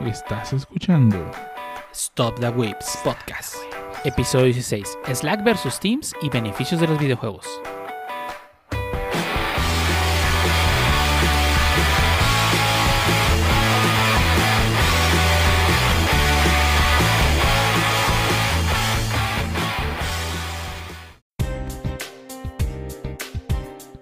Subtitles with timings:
[0.00, 1.16] Estás escuchando
[1.92, 3.54] Stop the Whips Podcast.
[4.04, 4.98] Episodio 16.
[5.14, 7.46] Slack versus Teams y beneficios de los videojuegos.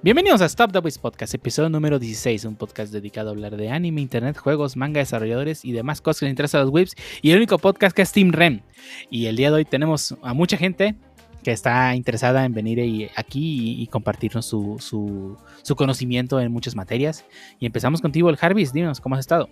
[0.04, 3.70] Bienvenidos a Stop the Whips Podcast, episodio número 16, un podcast dedicado a hablar de
[3.70, 7.30] anime, internet, juegos, manga, desarrolladores y demás cosas que les interesan a los whips y
[7.30, 8.62] el único podcast que es Team Rem.
[9.10, 10.96] Y el día de hoy tenemos a mucha gente
[11.42, 16.52] que está interesada en venir y- aquí y, y compartirnos su, su- su conocimiento en
[16.52, 17.24] muchas materias.
[17.60, 19.48] Y empezamos contigo, el Jarvis, dinos, ¿cómo has estado?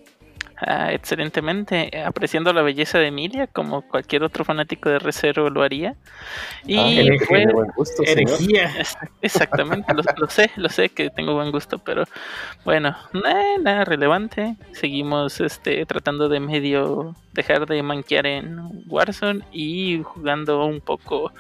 [0.62, 5.96] Ah, excelentemente, apreciando la belleza de Emilia, como cualquier otro fanático de Recero lo haría.
[6.66, 6.84] Y Ah,
[7.46, 8.02] de buen gusto.
[8.02, 12.04] Exa- Exactamente, lo, lo sé, lo sé que tengo buen gusto, pero
[12.64, 14.56] bueno, na- nada relevante.
[14.72, 21.32] Seguimos este, tratando de medio dejar de manquear en Warzone y jugando un poco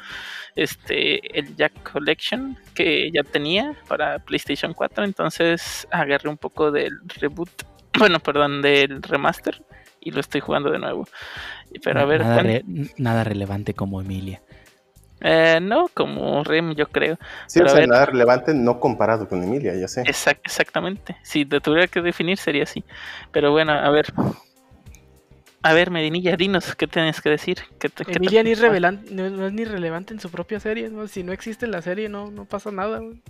[0.62, 6.92] este el Jack Collection que ya tenía para PlayStation 4, entonces agarré un poco del
[7.20, 7.50] reboot,
[7.98, 9.62] bueno, perdón, del remaster
[10.00, 11.06] y lo estoy jugando de nuevo.
[11.84, 12.64] Pero a ver, nada, re-
[12.96, 14.40] nada relevante como Emilia.
[15.20, 17.16] eh, no como Rem, yo creo.
[17.46, 17.88] Sí, Pero o a sea, ver.
[17.88, 20.02] nada relevante no comparado con Emilia, ya sé.
[20.04, 21.16] Exac- exactamente.
[21.22, 22.82] Si te tuviera que definir sería así.
[23.30, 24.06] Pero bueno, a ver.
[25.62, 27.58] A ver, Medinilla, dinos qué tienes que decir.
[27.78, 30.88] ¿Qué te- qué te- Emilia ni no, no es ni relevante en su propia serie,
[30.88, 31.06] ¿no?
[31.06, 33.20] Si no existe en la serie, no, no pasa nada, güey.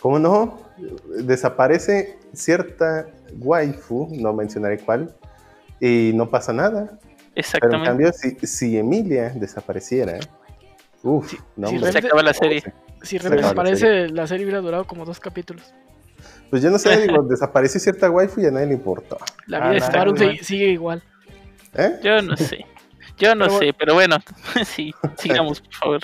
[0.00, 0.60] ¿Cómo no?
[1.24, 3.06] Desaparece cierta
[3.38, 5.14] waifu, no mencionaré cuál,
[5.80, 6.98] y no pasa nada.
[6.98, 7.00] Pero
[7.34, 7.86] en Exactamente.
[7.86, 10.18] cambio, si, si Emilia desapareciera,
[11.02, 11.78] uff, no, si.
[11.78, 12.62] Se acaba la serie.
[13.02, 15.72] Si Rem vale, desaparece, la serie hubiera durado como dos capítulos.
[16.50, 19.16] Pues yo no sé, digo, desapareció cierta waifu y a nadie le importó.
[19.46, 20.38] La Ah, vida de Subaru güey.
[20.38, 21.02] se- sigue igual.
[21.74, 22.00] ¿Eh?
[22.02, 22.64] Yo no sé.
[23.18, 24.16] Yo no Pero sé, pero bueno,
[24.64, 26.00] sí, sigamos, por favor.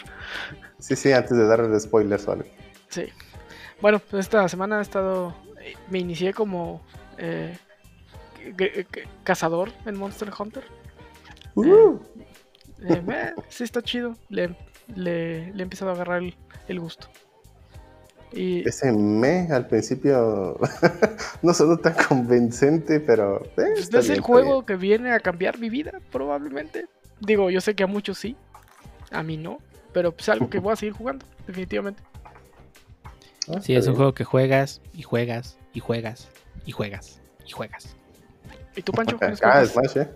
[0.78, 2.44] Sí, sí, antes de darle spoilers o algo.
[2.88, 3.06] Sí.
[3.80, 5.34] Bueno, pues esta semana he estado.
[5.60, 6.82] eh, Me inicié como
[7.16, 7.56] eh,
[9.24, 10.64] cazador en Monster Hunter.
[11.54, 11.98] Uh,
[12.80, 14.16] Eh, eh, sí, está chido.
[14.28, 14.54] Le,
[14.94, 16.36] le, le he empezado a agarrar el,
[16.68, 17.08] el gusto.
[18.32, 20.58] Y ese me al principio
[21.42, 23.42] no sonó tan convincente, pero.
[23.56, 26.86] eh, pues, es bien, el juego que viene a cambiar mi vida, probablemente.
[27.20, 28.36] Digo, yo sé que a muchos sí,
[29.10, 29.58] a mí no.
[29.92, 32.02] Pero pues algo que voy a seguir jugando, definitivamente.
[33.48, 36.28] Ah, Sí, es un juego que juegas y juegas y juegas
[36.66, 37.96] y juegas y juegas.
[38.76, 39.18] ¿Y tú, Pancho?
[39.20, 39.64] ¿Qué nos Ah?
[39.64, 40.08] Smash, ¿eh?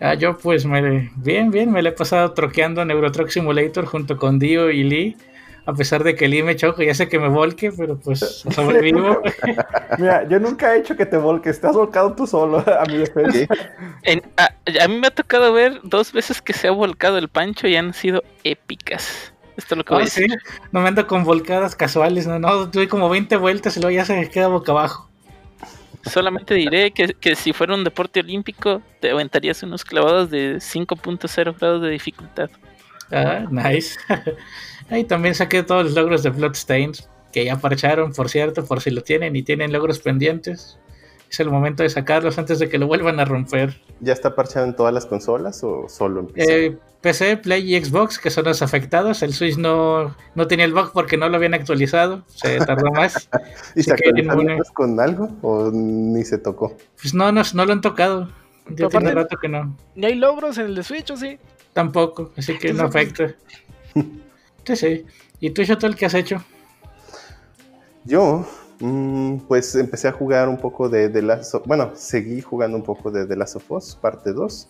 [0.00, 4.16] Ah, yo pues me, bien, bien, me le he pasado troqueando Neuro Truck Simulator junto
[4.16, 5.16] con Dio y Lee.
[5.64, 8.18] A pesar de que Lee me choca y hace que me volque, pero pues
[8.50, 9.22] sobrevivo.
[9.98, 12.98] Mira, yo nunca he hecho que te volques, te has volcado tú solo a mi
[12.98, 13.46] defensa.
[14.02, 14.50] En- a,
[14.82, 17.76] a mí me ha tocado ver dos veces que se ha volcado el pancho y
[17.76, 19.32] han sido épicas.
[19.56, 20.38] Esto es lo que voy a Ah, sí, decir.
[20.72, 24.04] no me ando con volcadas casuales, no, no, doy como 20 vueltas y luego ya
[24.04, 25.10] se queda boca abajo.
[26.04, 31.56] Solamente diré que, que si fuera un deporte olímpico, te aventarías unos clavados de 5.0
[31.56, 32.50] grados de dificultad.
[33.12, 33.96] Ah, nice.
[34.90, 38.90] Ahí también saqué todos los logros de Bloodstains, que ya parcharon, por cierto, por si
[38.90, 40.78] lo tienen y tienen logros pendientes.
[41.30, 43.80] Es el momento de sacarlos antes de que lo vuelvan a romper.
[44.00, 46.66] ¿Ya está parchado en todas las consolas o solo en PC?
[46.66, 49.22] Eh, PC, Play y Xbox, que son los afectados.
[49.22, 52.22] El Switch no, no tenía el bug porque no lo habían actualizado.
[52.28, 53.30] Se tardó más.
[53.74, 56.76] ¿Y se después con algo o ni se tocó?
[57.00, 58.28] Pues no, no, no lo han tocado.
[58.68, 59.74] Ya tiene aparte- rato que no.
[59.94, 61.38] ¿Ni hay logros en el de Switch o sí?
[61.72, 63.34] Tampoco, así que no afecta.
[64.64, 65.06] Sí, sí.
[65.40, 66.36] ¿Y tú, Shotel, qué has hecho?
[68.04, 68.46] Yo,
[68.80, 72.82] mm, pues empecé a jugar un poco de The Last of- Bueno, seguí jugando un
[72.82, 74.68] poco de The Last of Us, parte 2.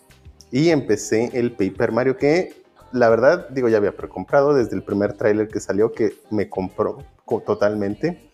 [0.51, 2.53] Y empecé el Paper Mario que,
[2.91, 7.03] la verdad, digo, ya había precomprado desde el primer tráiler que salió, que me compró
[7.25, 8.29] co- totalmente.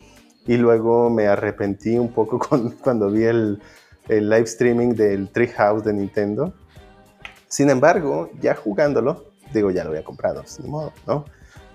[0.46, 3.62] Y luego me arrepentí un poco con- cuando vi el,
[4.10, 6.54] el live streaming del Treehouse de Nintendo.
[7.48, 11.26] Sin embargo, ya jugándolo, digo, ya lo había comprado, sin modo, ¿no?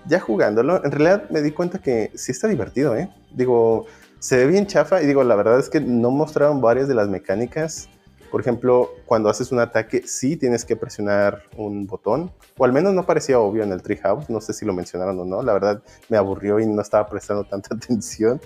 [0.07, 3.09] Ya jugándolo, en realidad me di cuenta que sí está divertido, ¿eh?
[3.31, 3.85] Digo,
[4.19, 7.07] se ve bien chafa y digo, la verdad es que no mostraron varias de las
[7.07, 7.89] mecánicas.
[8.31, 12.93] Por ejemplo, cuando haces un ataque, sí tienes que presionar un botón, o al menos
[12.93, 15.81] no parecía obvio en el Treehouse, no sé si lo mencionaron o no, la verdad
[16.09, 18.41] me aburrió y no estaba prestando tanta atención.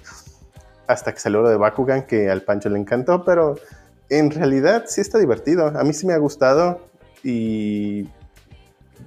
[0.87, 3.55] Hasta que salió lo de Bakugan, que al Pancho le encantó, pero
[4.09, 5.67] en realidad sí está divertido.
[5.67, 6.81] A mí sí me ha gustado
[7.23, 8.09] y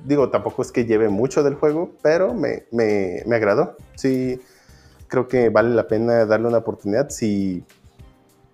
[0.04, 3.76] digo, tampoco es que lleve mucho del juego, pero me, me, me agradó.
[3.94, 4.40] Sí,
[5.08, 7.64] creo que vale la pena darle una oportunidad si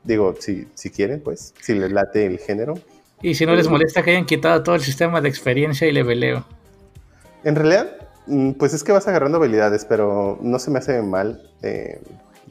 [0.09, 2.73] Digo, si, si quieren, pues, si les late el género.
[3.21, 6.47] Y si no les molesta que hayan quitado todo el sistema de experiencia y leveleo.
[7.45, 11.51] En realidad, mm, pues es que vas agarrando habilidades, pero no se me hace mal
[11.62, 12.01] eh,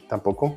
[0.08, 0.56] tampoco.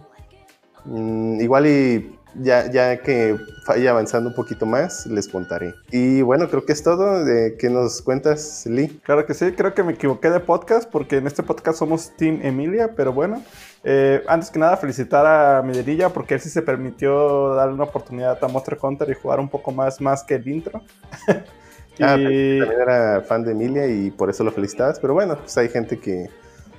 [0.86, 3.38] Mm, igual y ya, ya que
[3.68, 5.74] vaya avanzando un poquito más, les contaré.
[5.92, 7.24] Y bueno, creo que es todo.
[7.26, 9.00] ¿De ¿Qué nos cuentas, Lee?
[9.04, 12.40] Claro que sí, creo que me equivoqué de podcast porque en este podcast somos Team
[12.44, 13.44] Emilia, pero bueno.
[13.84, 18.38] eh, antes que nada, felicitar a Miderilla porque él sí se permitió darle una oportunidad
[18.44, 20.82] a Monster Hunter y jugar un poco más, más que el intro.
[22.00, 25.56] Ah, y también era fan de Emilia y por eso lo felicitabas, pero bueno, pues
[25.58, 26.30] hay gente que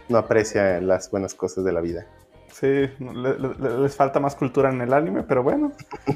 [0.09, 2.07] no aprecia las buenas cosas de la vida.
[2.53, 5.73] Sí, le- le- les falta más cultura en el anime, pero bueno,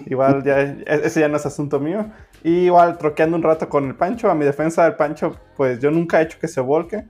[0.06, 2.06] igual ya, e- ese ya no es asunto mío.
[2.44, 5.90] Y igual troqueando un rato con el Pancho, a mi defensa el Pancho, pues yo
[5.90, 7.04] nunca he hecho que se volque.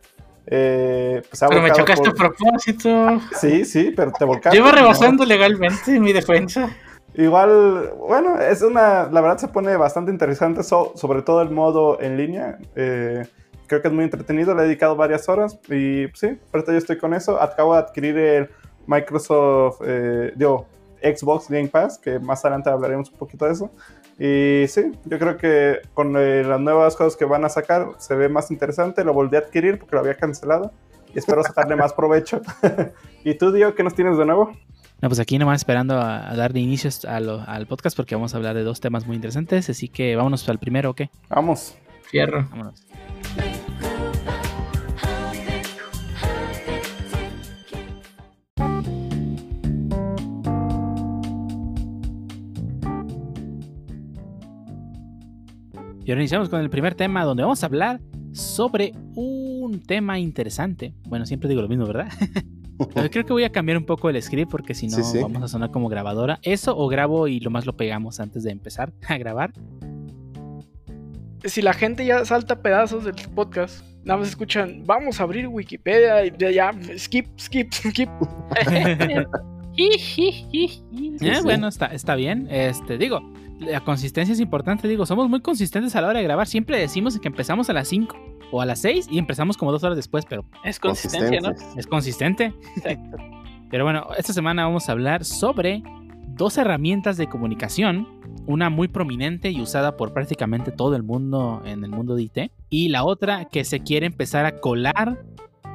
[0.47, 3.21] Eh, pues, Pero me chocaste por- a propósito.
[3.39, 4.57] Sí, sí, pero te volcaste.
[4.57, 4.79] Yo iba ¿no?
[4.79, 6.71] rebasando legalmente en mi defensa.
[7.15, 12.01] Igual, bueno, es una, la verdad se pone bastante interesante, so- sobre todo el modo
[12.01, 12.59] en línea.
[12.77, 13.27] eh,
[13.67, 16.79] creo que es muy entretenido, le he dedicado varias horas y pues, sí, ahorita yo
[16.79, 17.41] estoy con eso.
[17.43, 18.51] Acabo de adquirir el
[18.87, 20.67] Microsoft, eh, digo,
[21.03, 23.71] Xbox Game Pass, que más adelante hablaremos un poquito de eso.
[24.19, 28.15] Y sí, yo creo que con eh, las nuevas cosas que van a sacar se
[28.15, 29.05] ve más interesante.
[29.05, 30.73] Lo volví a adquirir porque lo había cancelado
[31.15, 32.41] y espero sacarle más provecho.
[33.25, 34.53] ¿Y tú, Dio, qué nos tienes de nuevo?
[35.03, 38.33] No, pues aquí nomás esperando a, a darle inicios a lo- al podcast porque vamos
[38.33, 39.69] a hablar de dos temas muy interesantes.
[39.69, 41.11] Así que vámonos al primero, ¿o qué?
[41.29, 41.77] Vamos.
[42.11, 42.47] Fierro.
[42.51, 42.87] Vámonos.
[56.07, 58.01] Y ahora iniciamos con el primer tema donde vamos a hablar
[58.31, 60.95] sobre un tema interesante.
[61.09, 62.07] Bueno, siempre digo lo mismo, ¿verdad?
[62.95, 65.19] Pero creo que voy a cambiar un poco el script porque si no Sí, sí.
[65.21, 66.39] vamos a sonar como grabadora.
[66.43, 69.53] Eso o grabo y lo más lo pegamos antes de empezar a grabar.
[71.43, 76.25] Si la gente ya salta pedazos del podcast, nada más escuchan, vamos a abrir Wikipedia
[76.25, 78.09] y ya, ya, skip, skip, skip.
[79.77, 81.41] Eh.
[81.43, 82.47] Bueno, está, está bien.
[82.49, 83.21] Este, digo,
[83.59, 84.89] la consistencia es importante.
[84.89, 86.47] Digo, somos muy consistentes a la hora de grabar.
[86.47, 88.17] Siempre decimos que empezamos a las 5
[88.53, 91.53] o a las 6 y empezamos como dos horas después, pero Es consistencia, ¿no?
[91.77, 92.53] Es consistente.
[92.77, 93.17] Exacto.
[93.69, 95.83] Pero bueno, esta semana vamos a hablar sobre
[96.29, 98.07] dos herramientas de comunicación.
[98.47, 102.53] Una muy prominente y usada por prácticamente todo el mundo en el mundo de IT.
[102.71, 105.25] Y la otra que se quiere empezar a colar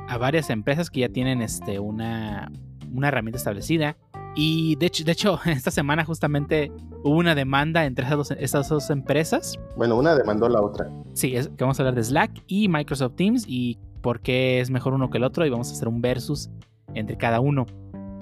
[0.07, 2.49] a varias empresas que ya tienen este, una,
[2.93, 3.97] una herramienta establecida.
[4.35, 6.71] Y de hecho, de hecho, esta semana justamente
[7.03, 9.59] hubo una demanda entre esas dos, esas dos empresas.
[9.75, 10.89] Bueno, una demandó a la otra.
[11.13, 14.69] Sí, es que vamos a hablar de Slack y Microsoft Teams y por qué es
[14.69, 16.49] mejor uno que el otro y vamos a hacer un versus
[16.93, 17.65] entre cada uno.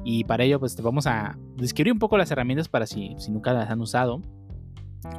[0.04, 3.32] Y para ello, pues te vamos a describir un poco las herramientas para si, si
[3.32, 4.22] nunca las han usado.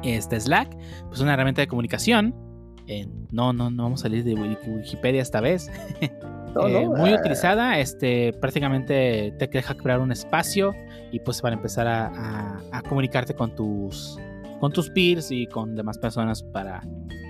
[0.03, 0.75] Este Slack,
[1.07, 2.35] pues una herramienta de comunicación.
[2.87, 5.71] Eh, no, no, no vamos a salir de Wiki- Wikipedia esta vez.
[6.55, 10.73] No, Eh, no, muy ah, utilizada, este, prácticamente te deja crear un espacio
[11.11, 14.17] y pues para empezar a, a- a comunicarte con tus,
[14.59, 16.81] con tus peers y con demás personas para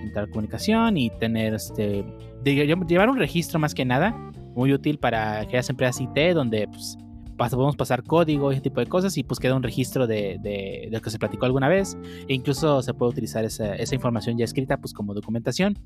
[0.04, 2.04] entrar en comunicación y tener este,
[2.42, 4.14] de- llevar un registro más que nada,
[4.54, 6.98] muy útil para aquellas empresas IT donde pues
[7.36, 10.82] podemos pasar código y ese tipo de cosas y pues queda un registro de, de-
[10.84, 11.96] de lo que se platicó alguna vez.
[12.28, 15.76] E incluso se puede utilizar esa, esa información ya escrita pues como documentación.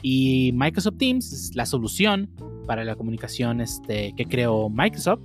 [0.00, 2.30] Y Microsoft Teams es la solución
[2.66, 5.20] para la comunicación este, que creó Microsoft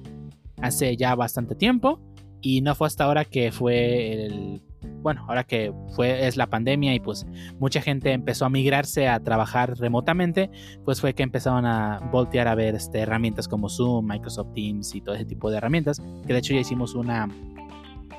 [0.61, 1.99] hace ya bastante tiempo.
[2.41, 4.61] Y no fue hasta ahora que fue el
[5.01, 7.25] bueno ahora que fue es la pandemia y pues
[7.59, 10.49] mucha gente empezó a migrarse a trabajar remotamente
[10.85, 15.01] pues fue que empezaron a voltear a ver este, herramientas como Zoom Microsoft Teams y
[15.01, 17.27] todo ese tipo de herramientas que de hecho ya hicimos una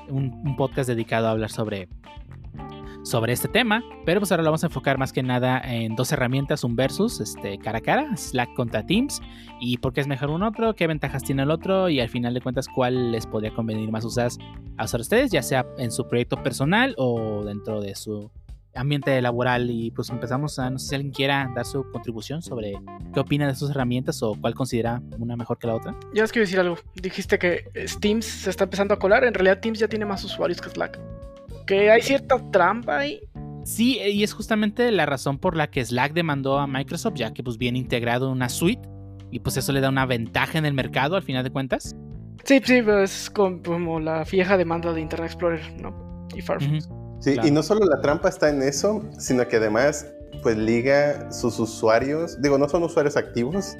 [0.09, 1.87] un, un podcast dedicado a hablar sobre
[3.09, 6.11] sobre este tema, pero pues ahora lo vamos a enfocar más que nada en dos
[6.11, 9.21] herramientas, un versus, este, cara a cara, Slack contra Teams,
[9.59, 12.33] y por qué es mejor un otro, qué ventajas tiene el otro, y al final
[12.33, 14.29] de cuentas cuál les podría convenir más usar
[14.77, 18.29] a ustedes, ya sea en su proyecto personal o dentro de su
[18.75, 19.69] ambiente laboral.
[19.69, 22.73] Y pues empezamos a, no sé si alguien quiera dar su contribución sobre
[23.13, 25.95] qué opina de sus herramientas o cuál considera una mejor que la otra.
[26.13, 26.77] Ya os quiero decir algo.
[26.95, 29.23] Dijiste que Steam se está empezando a colar.
[29.23, 30.99] En realidad, Teams ya tiene más usuarios que Slack.
[31.69, 33.19] Que hay cierta trampa ahí.
[33.63, 37.43] Sí, y es justamente la razón por la que Slack demandó a Microsoft, ya que
[37.43, 38.81] pues viene integrado en una suite
[39.29, 41.95] y pues eso le da una ventaja en el mercado al final de cuentas.
[42.45, 46.27] Sí, sí, pero es como la vieja demanda de Internet Explorer, ¿no?
[46.35, 46.89] Y Firefox.
[47.19, 47.47] Sí, Claro.
[47.47, 50.07] y no solo la trampa está en eso, sino que además,
[50.41, 53.75] pues liga sus usuarios, digo, no son usuarios activos,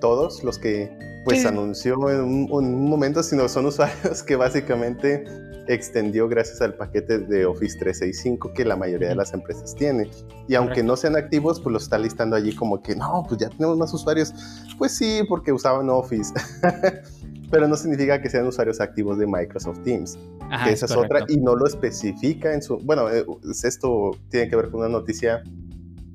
[0.00, 0.90] todos los que
[1.24, 1.46] pues Sí.
[1.46, 5.24] anunció en un, en un momento, sino son usuarios que básicamente
[5.68, 10.10] extendió gracias al paquete de Office 365 que la mayoría de las empresas tiene.
[10.48, 13.48] Y aunque no sean activos, pues lo está listando allí como que no, pues ya
[13.48, 14.32] tenemos más usuarios.
[14.78, 16.32] Pues sí, porque usaban Office.
[17.50, 20.18] Pero no significa que sean usuarios activos de Microsoft Teams.
[20.50, 22.78] Ajá, que esa es otra y no lo especifica en su...
[22.78, 23.24] Bueno, eh,
[23.62, 25.42] esto tiene que ver con una noticia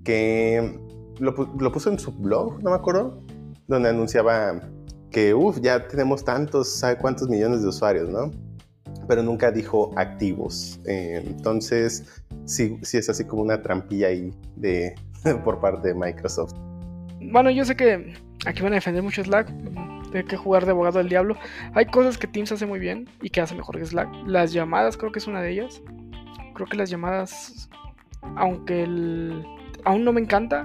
[0.03, 0.79] que
[1.19, 3.21] lo, lo puso en su blog, no me acuerdo,
[3.67, 4.61] donde anunciaba
[5.11, 8.31] que, uff, ya tenemos tantos, ¿sabe cuántos millones de usuarios, no?
[9.07, 10.79] Pero nunca dijo activos.
[10.85, 14.95] Eh, entonces, sí, sí es así como una trampilla ahí de,
[15.43, 16.53] por parte de Microsoft.
[17.21, 18.13] Bueno, yo sé que
[18.45, 19.47] aquí van a defender mucho Slack.
[20.11, 21.35] Tiene que jugar de abogado del diablo.
[21.73, 24.09] Hay cosas que Teams hace muy bien y que hace mejor que Slack.
[24.25, 25.81] Las llamadas creo que es una de ellas.
[26.53, 27.69] Creo que las llamadas,
[28.35, 29.45] aunque el,
[29.83, 30.63] aún no me encanta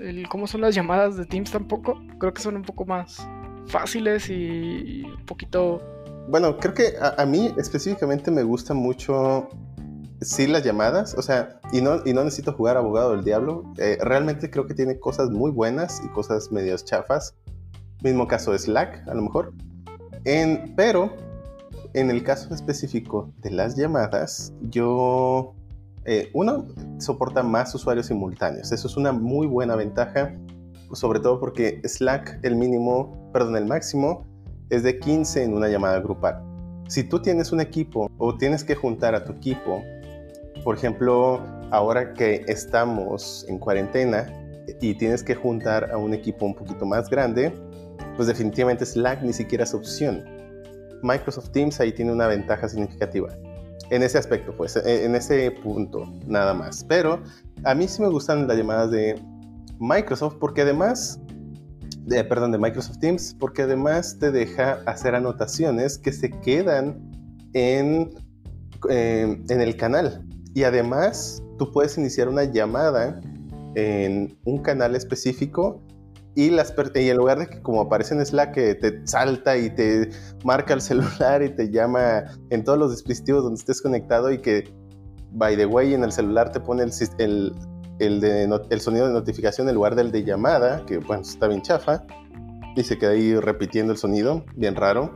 [0.00, 2.00] el cómo son las llamadas de Teams tampoco.
[2.18, 3.28] Creo que son un poco más
[3.66, 5.82] fáciles y, y un poquito...
[6.28, 9.48] Bueno, creo que a, mí específicamente me gusta mucho,
[10.20, 13.64] sí, las llamadas, o sea, y no, y no necesito jugar abogado del diablo.
[13.78, 17.34] eh, realmente creo que tiene cosas muy buenas y cosas medias chafas.
[18.02, 19.54] Mismo caso de Slack, a lo mejor.
[20.24, 21.16] En, pero,
[21.94, 25.54] en el caso específico de las llamadas, yo...
[26.04, 26.66] eh, uno,
[26.98, 28.70] soporta más usuarios simultáneos.
[28.70, 30.34] Eso es una muy buena ventaja,
[30.92, 34.26] sobre todo porque Slack, el mínimo, perdón, el máximo
[34.70, 36.42] es de 15 en una llamada grupal.
[36.88, 39.82] Si tú tienes un equipo o tienes que juntar a tu equipo,
[40.64, 44.32] por ejemplo, ahora que estamos en cuarentena
[44.80, 47.52] y tienes que juntar a un equipo un poquito más grande,
[48.16, 50.24] pues definitivamente Slack ni siquiera es opción.
[51.02, 53.28] Microsoft Teams ahí tiene una ventaja significativa.
[53.90, 56.84] En ese aspecto, pues, eh, en ese punto, nada más.
[56.84, 57.22] Pero
[57.64, 59.20] a mí sí me gustan las llamadas de
[59.78, 61.20] Microsoft porque además
[62.08, 66.98] de, perdón, de Microsoft Teams, porque además te deja hacer anotaciones que se quedan
[67.52, 68.10] en,
[68.88, 70.26] eh, en el canal.
[70.54, 73.20] Y además tú puedes iniciar una llamada
[73.74, 75.82] en un canal específico
[76.34, 79.70] y, las, y en lugar de que como aparece en Slack que te salta y
[79.70, 80.10] te
[80.44, 84.72] marca el celular y te llama en todos los dispositivos donde estés conectado y que,
[85.32, 87.54] by the way, en el celular te pone el, el,
[87.98, 91.62] el, de el sonido de notificación en lugar del de llamada, que bueno, está bien
[91.62, 92.04] chafa,
[92.76, 95.12] y se queda ahí repitiendo el sonido, bien raro.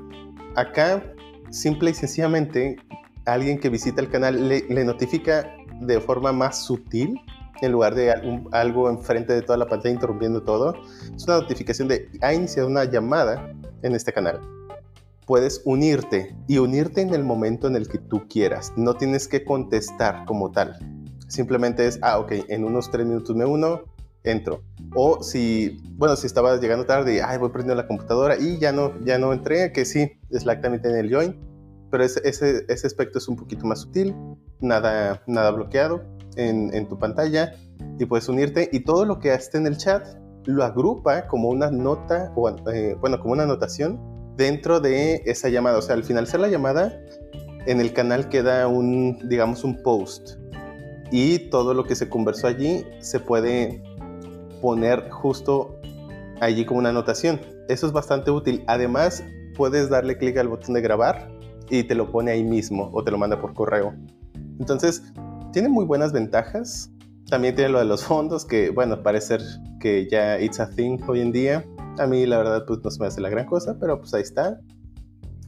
[0.56, 1.02] Acá,
[1.50, 2.76] simple y sencillamente,
[3.24, 7.20] alguien que visita el canal le, notifica de forma más sutil,
[7.60, 8.12] en lugar de
[8.50, 10.74] algo enfrente de toda la pantalla interrumpiendo todo.
[11.14, 14.40] Es una notificación de ha iniciado una llamada en este canal.
[15.26, 18.72] Puedes unirte y unirte en el momento en el que tú quieras.
[18.76, 20.76] No tienes que contestar como tal.
[21.32, 23.84] Simplemente es, ah, ok, en unos tres minutos me uno,
[24.22, 24.60] entro.
[24.94, 28.92] O si, bueno, si estabas llegando tarde, ay, voy prendiendo la computadora y ya no,
[29.02, 31.40] ya no entré, que sí, Slack también tiene el join,
[31.90, 34.14] pero ese, ese, ese aspecto es un poquito más sutil,
[34.60, 36.02] nada, nada bloqueado
[36.36, 37.54] en, en tu pantalla
[37.98, 40.06] y puedes unirte y todo lo que esté en el chat
[40.44, 43.98] lo agrupa como una nota, o eh, bueno, como una anotación
[44.36, 45.78] dentro de esa llamada.
[45.78, 46.92] O sea, al finalizar la llamada,
[47.64, 50.42] en el canal queda un, digamos, un post
[51.12, 53.82] y todo lo que se conversó allí se puede
[54.62, 55.78] poner justo
[56.40, 57.38] allí como una anotación.
[57.68, 58.64] Eso es bastante útil.
[58.66, 59.22] Además,
[59.54, 61.30] puedes darle clic al botón de grabar
[61.68, 63.94] y te lo pone ahí mismo o te lo manda por correo.
[64.58, 65.02] Entonces,
[65.52, 66.90] tiene muy buenas ventajas.
[67.28, 69.38] También tiene lo de los fondos, que bueno, parece
[69.80, 71.64] que ya it's a thing hoy en día.
[71.98, 74.22] A mí la verdad pues no se me hace la gran cosa, pero pues ahí
[74.22, 74.58] está.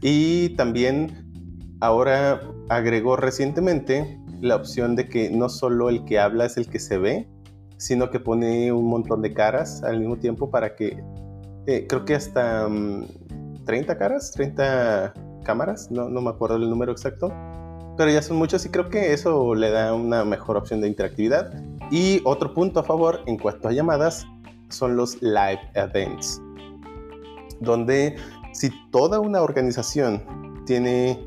[0.03, 6.59] Y también ahora agregó recientemente la opción de que no solo el que habla es
[6.59, 7.27] el que se ve,
[7.79, 11.03] sino que pone un montón de caras al mismo tiempo para que,
[11.67, 16.93] eh, creo que hasta mm, 30 caras, 30 cámaras, no, no me acuerdo el número
[16.93, 17.33] exacto,
[17.97, 21.53] pero ya son muchos y creo que eso le da una mejor opción de interactividad.
[21.91, 24.27] Y otro punto a favor en cuanto a llamadas
[24.69, 26.41] son los live events,
[27.61, 28.17] donde
[28.53, 30.23] si toda una organización
[30.67, 31.19] tiene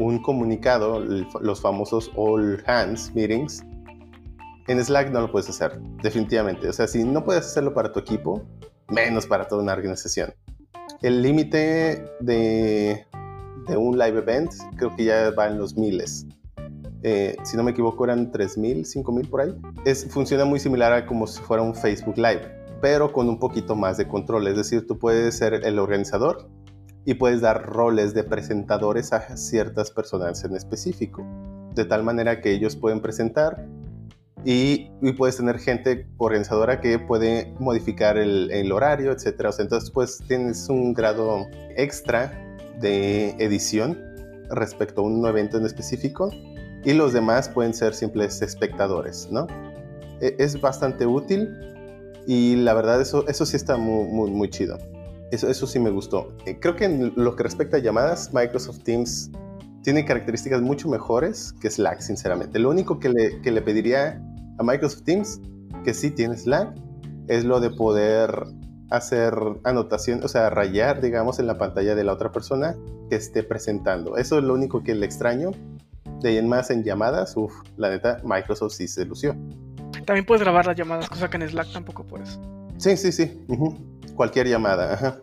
[0.00, 3.62] un comunicado, los famosos all hands meetings,
[4.66, 6.68] en Slack no lo puedes hacer, definitivamente.
[6.68, 8.42] O sea, si no puedes hacerlo para tu equipo,
[8.88, 10.32] menos para toda una organización.
[11.02, 13.06] El límite de,
[13.66, 16.26] de un live event creo que ya va en los miles.
[17.02, 19.56] Eh, si no me equivoco, eran 3.000, 5.000 por ahí.
[19.84, 22.42] Es, funciona muy similar a como si fuera un Facebook Live,
[22.80, 24.46] pero con un poquito más de control.
[24.46, 26.48] Es decir, tú puedes ser el organizador
[27.04, 31.24] y puedes dar roles de presentadores a ciertas personas en específico,
[31.74, 33.66] de tal manera que ellos pueden presentar
[34.44, 39.46] y, puedes tener gente organizadora que puede modificar el, horario, etc.
[39.46, 42.32] O sea, entonces pues tienes un grado extra
[42.80, 43.98] de edición
[44.48, 46.30] respecto a un evento en específico
[46.84, 49.46] y los demás pueden ser simples espectadores, ¿no?
[50.20, 51.54] E- Es bastante útil
[52.26, 54.78] y la verdad eso, eso sí está muy, muy chido.
[55.30, 56.36] Eso, eso sí me gustó.
[56.46, 59.30] Eh, Creo que en lo que respecta a llamadas, Microsoft Teams
[59.82, 62.58] tiene características mucho mejores que Slack, sinceramente.
[62.58, 64.22] Lo único que le, que le pediría
[64.58, 65.40] a Microsoft Teams,
[65.84, 66.74] que sí tiene Slack,
[67.28, 68.44] es lo de poder
[68.90, 69.32] hacer
[69.64, 72.74] anotación, o sea, rayar, digamos, en la pantalla de la otra persona
[73.08, 74.16] que esté presentando.
[74.16, 75.52] Eso es lo único que le extraño.
[76.20, 79.34] De ahí en más en llamadas, uff, la neta, Microsoft sí se lució.
[80.04, 82.38] También puedes grabar las llamadas, cosa que en Slack tampoco puedes.
[82.76, 83.40] Sí, sí, sí.
[83.48, 83.99] ujú.
[84.20, 85.22] Cualquier llamada, ajá.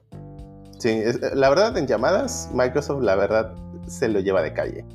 [0.79, 3.53] Sí, es- la verdad, en llamadas, Microsoft, la verdad,
[3.85, 4.85] se lo lleva de calle.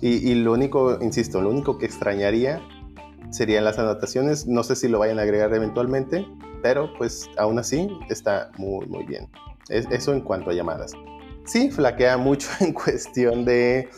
[0.00, 2.62] Y, y lo único, insisto, lo único que extrañaría
[3.30, 4.46] serían las anotaciones.
[4.46, 6.24] No sé si lo vayan a agregar eventualmente,
[6.62, 9.28] pero pues aún así está muy, muy bien.
[9.68, 10.92] Es- eso en cuanto a llamadas.
[11.44, 13.88] Sí, flaquea mucho en cuestión de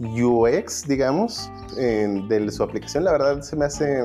[0.00, 3.04] UX, digamos, de su aplicación.
[3.04, 4.02] La verdad se me hace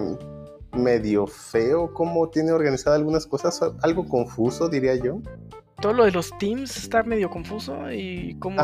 [0.73, 5.19] medio feo cómo tiene organizada algunas cosas, algo confuso, diría yo.
[5.81, 8.61] Todo lo de los teams está medio confuso y como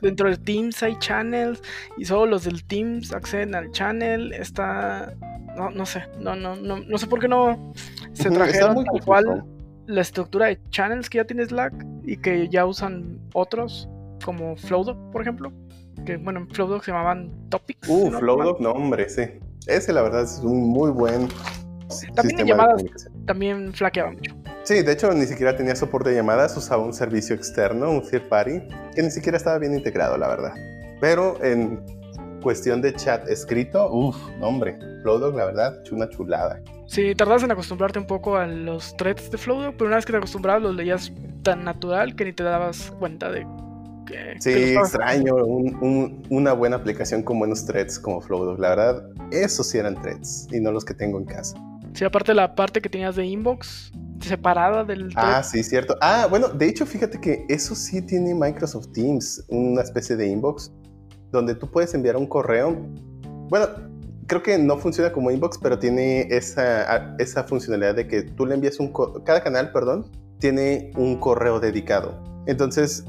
[0.00, 1.60] dentro de Teams hay channels
[1.96, 5.12] y solo los del Teams acceden al channel, está...
[5.56, 7.72] No, no sé, no, no, no, no sé por qué no
[8.12, 9.44] se trajeron muy tal cual
[9.86, 13.88] la estructura de channels que ya tiene Slack y que ya usan otros,
[14.24, 15.52] como Flowdog, por ejemplo.
[16.06, 17.88] Que bueno, en Flowdog se llamaban Topics.
[17.88, 19.22] Uh, no Flowdog, no, hombre, sí.
[19.66, 21.28] Ese, la verdad, es un muy buen
[22.14, 22.82] También en llamadas.
[23.26, 24.34] También flaqueaba mucho.
[24.64, 28.28] Sí, de hecho, ni siquiera tenía soporte de llamadas, usaba un servicio externo, un third
[28.28, 28.62] party,
[28.94, 30.52] que ni siquiera estaba bien integrado, la verdad.
[31.00, 31.84] Pero en
[32.42, 36.60] cuestión de chat escrito, uff, hombre, Flowdog, la verdad, una chulada.
[36.86, 40.12] Sí, tardas en acostumbrarte un poco a los threads de Flowdog, pero una vez que
[40.12, 43.46] te acostumbrabas los leías tan natural que ni te dabas cuenta de
[44.40, 48.58] Sí, extraño un- un- una buena aplicación con buenos threads como Flowdog.
[48.58, 51.56] La verdad, esos sí eran threads y no los que tengo en casa.
[51.94, 55.96] Sí, aparte la parte que tenías de inbox separada del Ah, sí, cierto.
[56.00, 60.72] Ah, bueno, de hecho, fíjate que eso sí tiene Microsoft Teams, una especie de inbox
[61.32, 62.76] donde tú puedes enviar un correo.
[63.50, 63.66] Bueno,
[64.26, 68.54] creo que no funciona como inbox, pero tiene esa, esa funcionalidad de que tú le
[68.54, 68.92] envías un...
[69.24, 70.06] Cada canal, perdón,
[70.38, 72.22] tiene un correo dedicado.
[72.46, 73.04] Entonces,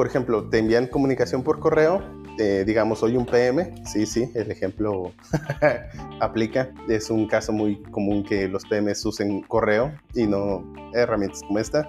[0.00, 2.02] por ejemplo, te envían comunicación por correo,
[2.38, 5.12] eh, digamos, hoy un PM, sí, sí, el ejemplo
[6.22, 6.70] aplica.
[6.88, 11.86] Es un caso muy común que los PMs usen correo y no herramientas como esta.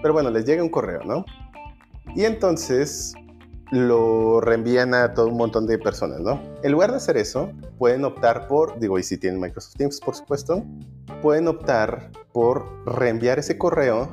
[0.00, 1.26] Pero bueno, les llega un correo, ¿no?
[2.16, 3.12] Y entonces
[3.70, 6.40] lo reenvían a todo un montón de personas, ¿no?
[6.62, 10.16] En lugar de hacer eso, pueden optar por, digo, y si tienen Microsoft Teams, por
[10.16, 10.64] supuesto,
[11.20, 14.10] pueden optar por reenviar ese correo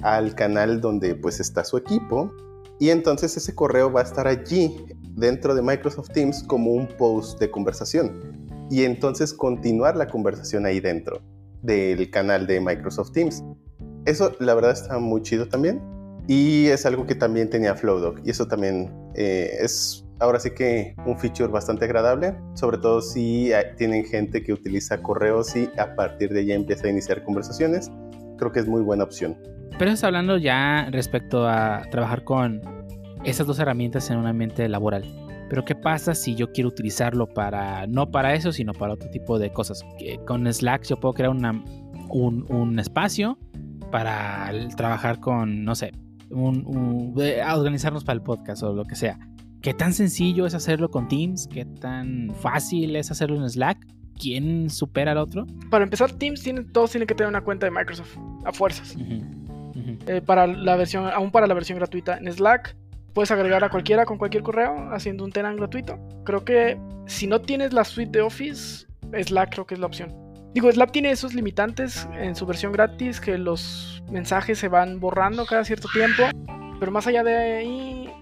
[0.00, 2.32] al canal donde pues está su equipo
[2.80, 7.38] y entonces ese correo va a estar allí dentro de Microsoft Teams como un post
[7.38, 11.20] de conversación y entonces continuar la conversación ahí dentro
[11.62, 13.44] del canal de Microsoft Teams.
[14.06, 15.80] Eso la verdad está muy chido también
[16.26, 20.94] y es algo que también tenía Flowdog y eso también eh, es ahora sí que
[21.04, 26.32] un feature bastante agradable, sobre todo si tienen gente que utiliza correos y a partir
[26.32, 27.90] de ahí empieza a iniciar conversaciones.
[28.38, 29.36] Creo que es muy buena opción.
[29.80, 32.60] Pero estás hablando ya respecto a trabajar con
[33.24, 35.04] esas dos herramientas en un ambiente laboral.
[35.48, 39.38] Pero ¿qué pasa si yo quiero utilizarlo para, no para eso, sino para otro tipo
[39.38, 39.82] de cosas?
[40.26, 41.52] Con Slack yo puedo crear una,
[42.10, 43.38] un, un espacio
[43.90, 45.92] para trabajar con, no sé,
[46.30, 47.14] un, un-
[47.56, 49.18] organizarnos para el podcast o lo que sea.
[49.62, 51.48] ¿Qué tan sencillo es hacerlo con Teams?
[51.48, 53.78] ¿Qué tan fácil es hacerlo en Slack?
[54.18, 55.46] ¿Quién supera al otro?
[55.70, 58.94] Para empezar, Teams tienen, todos tienen que tener una cuenta de Microsoft, a fuerzas.
[58.94, 59.39] Ujú.
[60.10, 62.18] Eh, para la versión, aún para la versión gratuita.
[62.18, 62.74] En Slack
[63.14, 66.00] puedes agregar a cualquiera con cualquier correo haciendo un tenant gratuito.
[66.24, 70.12] Creo que si no tienes la suite de Office, Slack creo que es la opción.
[70.52, 75.46] Digo, Slack tiene esos limitantes en su versión gratis que los mensajes se van borrando
[75.46, 76.24] cada cierto tiempo.
[76.80, 78.12] Pero más allá de ahí,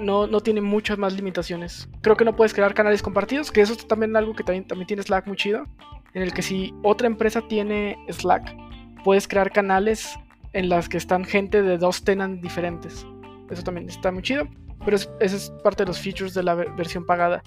[0.00, 1.88] no, no tiene muchas más limitaciones.
[2.00, 4.88] Creo que no puedes crear canales compartidos, que eso es también algo que también, también
[4.88, 5.62] tiene Slack muy chido.
[6.12, 8.52] En el que si otra empresa tiene Slack,
[9.04, 10.18] puedes crear canales
[10.56, 13.06] en las que están gente de dos tenants diferentes.
[13.50, 14.44] Eso también está muy chido.
[14.84, 17.42] Pero es- esa es parte de los features de la ver- versión pagada.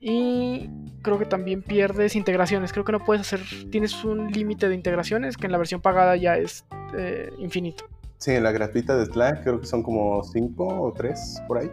[0.00, 0.68] Y
[1.02, 2.72] creo que también pierdes integraciones.
[2.72, 3.40] Creo que no puedes hacer.
[3.70, 6.64] Tienes un límite de integraciones que en la versión pagada ya es
[6.96, 7.84] eh, infinito.
[8.18, 11.70] Sí, en la gratuita de Slack creo que son como 5 o 3 por ahí.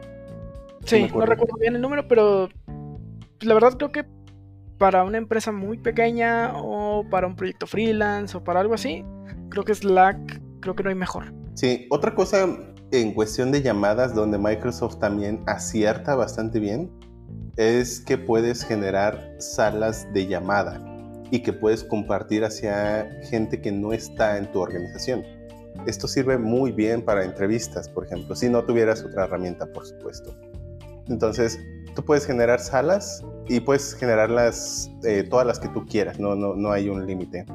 [0.86, 1.26] Sí, no acuerdo.
[1.32, 4.06] recuerdo bien el número, pero pues, la verdad creo que
[4.78, 9.04] para una empresa muy pequeña o para un proyecto freelance o para algo así,
[9.50, 11.34] creo que Slack, creo que no hay mejor.
[11.54, 12.48] Sí, otra cosa
[12.92, 16.90] en cuestión de llamadas donde Microsoft también acierta bastante bien
[17.58, 20.82] es que puedes generar salas de llamada
[21.32, 25.24] y que puedes compartir hacia gente que no está en tu organización.
[25.86, 30.36] Esto sirve muy bien para entrevistas, por ejemplo, si no tuvieras otra herramienta, por supuesto.
[31.08, 31.60] Entonces,
[31.96, 36.56] tú puedes generar salas y puedes generarlas eh, todas las que tú quieras, no, no,
[36.56, 37.46] no hay un límite.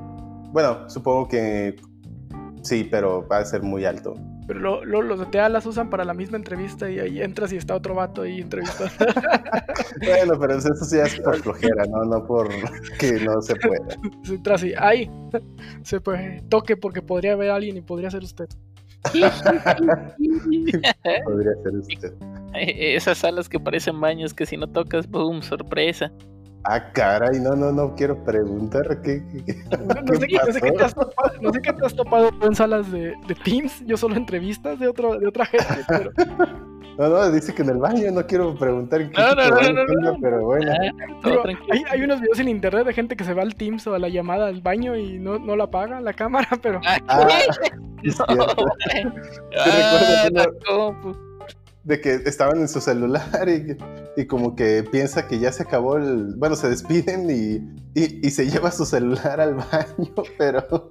[0.54, 1.74] Bueno, supongo que
[2.62, 4.14] sí, pero va a ser muy alto.
[4.46, 7.52] Pero lo- lo- los de TA las usan para la misma entrevista y ahí entras
[7.52, 8.92] y está otro vato ahí entrevistando.
[10.06, 12.48] Bueno, pero eso sí es por flojera, no, no por
[12.98, 13.84] que no se pueda.
[14.28, 15.10] entras y ¡ay!
[15.82, 18.46] Se puede, toque porque podría haber alguien y podría ser usted.
[21.24, 22.12] Podría ser usted.
[22.54, 26.12] Eh, Esas salas que parecen baños que si no tocas, boom, sorpresa.
[26.66, 29.22] Ah, caray, no, no, no quiero preguntar qué.
[29.30, 30.84] qué- qué- No, no sé, ¿Qué qué- no sé qué te pasó?
[30.86, 33.96] has topado, no sé qué te has topado tú en salas de, de Teams, yo
[33.96, 36.10] solo entrevistas de, otro, de otra gente, pero
[36.96, 40.44] No, no, dice que en el baño no quiero preguntar en qué No, no, pero
[40.44, 40.72] bueno.
[40.72, 40.90] Ah,
[41.24, 43.94] digo, hay, hay unos videos en internet de gente que se va al Teams o
[43.94, 47.28] a la llamada al baño y no, no la apaga la cámara, pero Ah, Ah,
[48.02, 48.36] es cierto.
[49.58, 51.16] Ah, recuerdo compu.
[51.84, 53.76] De que estaban en su celular y,
[54.16, 56.34] y como que piensa que ya se acabó el...
[56.36, 57.56] Bueno, se despiden y,
[57.94, 60.90] y, y se lleva su celular al baño, pero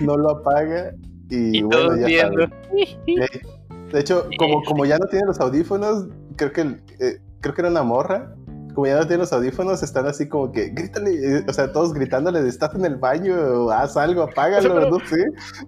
[0.00, 0.94] no lo apaga.
[1.28, 2.48] Y, bueno, ya viendo.
[2.48, 3.56] saben.
[3.92, 6.60] De hecho, como, como ya no tiene los audífonos, creo que,
[7.00, 8.34] eh, creo que era una morra.
[8.76, 11.94] Como ya no tiene los audífonos, están así como que grítale, eh, o sea, todos
[11.94, 15.16] gritándole, estás en el baño, haz algo, apágalo, pero- no sé.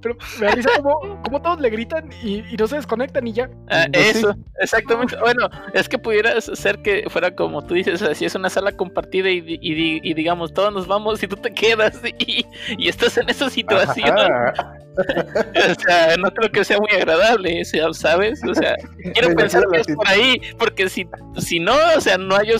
[0.03, 3.33] Pero me da risa como, como todos le gritan y, y no se desconectan y
[3.33, 3.49] ya.
[3.71, 4.19] Ah, Pues sí.
[4.19, 5.17] eso, exactamente.
[5.17, 9.31] Bueno, es que pudieras ser que fuera como tú dices, así es una sala compartida
[9.31, 12.45] y, di- y di- y digamos, todos nos vamos y tú te quedas y,
[12.77, 14.19] y estás en esa situación.
[14.19, 14.53] Ajá.
[14.99, 18.41] O sea, no creo que sea muy agradable, o sea, ¿sabes?
[18.45, 18.75] O sea,
[19.15, 22.51] quiero pensar que es por ahí, porque si, si no, o sea, no hay,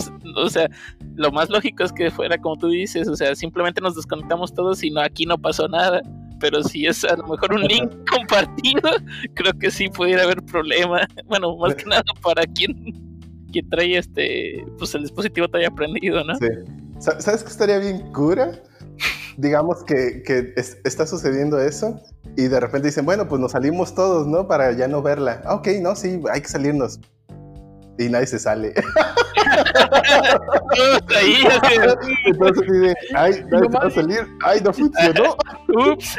[0.45, 0.69] o sea,
[1.15, 4.83] lo más lógico es que fuera como tú dices, o sea, simplemente nos desconectamos todos
[4.83, 6.01] y no, aquí no pasó nada.
[6.39, 8.89] Pero si es a lo mejor un link compartido,
[9.33, 11.05] creo que sí pudiera haber problema.
[11.25, 12.93] Bueno, más que nada para quien,
[13.51, 16.35] quien trae este, pues el dispositivo todavía prendido, ¿no?
[16.35, 16.47] Sí.
[16.99, 18.51] Sa- ¿Sabes qué estaría bien cura?
[19.37, 21.99] Digamos que, que es- está sucediendo eso
[22.37, 24.47] y de repente dicen, bueno, pues nos salimos todos, ¿no?
[24.47, 25.41] Para ya no verla.
[25.45, 26.99] Ah, ok, no, sí, hay que salirnos.
[27.99, 28.73] Y nadie se sale.
[31.15, 31.43] Ahí,
[32.25, 34.27] Entonces dice, ay, nadie se va a salir.
[34.41, 35.35] Ay, no funcionó.
[35.67, 36.17] ups.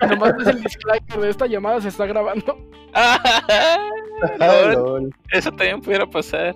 [0.00, 2.56] Y nomás ves el disclaimer de esta llamada se está grabando.
[4.38, 4.70] Ah.
[5.32, 6.54] Eso también pudiera pasar.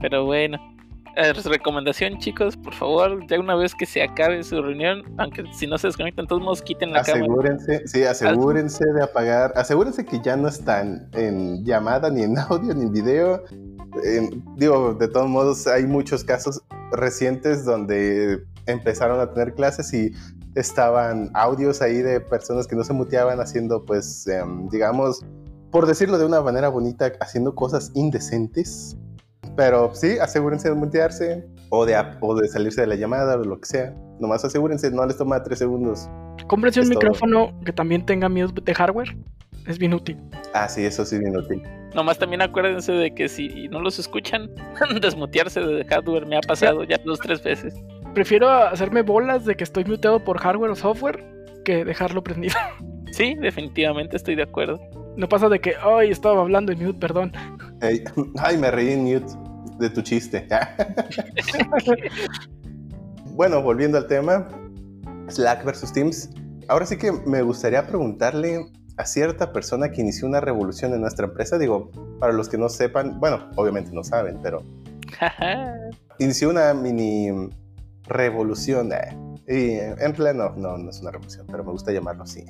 [0.00, 0.58] Pero bueno.
[1.16, 5.66] Eh, recomendación, chicos, por favor, ya una vez que se acabe su reunión, aunque si
[5.66, 7.24] no se desconectan, todos modos quiten la cámara.
[7.24, 12.74] Asegúrense, sí, asegúrense de apagar, asegúrense que ya no están en llamada, ni en audio,
[12.74, 13.44] ni en video.
[14.04, 20.10] Eh, digo, de todos modos, hay muchos casos recientes donde empezaron a tener clases y
[20.56, 25.24] estaban audios ahí de personas que no se muteaban haciendo, pues, em, digamos,
[25.70, 28.96] por decirlo de una manera bonita, haciendo cosas indecentes.
[29.56, 33.60] Pero sí, asegúrense de mutearse o de, o de salirse de la llamada o lo
[33.60, 33.94] que sea.
[34.20, 36.08] Nomás asegúrense, no les toma tres segundos.
[36.46, 36.98] Cómprense un todo.
[37.00, 39.16] micrófono que también tenga mute de hardware.
[39.66, 40.18] Es bien útil.
[40.52, 41.62] Ah, sí, eso sí es bien útil.
[41.94, 44.50] Nomás también acuérdense de que si no los escuchan,
[45.00, 47.74] desmutearse de hardware me ha pasado ya dos, tres veces.
[48.12, 51.24] Prefiero hacerme bolas de que estoy muteado por hardware o software
[51.64, 52.56] que dejarlo prendido.
[53.12, 54.80] Sí, definitivamente estoy de acuerdo.
[55.16, 57.30] No pasa de que, ay, estaba hablando en mute, perdón.
[57.80, 58.02] Ey,
[58.42, 59.43] ay, me reí en mute
[59.78, 60.46] de tu chiste.
[63.26, 64.48] bueno, volviendo al tema,
[65.28, 66.30] Slack versus Teams.
[66.68, 71.26] Ahora sí que me gustaría preguntarle a cierta persona que inició una revolución en nuestra
[71.26, 71.58] empresa.
[71.58, 74.62] Digo, para los que no sepan, bueno, obviamente no saben, pero
[76.18, 77.50] inició una mini
[78.04, 78.92] revolución.
[78.92, 79.16] eh,
[79.48, 82.44] Y en pleno, no, no es una revolución, pero me gusta llamarlo así.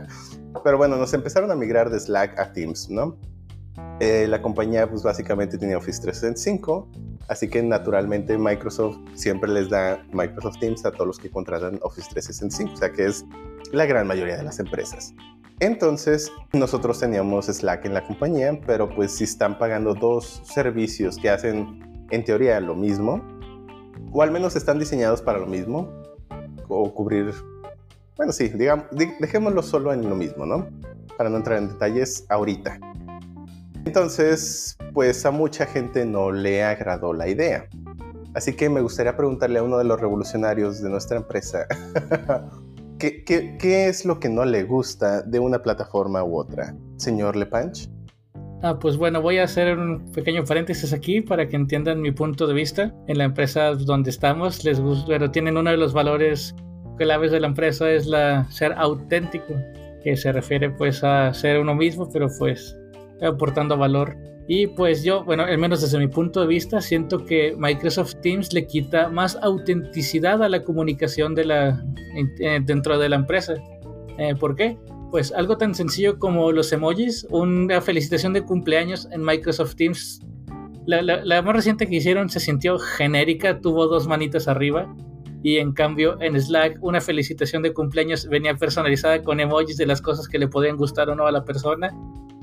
[0.64, 3.18] pero bueno, nos empezaron a migrar de Slack a Teams, ¿no?
[4.00, 6.88] Eh, la compañía pues básicamente tenía Office 365,
[7.28, 12.08] así que naturalmente Microsoft siempre les da Microsoft Teams a todos los que contratan Office
[12.10, 13.26] 365, o sea que es
[13.72, 15.12] la gran mayoría de las empresas.
[15.60, 21.28] Entonces nosotros teníamos Slack en la compañía, pero pues si están pagando dos servicios que
[21.28, 23.22] hacen en teoría lo mismo,
[24.12, 25.90] o al menos están diseñados para lo mismo,
[26.68, 27.34] o cubrir,
[28.16, 28.50] bueno sí,
[29.20, 30.68] dejémoslo solo en lo mismo, ¿no?
[31.18, 32.80] Para no entrar en detalles ahorita.
[33.84, 37.66] Entonces, pues a mucha gente no le agradó la idea.
[38.34, 41.66] Así que me gustaría preguntarle a uno de los revolucionarios de nuestra empresa,
[42.98, 46.74] ¿qué, es lo que no le gusta de una plataforma u otra?
[46.96, 47.88] señor Lepanch.
[48.62, 52.46] Ah, pues bueno, voy a hacer un pequeño paréntesis aquí para que entiendan mi punto
[52.46, 52.94] de vista.
[53.08, 56.54] En la empresa donde estamos, les gusta, pero tienen uno de los valores
[56.98, 59.54] claves de la empresa es la ser auténtico,
[60.04, 62.76] que se refiere pues a ser uno mismo, pero pues
[63.22, 64.16] aportando valor.
[64.52, 68.52] Y pues yo, bueno, al menos desde mi punto de vista, siento que Microsoft Teams
[68.52, 71.84] le quita más autenticidad a la comunicación de la,
[72.40, 73.54] eh, dentro de la empresa.
[74.18, 74.76] Eh, ¿Por qué?
[75.12, 80.20] Pues algo tan sencillo como los emojis, una felicitación de cumpleaños en Microsoft Teams.
[80.84, 84.92] La, la, más reciente que hicieron se sintió genérica, tuvo dos manitas arriba.
[85.44, 90.02] Y en cambio en Slack una felicitación de cumpleaños venía personalizada con emojis de las
[90.02, 91.90] cosas que le podían gustar o no a la persona.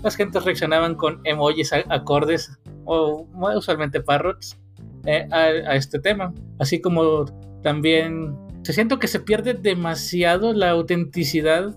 [0.03, 4.57] Las gentes reaccionaban con emojis acordes o usualmente parrots
[5.05, 6.33] eh, a, este tema.
[6.59, 7.25] Así como
[7.63, 11.75] también se siento que se pierde demasiado la autenticidad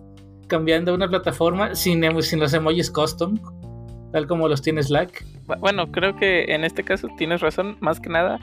[0.49, 3.39] cambiando una plataforma sin, sin los emojis custom,
[4.13, 5.25] tal como los tiene Slack.
[5.61, 8.39] Bueno, creo que en este caso tienes razón, más que nada.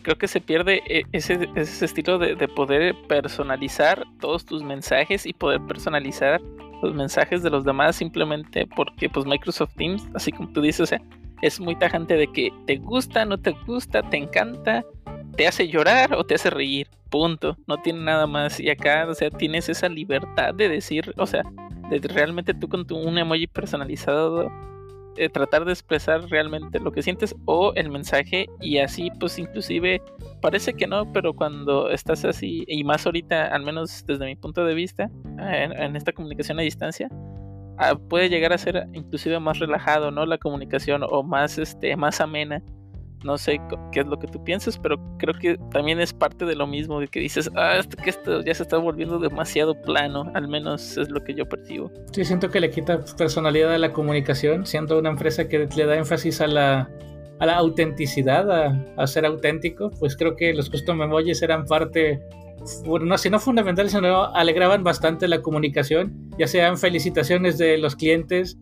[0.00, 5.26] Creo que se pierde eh, ese, ese estilo de, de poder personalizar todos tus mensajes
[5.26, 6.40] y poder personalizar
[6.82, 10.86] los mensajes de los demás simplemente porque pues Microsoft Teams, así como tú dices, o
[10.86, 11.00] sea,
[11.42, 14.84] es muy tajante de que te gusta, no te gusta, te encanta,
[15.36, 16.88] te hace llorar o te hace reír.
[17.10, 17.58] Punto.
[17.66, 18.58] No tiene nada más.
[18.58, 21.42] Y acá, o sea, tienes esa libertad de decir, o sea,
[21.90, 24.50] de realmente tú con tu, un emoji personalizado,
[25.16, 28.46] eh, tratar de expresar realmente lo que sientes o el mensaje.
[28.60, 30.00] Y así, pues, inclusive,
[30.40, 34.64] parece que no, pero cuando estás así, y más ahorita, al menos desde mi punto
[34.64, 37.08] de vista, en, en esta comunicación a distancia,
[37.78, 40.26] ah, puede llegar a ser inclusive más relajado, ¿no?
[40.26, 42.62] La comunicación o más, este, más amena
[43.24, 43.60] no sé
[43.92, 47.00] qué es lo que tú piensas, pero creo que también es parte de lo mismo,
[47.00, 50.96] de que dices, ah, esto, que esto ya se está volviendo demasiado plano, al menos
[50.96, 51.90] es lo que yo percibo.
[52.12, 55.96] Sí, siento que le quita personalidad a la comunicación, siendo una empresa que le da
[55.96, 56.90] énfasis a la,
[57.38, 58.50] a la autenticidad,
[58.96, 62.20] a, ser auténtico, pues creo que los custom emojis eran parte,
[62.84, 67.96] bueno, no, si no fundamentales, sino alegraban bastante la comunicación, ya sean felicitaciones de los
[67.96, 68.58] clientes,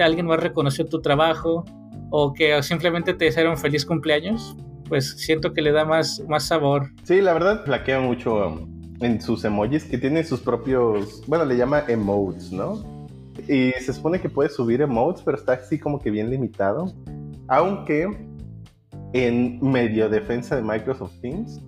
[0.00, 1.64] alguien más reconoció tu trabajo,
[2.10, 4.56] o que simplemente te desearon feliz cumpleaños,
[4.88, 6.90] pues siento que le da más, más sabor.
[7.04, 11.56] Sí, la verdad flaquea mucho um, en sus emojis que tienen sus propios, bueno, le
[11.56, 12.82] llama emotes, ¿no?
[13.48, 16.92] Y se supone que puede subir emotes, pero está así como que bien limitado.
[17.48, 18.08] Aunque
[19.12, 21.60] en medio defensa de Microsoft Teams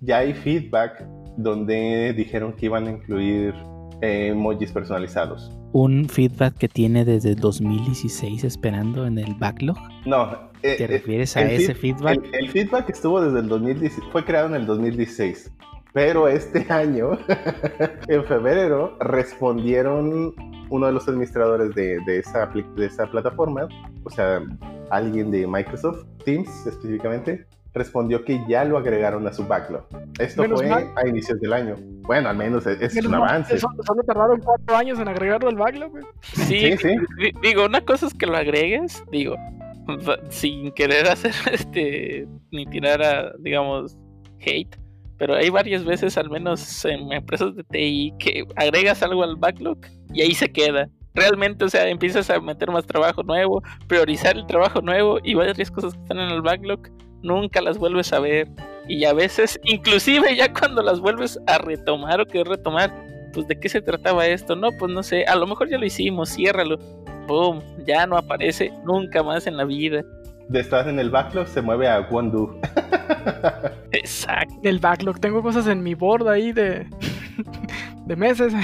[0.00, 1.04] ya hay feedback
[1.36, 3.54] donde dijeron que iban a incluir
[4.00, 9.78] eh, emojis personalizados un feedback que tiene desde 2016 esperando en el backlog?
[10.06, 10.48] No.
[10.62, 12.20] Eh, ¿Te eh, refieres a ese feedback?
[12.32, 15.52] El, feedback estuvo desde el 2016, fue creado en el 2016.
[15.92, 17.18] Pero este año,
[18.08, 20.34] en febrero, respondieron
[20.70, 23.68] uno de los administradores de, de, esa, de esa plataforma,
[24.04, 24.42] o sea,
[24.90, 27.46] alguien de Microsoft Teams específicamente,
[27.78, 29.84] respondió que ya lo agregaron a su backlog.
[30.18, 31.76] Esto fue a inicios del año.
[32.02, 33.58] Bueno, al menos es, un avance.
[33.58, 35.92] Solo tardaron cuatro años en agregarlo al backlog.
[36.22, 36.96] Sí, sí,
[37.42, 39.36] Digo, una cosa es que lo agregues, digo,
[40.28, 43.96] sin querer hacer este, ni tirar a, digamos,
[44.40, 44.76] hate.
[45.16, 49.78] Pero hay varias veces, al menos en empresas de TI, que agregas algo al backlog
[50.12, 50.88] y ahí se queda
[51.18, 55.70] realmente, o sea, empiezas a meter más trabajo nuevo, priorizar el trabajo nuevo y varias
[55.70, 56.80] cosas que están en el backlog
[57.22, 58.48] nunca las vuelves a ver.
[58.88, 62.92] Y a veces, inclusive ya cuando las vuelves a retomar o que retomar,
[63.32, 65.84] pues de qué se trataba esto, no, pues no sé, a lo mejor ya lo
[65.84, 66.78] hicimos, ciérralo,
[67.26, 70.02] boom, ya no aparece nunca más en la vida.
[70.48, 72.58] De estar en el backlog se mueve a Wondu.
[73.92, 74.54] Exacto.
[74.62, 76.86] Del backlog, tengo cosas en mi board ahí de,
[78.06, 78.54] de meses.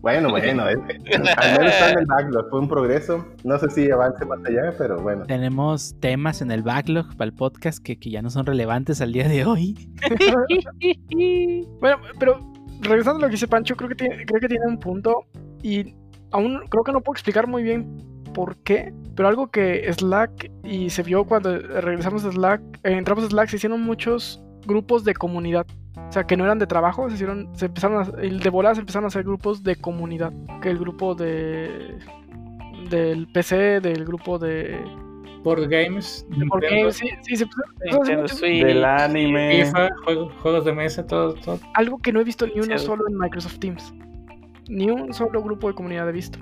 [0.00, 3.26] Bueno, bueno, al menos está en el backlog, fue un progreso.
[3.44, 5.26] No sé si avance más allá, pero bueno.
[5.26, 9.12] Tenemos temas en el backlog para el podcast que, que ya no son relevantes al
[9.12, 9.88] día de hoy.
[11.80, 12.40] bueno, pero
[12.80, 15.26] regresando a lo que dice Pancho, creo que tiene, creo que tiene un punto
[15.62, 15.94] y
[16.30, 17.96] aún creo que no puedo explicar muy bien
[18.34, 23.24] por qué, pero algo que Slack y se vio cuando regresamos a Slack, eh, entramos
[23.24, 25.66] a Slack, se hicieron muchos grupos de comunidad.
[26.08, 28.80] O sea, que no eran de trabajo, se hicieron, se empezaron a, de volada se
[28.80, 30.32] empezaron a hacer grupos de comunidad.
[30.62, 31.98] Que el grupo de
[32.88, 34.80] del PC, del grupo de
[35.42, 39.88] Board Games, Board Games, sí, sí, se del anime, FIFA,
[40.42, 41.60] juegos, de mesa, todo, todo.
[41.74, 43.94] Algo que no he visto ni uno solo en Microsoft Teams.
[44.68, 46.38] Ni un solo grupo de comunidad he visto.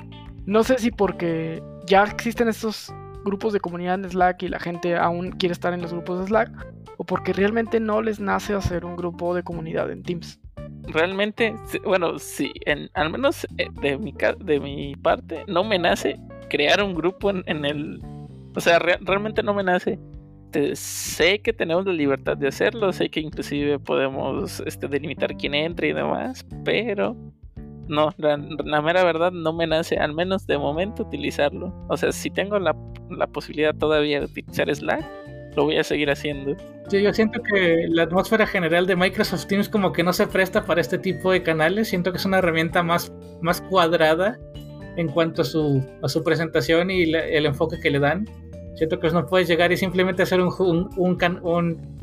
[0.46, 2.92] No sé si porque ya existen estos
[3.24, 6.26] grupos de comunidad en Slack y la gente aún quiere estar en los grupos de
[6.26, 6.50] Slack,
[6.96, 10.40] o porque realmente no les nace hacer un grupo de comunidad en Teams.
[10.88, 11.54] Realmente,
[11.84, 12.52] bueno, sí,
[12.94, 17.64] al menos eh, de mi, de mi parte, no me nace crear un grupo en,
[17.64, 18.00] el...
[18.54, 19.98] O sea, re- realmente no me nace.
[20.52, 25.54] Te- sé que tenemos la libertad de hacerlo, sé que inclusive podemos este, delimitar quién
[25.54, 27.16] entra y demás, pero
[27.88, 31.74] no, la, la mera verdad no me nace, al menos de momento, utilizarlo.
[31.88, 32.76] O sea, si tengo la,
[33.10, 35.04] la posibilidad todavía de utilizar Slack,
[35.56, 36.54] lo voy a seguir haciendo.
[36.88, 40.64] Sí, yo siento que la atmósfera general de Microsoft Teams como que no se presta
[40.64, 41.88] para este tipo de canales.
[41.88, 44.38] Siento que es una herramienta más, más cuadrada
[44.96, 48.26] en cuanto a su, a su presentación y la- el enfoque que le dan.
[48.76, 51.98] Siento que no puedes llegar y simplemente hacer un, un, un, un,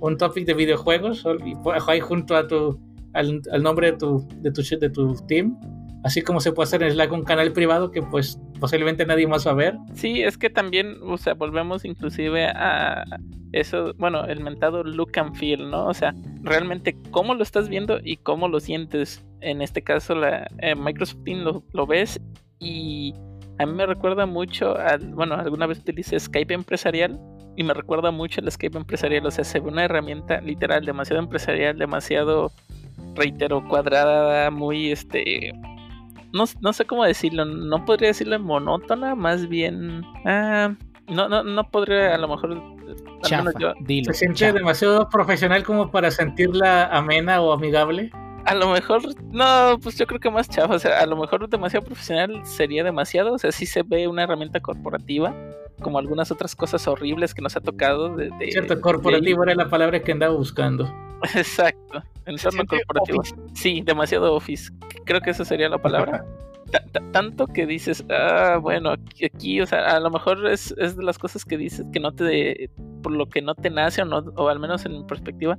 [0.00, 1.24] un topic de videojuegos
[1.62, 2.78] po- ahí junto a tu,
[3.14, 5.58] al, al nombre de tu, de, tu, de tu team.
[6.04, 9.46] Así como se puede hacer en Slack un canal privado que pues posiblemente nadie más
[9.46, 9.76] va a ver.
[9.94, 13.04] Sí, es que también, o sea, volvemos inclusive a
[13.52, 15.86] eso, bueno, el mentado look and feel, ¿no?
[15.86, 19.24] O sea, realmente cómo lo estás viendo y cómo lo sientes.
[19.40, 22.20] En este caso, la eh, Microsoft Teams lo, lo ves
[22.58, 23.14] y
[23.58, 27.18] a mí me recuerda mucho, al, bueno, alguna vez utilicé Skype empresarial
[27.56, 31.20] y me recuerda mucho el Skype empresarial, o sea, se ve una herramienta literal demasiado
[31.22, 32.52] empresarial, demasiado,
[33.14, 35.52] reitero, cuadrada, muy, este,
[36.38, 40.74] no, no sé cómo decirlo, no podría decirlo monótona, más bien, ah,
[41.08, 42.62] no, no, no podría a lo mejor,
[43.22, 44.12] Chafa, menos yo, dilo.
[44.12, 44.52] Se siente chafa.
[44.58, 48.10] demasiado profesional como para sentirla amena o amigable.
[48.44, 51.46] a lo mejor, no, pues yo creo que más chafa, o sea, a lo mejor
[51.48, 55.34] demasiado profesional sería demasiado, o sea, sí se ve una herramienta corporativa,
[55.80, 58.30] como algunas otras cosas horribles que nos ha tocado de...
[58.38, 60.88] de- Cierto, corporativo era la palabra que andaba buscando.
[61.22, 63.20] De- exacto, entorno corporativo.
[63.20, 63.34] office.
[63.54, 64.70] Sí, demasiado office,
[65.04, 66.24] creo que esa sería la palabra.
[66.70, 70.74] Ta- ta- tanto que dices, ah, bueno, aquí, aquí, o sea, a lo mejor es,
[70.76, 72.68] es de las cosas que dices que no te,
[73.02, 75.58] por lo que no te nace o, no, o al menos en mi perspectiva,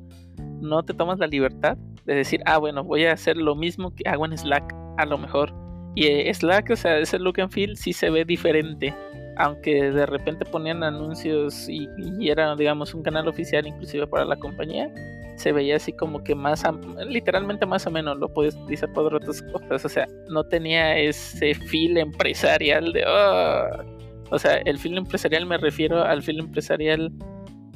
[0.61, 4.07] no te tomas la libertad de decir, ah, bueno, voy a hacer lo mismo que
[4.07, 5.51] hago en Slack, a lo mejor.
[5.95, 8.93] Y eh, Slack, o sea, ese look and feel sí se ve diferente,
[9.37, 11.87] aunque de repente ponían anuncios y,
[12.19, 14.91] y era, digamos, un canal oficial inclusive para la compañía,
[15.39, 16.63] se veía así como que más,
[17.07, 21.53] literalmente más o menos, lo podías utilizar para otras cosas, o sea, no tenía ese
[21.55, 23.83] feel empresarial de, "Ah".
[24.31, 27.11] o sea, el feel empresarial me refiero al feel empresarial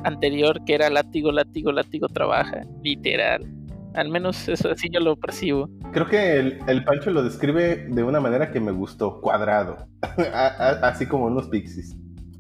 [0.04, 3.46] anterior que era látigo, látigo, látigo, trabaja, literal.
[3.96, 5.70] Al menos eso así yo lo percibo.
[5.92, 9.78] Creo que el, el Pancho lo describe de una manera que me gustó, cuadrado.
[10.34, 11.96] A- a- Así como unos pixies.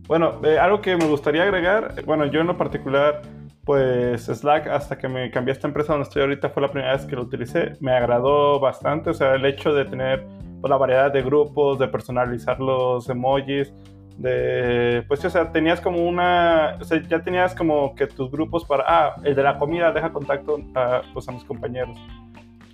[0.07, 3.21] Bueno, eh, algo que me gustaría agregar, bueno, yo en lo particular,
[3.65, 6.93] pues Slack, hasta que me cambié a esta empresa donde estoy ahorita, fue la primera
[6.93, 7.73] vez que lo utilicé.
[7.79, 10.25] Me agradó bastante, o sea, el hecho de tener
[10.59, 13.73] pues, la variedad de grupos, de personalizar los emojis,
[14.17, 18.65] de, pues, o sea, tenías como una, o sea, ya tenías como que tus grupos
[18.65, 21.97] para, ah, el de la comida deja contacto a, pues, a mis compañeros.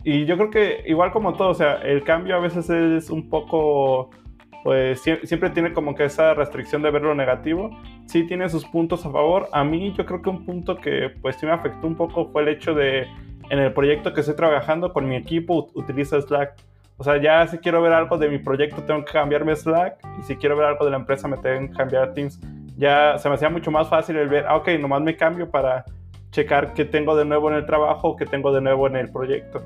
[0.04, 3.30] Y yo creo que igual como todo, o sea, el cambio a veces es un
[3.30, 4.10] poco
[4.64, 7.70] pues sie- siempre tiene como que esa restricción de ver lo negativo.
[8.06, 9.48] Sí tiene sus puntos a favor.
[9.52, 12.42] A mí yo creo que un punto que pues sí me afectó un poco fue
[12.44, 13.08] el hecho de
[13.50, 16.54] en el proyecto que estoy trabajando con mi equipo ut- utilizo Slack.
[16.98, 20.24] O sea, ya si quiero ver algo de mi proyecto tengo que cambiarme Slack y
[20.24, 22.40] si quiero ver algo de la empresa me tengo que cambiar Teams.
[22.78, 25.84] Ya se me hacía mucho más fácil el ver, ah, ok, nomás me cambio para
[26.32, 29.62] checar qué tengo de nuevo en el trabajo, qué tengo de nuevo en el proyecto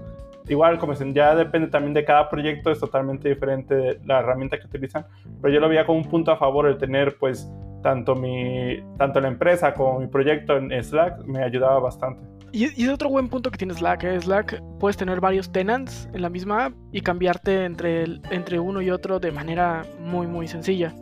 [0.50, 4.68] igual como dicen, ya depende también de cada proyecto, es totalmente diferente la herramienta que
[4.68, 5.06] utilizan,
[5.42, 7.50] pero yo lo veía como un punto a favor el tener pues
[7.82, 12.22] tanto mi tanto la empresa como mi proyecto en Slack me ayudaba bastante.
[12.56, 14.04] Y, es otro buen punto que tiene Slack.
[14.04, 14.22] ¿eh?
[14.22, 18.80] Slack puedes tener varios tenants en la misma app y cambiarte entre, el- entre uno
[18.82, 20.94] y otro de manera muy, muy sencilla.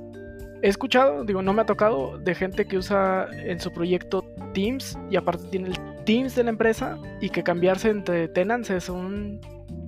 [0.63, 4.97] He escuchado, digo, no me ha tocado, de gente que usa en su proyecto Teams
[5.10, 9.39] y aparte tiene el Teams de la empresa y que cambiarse entre tenants es un-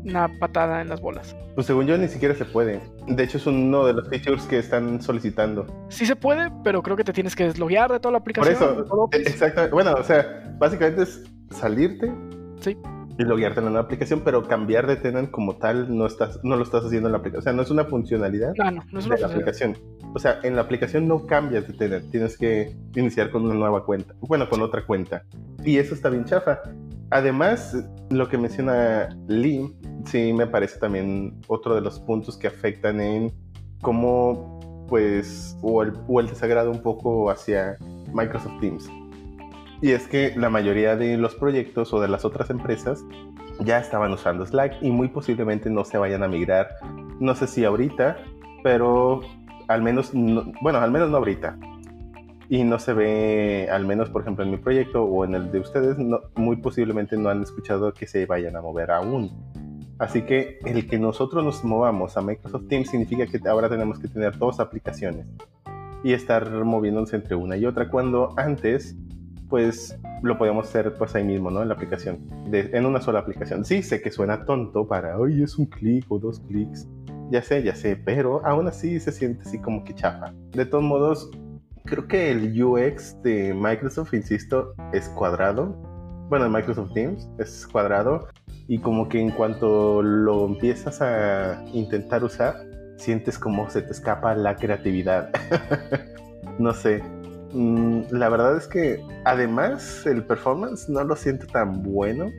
[0.06, 1.36] una patada en las bolas.
[1.56, 2.82] Pues según yo ni siquiera se puede.
[3.08, 5.66] De hecho es uno de los features que están solicitando.
[5.90, 8.56] Sí se puede, pero creo que te tienes que desloguear de toda la Por aplicación.
[8.56, 9.30] eso, de todo Office.
[9.30, 9.74] exactamente.
[9.74, 12.12] Bueno, o sea, básicamente es salirte
[12.60, 12.78] Sí.
[13.18, 16.56] Y loguearte en la nueva aplicación, pero cambiar de tenant como tal no estás, no
[16.56, 17.40] lo estás haciendo en la aplicación.
[17.40, 19.78] O sea, no es una funcionalidad no, no es una de la aplicación.
[20.16, 23.86] O sea, en la aplicación no cambias de tenant, tienes que iniciar con una nueva
[23.86, 24.14] cuenta.
[24.22, 25.24] Bueno, con otra cuenta.
[25.64, 26.60] Y eso está bien chafa.
[27.10, 27.78] Además,
[28.10, 29.72] lo que menciona Lee,
[30.06, 33.32] sí me parece también otro de los puntos que afectan en
[33.82, 37.78] cómo, pues, o el, o el desagrado un poco hacia
[38.14, 38.90] Microsoft Teams.
[39.84, 43.04] Y es que la mayoría de los proyectos o de las otras empresas
[43.60, 46.70] ya estaban usando Slack y muy posiblemente no se vayan a migrar.
[47.20, 48.16] No sé si ahorita,
[48.64, 49.20] pero
[49.68, 51.58] al menos, no- bueno, al menos no ahorita.
[52.48, 55.60] Y no se ve, al menos por ejemplo en mi proyecto o en el de
[55.60, 55.98] ustedes,
[56.36, 59.32] muy posiblemente no han escuchado que se vayan a mover aún.
[60.00, 64.08] Así que el que nosotros nos movamos a Microsoft Teams significa que ahora tenemos que
[64.08, 65.26] tener dos aplicaciones
[66.06, 68.96] y estar moviéndonos entre una y otra, cuando antes
[69.54, 71.62] pues lo podíamos hacer pues ahí mismo, ¿no?
[71.62, 73.64] En la aplicación, en una sola aplicación.
[73.64, 76.88] Sí, sé que suena tonto para, hoy es un clic o dos clics,
[77.30, 80.34] ya sé, ya sé, pero aún así se siente así como que chafa.
[80.54, 81.30] De todos modos,
[81.86, 85.68] creo que el UX de Microsoft, insisto, es cuadrado.
[86.30, 88.30] Bueno, en Microsoft Teams es cuadrado
[88.68, 92.56] y como que en cuanto lo empiezas a intentar usar,
[92.98, 95.30] sientes como se te escapa la creatividad.
[96.58, 97.04] no sé.
[97.54, 102.32] Mm, la verdad es que además el performance no lo siento tan bueno.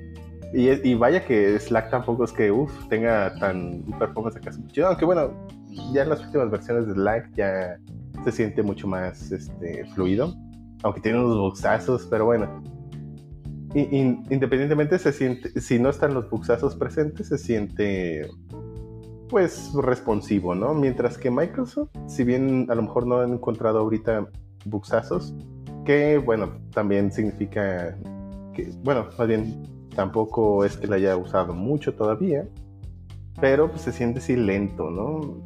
[0.52, 4.52] Y, vaya que Slack tampoco es que uf, tenga tan performance acá.
[4.86, 5.32] Aunque bueno,
[5.92, 7.76] ya en las últimas versiones de Slack ya
[8.24, 10.32] se siente mucho más este, fluido.
[10.84, 12.62] Aunque tiene unos bugsazos, pero bueno.
[13.74, 18.28] independientemente se siente, si no están los bugsazos presentes, se siente
[19.28, 20.74] pues responsivo, ¿no?
[20.74, 24.28] Mientras que Microsoft, si bien a lo mejor no han encontrado ahorita
[24.64, 25.34] bugsazos,
[25.84, 27.96] que bueno, también significa
[28.54, 32.46] que, bueno, más bien tampoco es que la haya usado mucho todavía,
[33.40, 35.44] pero pues, se siente así lento, ¿no?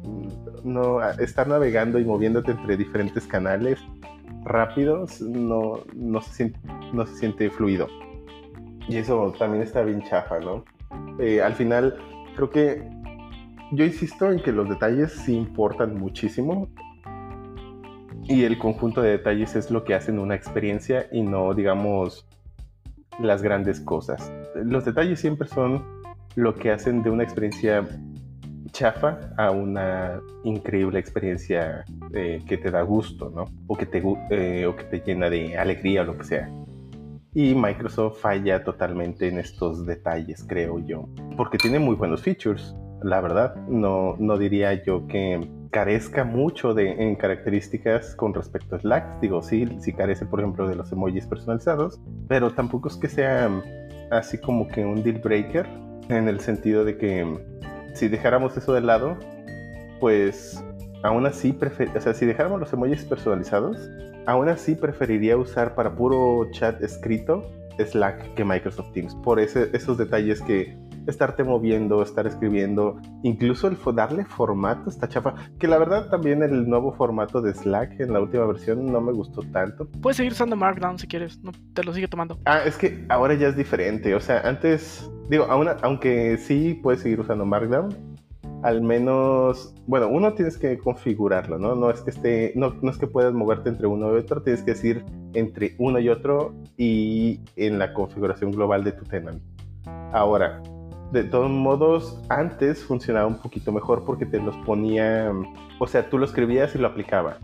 [0.63, 3.79] no estar navegando y moviéndote entre diferentes canales
[4.43, 6.59] rápidos no, no, se siente,
[6.93, 7.87] no se siente fluido.
[8.87, 10.63] Y eso también está bien chafa, ¿no?
[11.19, 11.95] Eh, al final,
[12.35, 12.89] creo que
[13.71, 16.67] yo insisto en que los detalles sí importan muchísimo
[18.29, 22.27] y el conjunto de detalles es lo que hacen una experiencia y no, digamos,
[23.19, 24.31] las grandes cosas.
[24.55, 25.83] Los detalles siempre son
[26.35, 27.87] lo que hacen de una experiencia
[28.71, 33.45] chafa a una increíble experiencia eh, que te da gusto, ¿no?
[33.65, 36.51] O que, te, eh, o que te llena de alegría o lo que sea.
[37.33, 41.09] Y Microsoft falla totalmente en estos detalles, creo yo.
[41.35, 43.55] Porque tiene muy buenos features, la verdad.
[43.67, 49.19] No, no diría yo que carezca mucho de, en características con respecto a Slack.
[49.21, 53.49] Digo, sí, sí carece, por ejemplo, de los emojis personalizados, pero tampoco es que sea
[54.11, 55.67] así como que un deal breaker
[56.09, 57.25] en el sentido de que
[57.93, 59.17] si dejáramos eso de lado,
[59.99, 60.63] pues
[61.03, 61.57] aún así,
[61.95, 63.77] o sea, si dejáramos los emojis personalizados,
[64.25, 67.43] aún así preferiría usar para puro chat escrito
[67.77, 70.77] Slack que Microsoft Teams, por ese, esos detalles que
[71.09, 75.35] estarte moviendo, estar escribiendo, incluso el darle formato está chapa.
[75.59, 79.11] Que la verdad también el nuevo formato de Slack en la última versión no me
[79.11, 79.87] gustó tanto.
[80.01, 82.37] Puedes seguir usando Markdown si quieres, no te lo sigue tomando.
[82.45, 84.13] Ah, es que ahora ya es diferente.
[84.15, 87.95] O sea, antes, digo, aunque sí puedes seguir usando Markdown,
[88.63, 91.75] al menos, bueno, uno tienes que configurarlo, ¿no?
[91.75, 94.63] No es que esté, no, no es que puedas moverte entre uno y otro, tienes
[94.63, 99.41] que decir entre uno y otro y en la configuración global de tu tenant.
[100.11, 100.61] Ahora,
[101.11, 105.31] de todos modos, antes funcionaba un poquito mejor porque te los ponía,
[105.79, 107.37] o sea, tú lo escribías y lo aplicaba.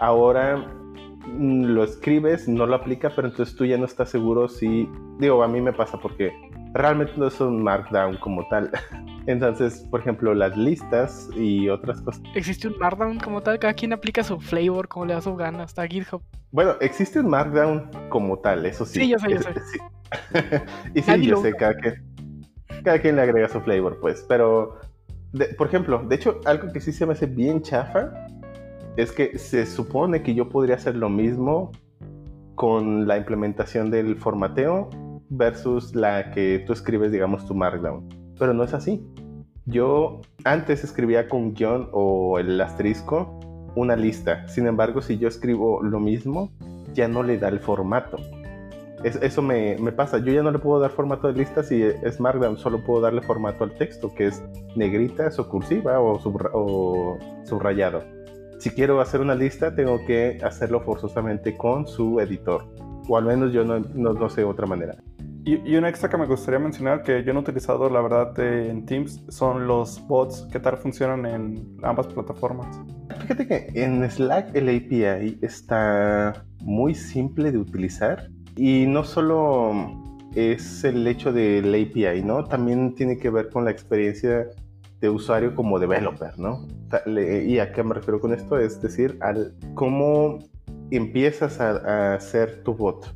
[0.00, 0.56] Ahora
[1.26, 4.88] mm, lo escribes, no lo aplica, pero entonces tú ya no estás seguro si,
[5.18, 6.32] digo, a mí me pasa porque
[6.72, 8.70] realmente no es un markdown como tal.
[9.26, 12.22] Entonces, por ejemplo, las listas y otras cosas.
[12.34, 13.58] ¿Existe un markdown como tal?
[13.58, 16.22] Cada quien aplica su flavor como le da su gana, hasta GitHub.
[16.50, 19.00] Bueno, existe un markdown como tal, eso sí.
[19.00, 19.52] Sí, yo sé, yo sé.
[20.94, 21.94] y sí, yo sé, cada que
[22.82, 24.24] cada quien le agrega su flavor, pues.
[24.28, 24.78] Pero,
[25.56, 28.12] por ejemplo, de hecho, algo que sí se me hace bien chafa
[28.96, 31.72] es que se supone que yo podría hacer lo mismo
[32.54, 34.90] con la implementación del formateo
[35.30, 38.08] versus la que tú escribes, digamos, tu Markdown.
[38.38, 39.04] Pero no es así.
[39.66, 43.38] Yo antes escribía con guion o el asterisco
[43.76, 44.48] una lista.
[44.48, 46.50] Sin embargo, si yo escribo lo mismo,
[46.92, 48.18] ya no le da el formato
[49.04, 50.18] eso me, pasa.
[50.18, 53.22] Yo ya no le puedo dar formato de lista si es Markdown, solo puedo darle
[53.22, 54.42] formato al texto, que es
[54.76, 58.02] negrita, o cursiva o, subrayado.
[58.58, 62.66] Si quiero hacer una lista, tengo que hacerlo forzosamente con su editor.
[63.08, 64.96] O al menos yo no, sé otra manera.
[65.44, 68.84] Y, una extra que me gustaría mencionar que yo no he utilizado, la verdad, en
[68.84, 70.46] Teams son los bots.
[70.52, 72.78] ¿Qué tal funcionan en ambas plataformas?
[73.22, 80.00] Fíjate que en Slack el API está muy simple de utilizar y no solo
[80.34, 82.44] es el hecho del API, ¿no?
[82.44, 84.46] También tiene que ver con la experiencia
[85.00, 86.66] de usuario como developer, ¿no?
[87.06, 88.58] ¿Y a qué me refiero con esto?
[88.58, 90.38] Es decir, al cómo
[90.90, 93.14] empiezas a, hacer tu bot.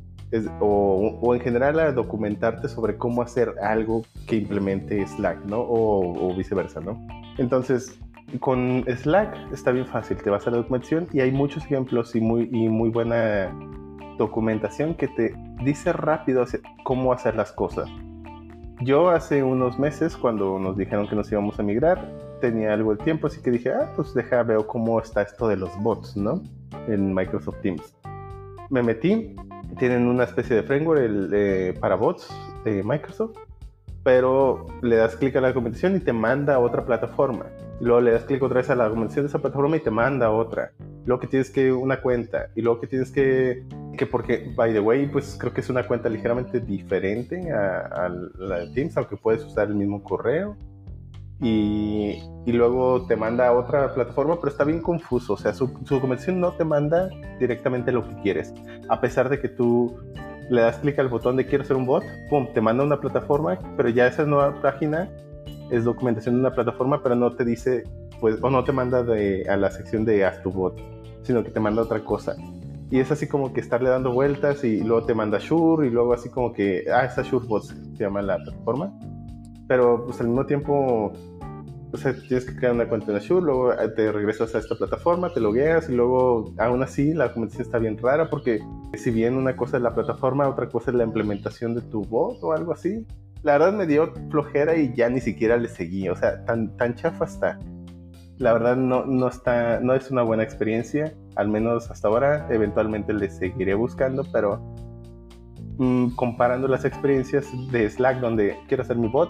[0.59, 5.59] o, en general a documentarte sobre cómo hacer algo que implemente Slack, ¿no?
[5.59, 6.99] O, o viceversa, ¿no?
[7.37, 7.99] Entonces,
[8.39, 12.21] con Slack está bien fácil, te vas a la documentación y hay muchos ejemplos y
[12.21, 13.53] muy, y muy buena
[14.17, 16.45] documentación que te dice rápido
[16.83, 17.89] cómo hacer las cosas.
[18.81, 22.11] Yo hace unos meses, cuando nos dijeron que nos íbamos a migrar,
[22.41, 25.55] tenía algo de tiempo, así que dije, ah, pues deja, veo cómo está esto de
[25.55, 26.41] los bots, ¿no?
[26.87, 27.95] En Microsoft Teams.
[28.69, 29.35] Me metí,
[29.79, 31.01] tienen una especie de framework
[31.33, 32.29] eh, para bots
[32.65, 33.37] de Microsoft,
[34.03, 37.45] pero le das clic a la documentación y te manda a otra plataforma.
[37.79, 40.31] Luego le das clic otra vez a la documentación de esa plataforma y te manda
[40.31, 40.71] otra.
[41.05, 42.49] Luego que tienes que una cuenta.
[42.55, 43.65] Y luego que tienes que,
[43.97, 48.09] que porque, by the way, pues creo que es una cuenta ligeramente diferente a, a
[48.37, 50.55] la de Teams, aunque puedes usar el mismo correo.
[51.41, 55.33] Y, y, luego te manda a otra plataforma, pero está bien confuso.
[55.33, 57.09] O sea, su, su documentación no te manda
[57.39, 58.53] directamente lo que quieres.
[58.87, 59.97] A pesar de que tú
[60.49, 63.59] le das clic al botón de quiero hacer un bot, pum, te manda una plataforma,
[63.75, 65.09] pero ya esa nueva página
[65.69, 67.83] es documentación de una plataforma, pero no te dice,
[68.19, 70.79] pues, o no te manda a la sección de haz tu bot,
[71.23, 72.35] sino que te manda otra cosa.
[72.91, 76.13] Y es así como que estarle dando vueltas y luego te manda Shure y luego
[76.13, 78.93] así como que, ah, esa Shure Bot se llama la plataforma.
[79.67, 81.11] Pero pues al mismo tiempo,
[81.91, 84.75] o sea, tienes que crear una cuenta en Azure, luego eh, te regresas a esta
[84.75, 88.59] plataforma, te logueas y luego, aún así, la documentación está bien rara porque
[88.93, 92.37] si bien una cosa es la plataforma, otra cosa es la implementación de tu bot
[92.43, 93.05] o algo así.
[93.45, 96.95] La verdad me dio flojera y ya ni siquiera le seguí, o sea, tan, tan
[96.95, 97.59] chafa está.
[98.39, 103.13] La verdad no, no, está, no es una buena experiencia, al menos hasta ahora, eventualmente
[103.13, 104.57] le seguiré buscando, pero
[105.77, 109.29] mmm, comparando las experiencias de Slack donde quiero hacer mi bot,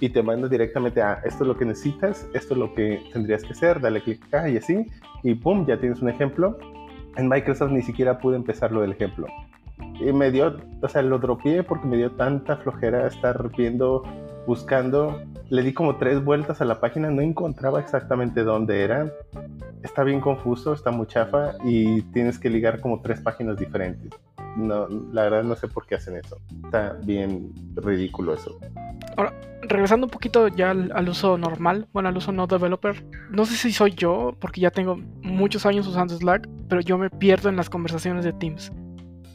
[0.00, 3.44] y te manda directamente a esto es lo que necesitas, esto es lo que tendrías
[3.44, 4.86] que hacer, dale clic acá y así,
[5.22, 6.56] y pum, ya tienes un ejemplo.
[7.18, 9.26] En Microsoft ni siquiera pude empezar lo del ejemplo.
[10.00, 14.02] Y me dio, o sea, lo dropeé porque me dio tanta flojera estar viendo,
[14.46, 15.22] buscando.
[15.50, 19.12] Le di como tres vueltas a la página, no encontraba exactamente dónde era.
[19.82, 24.10] Está bien confuso, está muy chafa y tienes que ligar como tres páginas diferentes.
[24.56, 26.38] No, la verdad no sé por qué hacen eso.
[26.64, 28.58] Está bien ridículo eso.
[29.16, 29.32] Ahora,
[29.62, 33.54] regresando un poquito ya al, al, uso normal, bueno, al uso no developer, no sé
[33.56, 37.56] si soy yo, porque ya tengo muchos años usando Slack, pero yo me pierdo en
[37.56, 38.72] las conversaciones de Teams.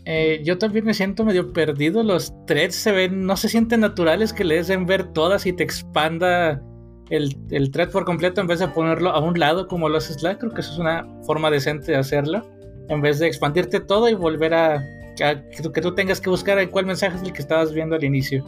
[0.05, 2.03] Eh, yo también me siento medio perdido.
[2.03, 5.63] Los threads se ven, no se sienten naturales que le den ver todas y te
[5.63, 6.61] expanda
[7.09, 10.13] el, el thread por completo en vez de ponerlo a un lado como lo hace
[10.13, 10.39] Slack.
[10.39, 12.43] Creo que eso es una forma decente de hacerlo.
[12.89, 14.79] En vez de expandirte todo y volver a,
[15.15, 18.45] que tú tengas que buscar en cuál mensaje es el que estabas viendo al inicio.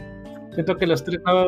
[0.53, 1.45] Siento que los threads no,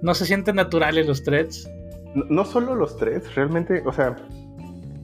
[0.00, 1.68] no se sienten naturales los threads.
[2.14, 4.16] No, no, solo los threads, realmente, o sea,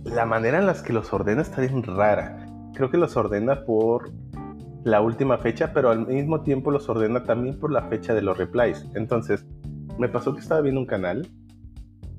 [0.05, 2.48] la manera en la que los ordena está bien rara.
[2.79, 4.13] Creo que los ordena por
[4.85, 8.39] la última fecha, pero al mismo tiempo los ordena también por la fecha de los
[8.39, 8.87] replies.
[8.95, 9.45] Entonces,
[9.99, 11.29] me pasó que estaba viendo un canal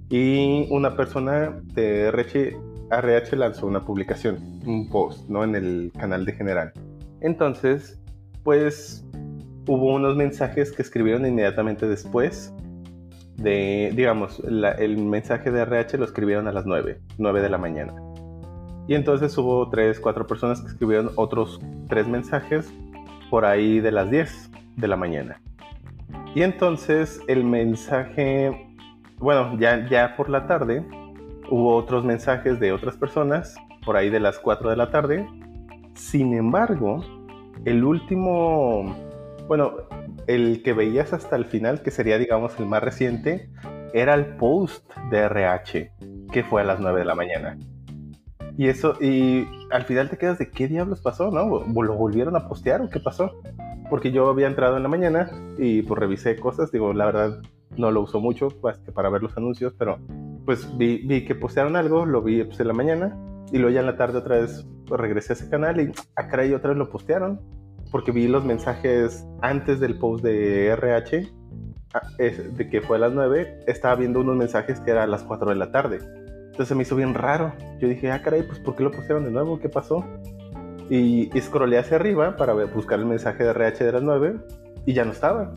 [0.09, 2.57] y una persona de RH,
[2.91, 4.35] RH lanzó una publicación,
[4.65, 5.45] un post, ¿no?
[5.45, 6.73] En el canal de general.
[7.21, 7.97] Entonces,
[8.43, 9.05] pues
[9.65, 12.53] hubo unos mensajes que escribieron inmediatamente después
[13.37, 17.57] de, digamos, la, el mensaje de RH lo escribieron a las 9, 9 de la
[17.57, 17.93] mañana.
[18.89, 22.73] Y entonces hubo 3, 4 personas que escribieron otros 3 mensajes
[23.29, 25.39] por ahí de las 10 de la mañana.
[26.33, 28.75] Y entonces el mensaje,
[29.19, 30.83] bueno, ya, ya por la tarde,
[31.51, 35.29] hubo otros mensajes de otras personas por ahí de las 4 de la tarde.
[35.93, 37.05] Sin embargo,
[37.65, 38.95] el último,
[39.47, 39.73] bueno,
[40.25, 43.51] el que veías hasta el final, que sería, digamos, el más reciente,
[43.93, 45.91] era el post de RH,
[46.31, 47.55] que fue a las 9 de la mañana.
[48.59, 51.63] Y eso, y al final te quedas de qué diablos pasó, ¿no?
[51.81, 53.41] ¿Lo volvieron a postear o qué pasó?
[53.89, 57.41] Porque yo había entrado en la mañana y pues revisé cosas, digo, la verdad
[57.77, 59.97] no lo uso mucho pues, para ver los anuncios, pero
[60.43, 63.17] pues vi, que postearon algo, lo vi pues, en la mañana
[63.49, 66.53] y luego ya en la tarde otra vez regresé a ese canal y acá y
[66.53, 67.39] otra vez lo postearon
[67.91, 71.31] porque vi los mensajes antes del post de RH,
[72.17, 75.47] de que fue a las 9, estaba viendo unos mensajes que era a las 4
[75.47, 75.99] de la tarde.
[76.59, 77.53] Entonces me hizo bien raro.
[77.79, 79.57] Yo dije, ah, caray, pues ¿por qué lo pusieron de nuevo?
[79.59, 80.03] ¿Qué pasó?
[80.89, 84.35] Y, y scrollé hacia arriba para buscar el mensaje de RH de las 9
[84.85, 85.53] y ya no estaba.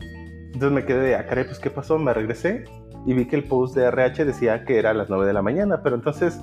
[0.53, 1.99] Entonces me quedé de, ah, caray, pues ¿qué pasó?
[1.99, 2.63] Me regresé
[3.05, 5.41] y vi que el post de RH decía que era a las 9 de la
[5.41, 6.39] mañana, pero entonces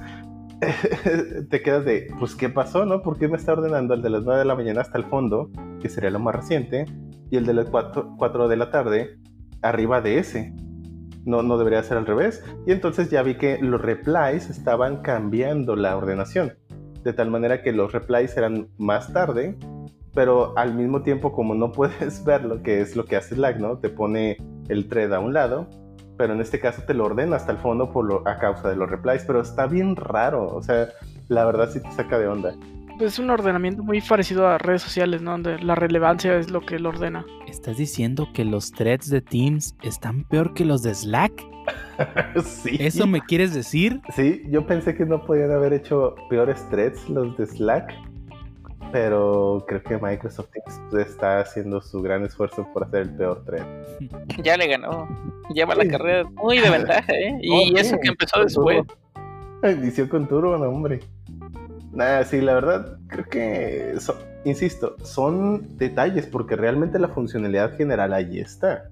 [1.48, 3.00] te quedas de, pues, ¿qué pasó, no?
[3.00, 5.50] ¿Por qué me está ordenando el de las 9 de la mañana hasta el fondo,
[5.80, 6.84] que sería lo más reciente,
[7.30, 9.18] y el de las 4, 4 de la tarde
[9.62, 10.52] arriba de ese?
[11.24, 12.42] No, no debería ser al revés.
[12.66, 16.54] Y entonces ya vi que los replies estaban cambiando la ordenación,
[17.02, 19.56] de tal manera que los replies eran más tarde,
[20.14, 23.58] pero al mismo tiempo como no puedes ver lo que es lo que hace Slack,
[23.58, 23.78] ¿no?
[23.78, 24.36] Te pone
[24.68, 25.68] el thread a un lado
[26.20, 28.76] pero en este caso te lo ordena hasta el fondo por lo, a causa de
[28.76, 30.90] los replies, pero está bien raro, o sea,
[31.28, 32.54] la verdad sí te saca de onda.
[33.00, 35.30] Pues es un ordenamiento muy parecido a redes sociales, ¿no?
[35.30, 37.24] Donde la relevancia es lo que lo ordena.
[37.48, 41.32] ¿Estás diciendo que los threads de Teams están peor que los de Slack?
[42.44, 42.76] sí.
[42.78, 44.02] ¿Eso me quieres decir?
[44.14, 47.90] Sí, yo pensé que no podían haber hecho peores threads los de Slack,
[48.92, 53.64] pero creo que Microsoft Teams está haciendo su gran esfuerzo por hacer el peor thread.
[54.44, 55.08] Ya le ganó.
[55.54, 57.38] Lleva la carrera muy de ventaja, ¿eh?
[57.40, 58.82] Y Oh, eso que empezó después.
[59.62, 61.00] Inició con turbo, no, hombre.
[61.92, 63.94] Nada, sí, la verdad, creo que,
[64.44, 68.90] insisto, son detalles, porque realmente la funcionalidad general ahí está.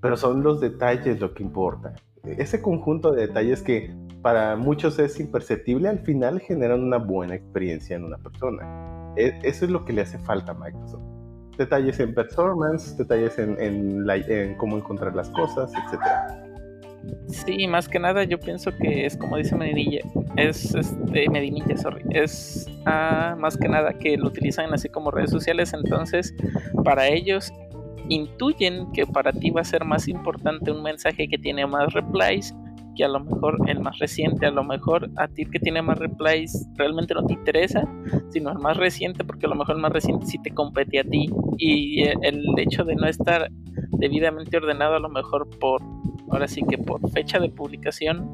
[0.00, 1.94] Pero son los detalles lo que importa.
[2.24, 7.96] Ese conjunto de detalles que para muchos es imperceptible, al final generan una buena experiencia
[7.96, 9.12] en una persona.
[9.16, 11.02] E- Eso es lo que le hace falta a Microsoft.
[11.58, 16.43] Detalles en performance, detalles en, en cómo encontrar las cosas, etcétera.
[17.28, 20.00] Sí, más que nada yo pienso que es como dice Medinilla,
[20.36, 25.30] es este Medinilla, sorry, es ah, más que nada que lo utilizan así como redes
[25.30, 26.34] sociales, entonces
[26.84, 27.52] para ellos
[28.08, 32.54] intuyen que para ti va a ser más importante un mensaje que tiene más replies
[32.94, 35.98] que a lo mejor el más reciente, a lo mejor a ti que tiene más
[35.98, 37.84] replies realmente no te interesa,
[38.30, 41.04] sino el más reciente porque a lo mejor el más reciente sí te compete a
[41.04, 41.28] ti.
[41.58, 43.50] Y eh, el hecho de no estar
[43.98, 45.82] debidamente ordenado a lo mejor por
[46.30, 48.28] ahora sí que por fecha de publicación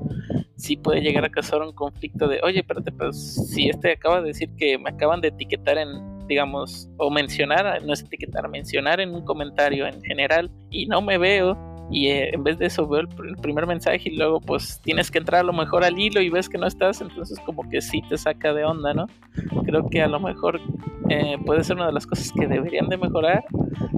[0.56, 4.28] sí puede llegar a causar un conflicto de, oye, espérate, pero si este acaba de
[4.28, 9.14] decir que me acaban de etiquetar en, digamos, o mencionar, no es etiquetar, mencionar en
[9.14, 11.56] un comentario en general y no me veo
[11.90, 15.10] y eh, en vez de eso veo el, el primer mensaje y luego pues tienes
[15.10, 17.80] que entrar a lo mejor al hilo y ves que no estás, entonces como que
[17.80, 19.06] sí te saca de onda, ¿no?
[19.64, 20.60] Creo que a lo mejor
[21.08, 23.44] eh, puede ser una de las cosas que deberían de mejorar,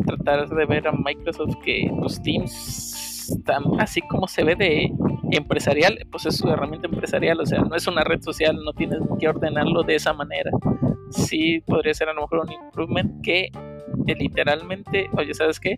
[0.07, 3.12] tratar de ver a Microsoft que pues Teams,
[3.45, 4.93] tan- así como se ve de
[5.31, 9.01] empresarial, pues es su herramienta empresarial, o sea, no es una red social, no tienes
[9.19, 10.51] que ordenarlo de esa manera.
[11.11, 13.45] Sí podría ser a lo mejor un improvement que
[14.07, 15.77] eh, literalmente, oye, ¿sabes qué?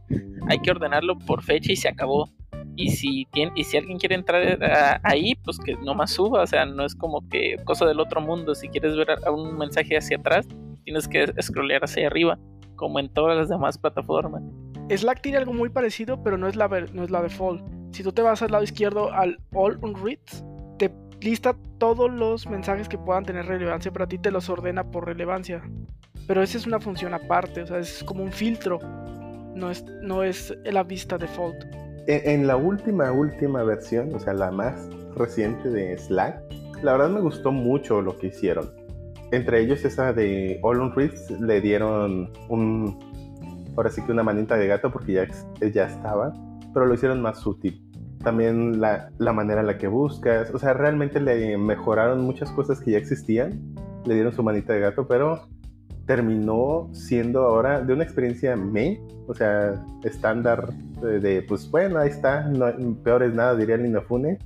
[0.49, 2.29] Hay que ordenarlo por fecha y se acabó.
[2.77, 6.47] Y si, tiene, y si alguien quiere entrar a- ahí, pues que nomás suba, o
[6.47, 8.55] sea, no es como que cosa del otro mundo.
[8.55, 10.47] Si quieres ver a un mensaje hacia atrás,
[10.85, 12.39] tienes que scrollear hacia arriba,
[12.77, 14.43] como en todas las demás plataformas.
[14.91, 17.65] Slack tiene algo muy parecido, pero no es la, no es la default.
[17.93, 20.45] Si tú te vas al lado izquierdo al All Unreads,
[20.79, 25.07] te lista todos los mensajes que puedan tener relevancia para ti, te los ordena por
[25.07, 25.63] relevancia.
[26.27, 28.79] Pero esa es una función aparte, o sea, es como un filtro.
[29.55, 31.65] No es, no es la vista default.
[32.07, 36.43] En, en la última, última versión, o sea, la más reciente de Slack,
[36.83, 38.71] la verdad me gustó mucho lo que hicieron.
[39.33, 42.99] Entre ellos esa de All on Reads le dieron un,
[43.77, 46.33] ahora sí que una manita de gato porque ya, ex- ya estaba,
[46.73, 47.81] pero lo hicieron más útil.
[48.23, 52.81] También la, la manera en la que buscas, o sea, realmente le mejoraron muchas cosas
[52.81, 53.75] que ya existían,
[54.07, 55.43] le dieron su manita de gato, pero
[56.07, 62.11] terminó siendo ahora de una experiencia me, o sea, estándar de, de, pues bueno, ahí
[62.11, 62.67] está, no,
[63.03, 64.39] peor es nada, diría el Inafune.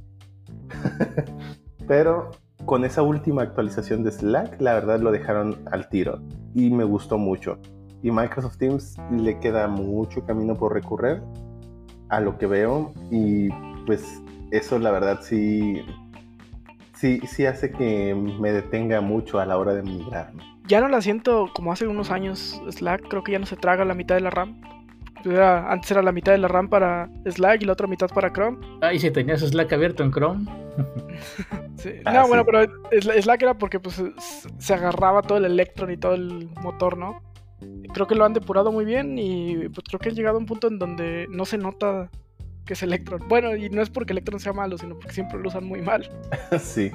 [1.89, 2.31] Pero
[2.64, 6.20] con esa última actualización de Slack, la verdad lo dejaron al tiro
[6.55, 7.59] y me gustó mucho.
[8.03, 11.20] Y Microsoft Teams le queda mucho camino por recorrer
[12.11, 13.49] a lo que veo y
[13.86, 15.82] pues eso la verdad sí,
[16.94, 20.32] sí, sí hace que me detenga mucho a la hora de migrar.
[20.34, 20.42] ¿no?
[20.66, 23.84] Ya no la siento como hace unos años Slack, creo que ya no se traga
[23.84, 24.61] la mitad de la RAM.
[25.24, 28.32] Era- antes era la mitad de la RAM para Slack y la otra mitad para
[28.32, 28.59] Chrome.
[28.80, 30.44] Ah, y si tenías Slack abierto en Chrome.
[31.78, 31.90] Sí.
[32.05, 32.28] Ah, no, sí.
[32.28, 34.03] bueno, pero Sla- Slack era porque pues
[34.59, 37.20] se agarraba todo el Electron y todo el motor, ¿no?
[37.92, 40.46] Creo que lo han depurado muy bien y pues creo que han llegado a un
[40.46, 42.11] punto en donde no se nota
[42.64, 43.22] que es Electron.
[43.28, 46.09] Bueno, y no es porque Electron sea malo, sino porque siempre lo usan muy mal.
[46.61, 46.90] Sí,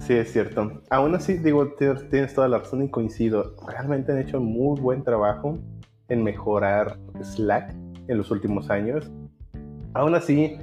[0.00, 0.82] sí, es cierto.
[0.90, 1.68] Aún así, digo,
[2.10, 3.54] tienes toda la razón y coincido.
[3.68, 5.58] Realmente han hecho muy buen trabajo
[6.08, 7.72] en mejorar Slack
[8.08, 9.10] en los últimos años.
[9.94, 10.56] Aún así,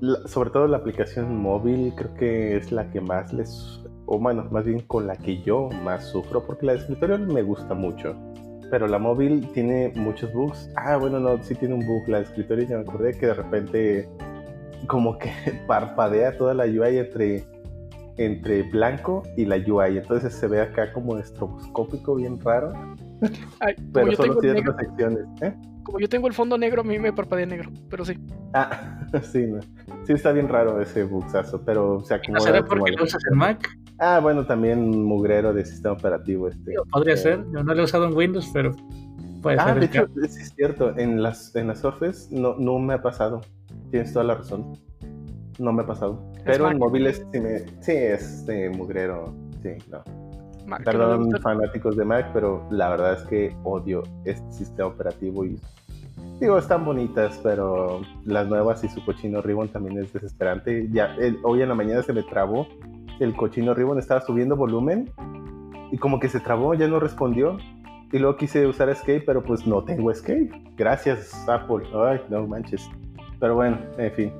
[0.00, 4.64] la- sobre todo la aplicación móvil, creo que es la que más les, o más
[4.64, 8.14] bien con la que yo más sufro, porque la de escritorio me gusta mucho.
[8.70, 10.70] Pero la móvil tiene muchos bugs.
[10.76, 12.08] Ah, bueno, no, sí tiene un bug.
[12.08, 14.08] La escritorio ya me acordé que de repente
[14.88, 15.30] como que
[15.66, 17.44] parpadea toda la UI entre,
[18.16, 19.98] entre blanco y la UI.
[19.98, 22.72] Entonces se ve acá como estroboscópico, bien raro.
[23.60, 25.24] Ay, Pero solo el tiene negro, otras secciones.
[25.42, 25.54] ¿eh?
[25.84, 28.18] como yo tengo el fondo negro, a mí me parpadea negro, pero sí.
[28.54, 29.60] Ah, sí, no.
[30.04, 32.40] Sí, está bien raro ese bugsazo, pero se ¿No acomoda.
[32.40, 33.68] será como porque el- lo usas en Mac?
[33.98, 36.74] Ah, bueno, también mugrero de sistema operativo este.
[36.90, 37.44] Podría Eh, ser.
[37.52, 38.72] Yo no lo he usado en Windows, pero
[39.42, 39.80] puede Ah, ser.
[39.80, 40.96] de hecho, sí es cierto.
[40.98, 43.40] En las, en las Surface no, no me ha pasado.
[43.90, 44.76] Tienes toda la razón.
[45.58, 46.22] No me ha pasado.
[46.44, 46.78] Pero en Mac.
[46.78, 47.60] móviles sí me.
[47.80, 49.32] Sí, es de mugrero.
[49.62, 50.02] Sí, no.
[50.66, 51.40] Mac, no Perdón, gusta.
[51.40, 55.58] fanáticos de Mac, pero la verdad es que odio este sistema operativo y
[56.40, 60.88] digo, están bonitas, pero las nuevas y su cochino Ribbon también es desesperante.
[60.92, 62.66] Ya el- hoy en la mañana se me trabó
[63.20, 65.10] el cochino Ribbon, estaba subiendo volumen
[65.90, 67.58] y como que se trabó, ya no respondió.
[68.12, 70.50] Y luego quise usar Escape, pero pues no tengo Escape.
[70.76, 71.86] Gracias, Apple.
[71.94, 72.88] Ay, no manches.
[73.40, 74.32] Pero bueno, en fin.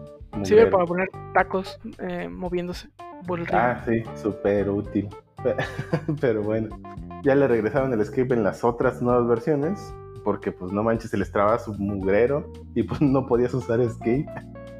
[0.43, 2.89] Sirve para poner tacos eh, moviéndose
[3.27, 3.47] por el.
[3.53, 5.09] Ah, sí, súper útil.
[6.21, 6.79] Pero bueno,
[7.23, 11.17] ya le regresaron el escape en las otras nuevas versiones, porque pues no manches, se
[11.17, 14.27] les traba su mugrero y pues no podías usar escape.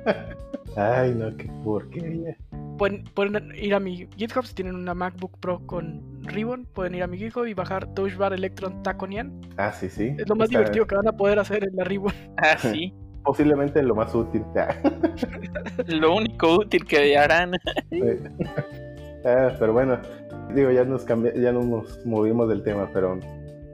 [0.77, 2.37] Ay, no, qué porquería.
[2.79, 6.67] Pueden, pueden ir a mi GitHub si tienen una MacBook Pro con Ribbon.
[6.75, 9.41] Pueden ir a mi GitHub y bajar Touch Bar Electron Taconian.
[9.57, 10.15] Ah, sí, sí.
[10.19, 12.13] Es lo más Está divertido que van a poder hacer en la Ribbon.
[12.37, 12.93] Ah, sí.
[13.25, 14.45] Posiblemente lo más útil.
[15.89, 17.55] Lo único útil que harán.
[19.25, 19.99] Ah, pero bueno,
[20.55, 23.19] digo, ya nos cambi- ya no nos movimos del tema, pero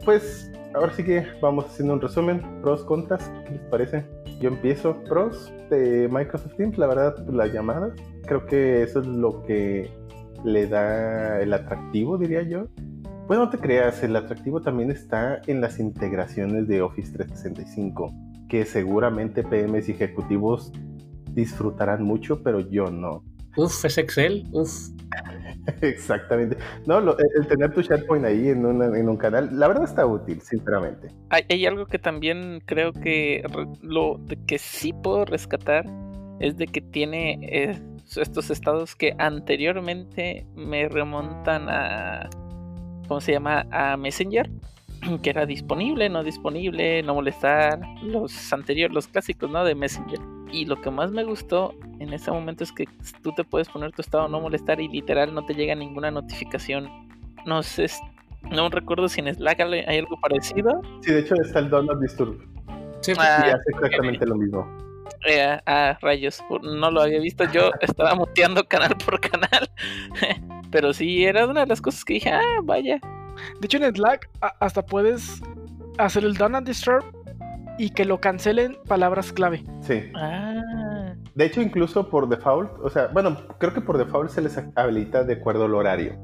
[0.06, 4.04] pues ahora sí que vamos haciendo un resumen, pros, contras, ¿qué les parece?
[4.40, 7.92] Yo empiezo, pros de Microsoft Teams, la verdad, las llamadas,
[8.26, 9.90] creo que eso es lo que
[10.44, 12.66] le da el atractivo, diría yo.
[13.28, 18.12] Bueno, no te creas, el atractivo también está en las integraciones de Office 365,
[18.48, 20.72] que seguramente PMs y ejecutivos
[21.30, 23.22] disfrutarán mucho, pero yo no.
[23.56, 24.46] Uf, es Excel.
[24.52, 24.88] Uf.
[25.82, 26.56] Exactamente.
[26.86, 30.04] No, lo- el, tener tu SharePoint ahí en, una- en un canal, la verdad está
[30.06, 31.08] útil, sinceramente.
[31.30, 33.42] Hay, hay algo que también creo que
[33.82, 35.84] lo que sí puedo rescatar
[36.40, 37.78] es de que tiene eh,
[38.16, 42.28] estos estados que anteriormente me remontan a
[43.08, 43.66] ¿cómo se llama?
[43.70, 44.50] a Messenger
[45.22, 49.64] que era disponible, no disponible, no molestar, los anteriores, los clásicos, ¿no?
[49.64, 50.18] de Messenger.
[50.52, 52.84] Y lo que más me gustó en ese momento es que
[53.22, 56.88] tú te puedes poner tu estado no molestar y literal no te llega ninguna notificación.
[57.46, 57.86] No sé,
[58.50, 60.80] no recuerdo si en Slack hay algo parecido.
[61.00, 62.38] Sí, de hecho está el Do Not Disturb
[63.00, 64.64] Sí, Ah, y hace exactamente lo mismo.
[65.26, 67.44] Eh, ah, rayos, no lo había visto.
[67.52, 69.70] Yo estaba muteando canal por canal.
[70.70, 72.98] Pero sí, era una de las cosas que dije, ah, vaya.
[73.60, 74.28] De hecho, en Slack
[74.60, 75.42] hasta puedes
[75.98, 77.04] hacer el Do Not Disturb
[77.78, 79.64] y que lo cancelen palabras clave.
[79.80, 80.02] Sí.
[80.14, 84.58] Ah, De hecho, incluso por default, o sea, bueno, creo que por default se les
[84.76, 86.16] habilita de acuerdo al horario.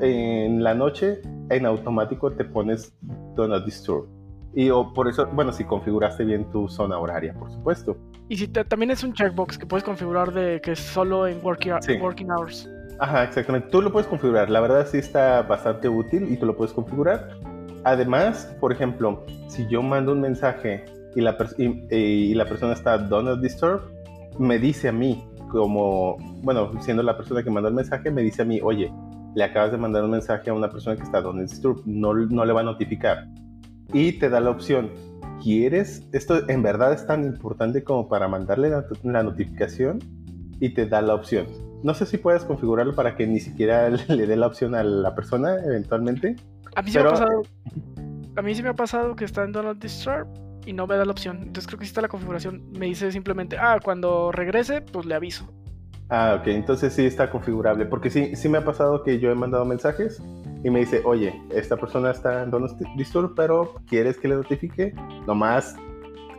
[0.00, 1.20] En la noche,
[1.50, 2.94] en automático te pones
[3.34, 4.08] Do Not Disturb.
[4.54, 7.96] Y o por eso, bueno, si configuraste bien tu zona horaria, por supuesto.
[8.30, 11.44] Y si te- también es un checkbox que puedes configurar de que es solo en
[11.44, 11.94] working, Sí.
[12.00, 12.70] working hours.
[13.00, 13.68] Ajá, exactamente.
[13.70, 14.48] Tú lo puedes configurar.
[14.48, 17.28] La verdad sí está bastante útil y tú lo puedes configurar.
[17.82, 20.84] Además, por ejemplo, si yo mando un mensaje
[21.16, 23.80] y la, y, y la persona está Do Not Disturb,
[24.38, 28.42] me dice a mí, como, bueno, siendo la persona que mandó el mensaje, me dice
[28.42, 28.92] a mí, oye,
[29.34, 32.14] le acabas de mandar un mensaje a una persona que está Do Not Disturb, no,
[32.14, 33.26] no le va a notificar.
[33.92, 34.90] Y te da la opción,
[35.42, 36.06] ¿quieres?
[36.12, 39.98] Esto en verdad es tan importante como para mandarle la, la notificación
[40.60, 41.46] y te da la opción.
[41.82, 45.14] No sé si puedes configurarlo para que ni siquiera le dé la opción a la
[45.14, 46.36] persona eventualmente.
[46.76, 47.42] A mí sí Pero- me ha pasado.
[48.36, 50.28] A mí sí me ha pasado que está en Do Not Disturb
[50.64, 51.38] y no me da la opción.
[51.38, 52.70] Entonces creo que sí está la configuración.
[52.78, 55.52] Me dice simplemente, ah, cuando regrese, pues le aviso.
[56.10, 57.86] Ah, ok, entonces sí está configurable.
[57.86, 60.22] Porque sí, sí me ha pasado que yo he mandado mensajes
[60.62, 64.94] y me dice, oye, esta persona está en Don't Disturb, pero ¿quieres que le notifique?
[65.26, 65.76] Nomás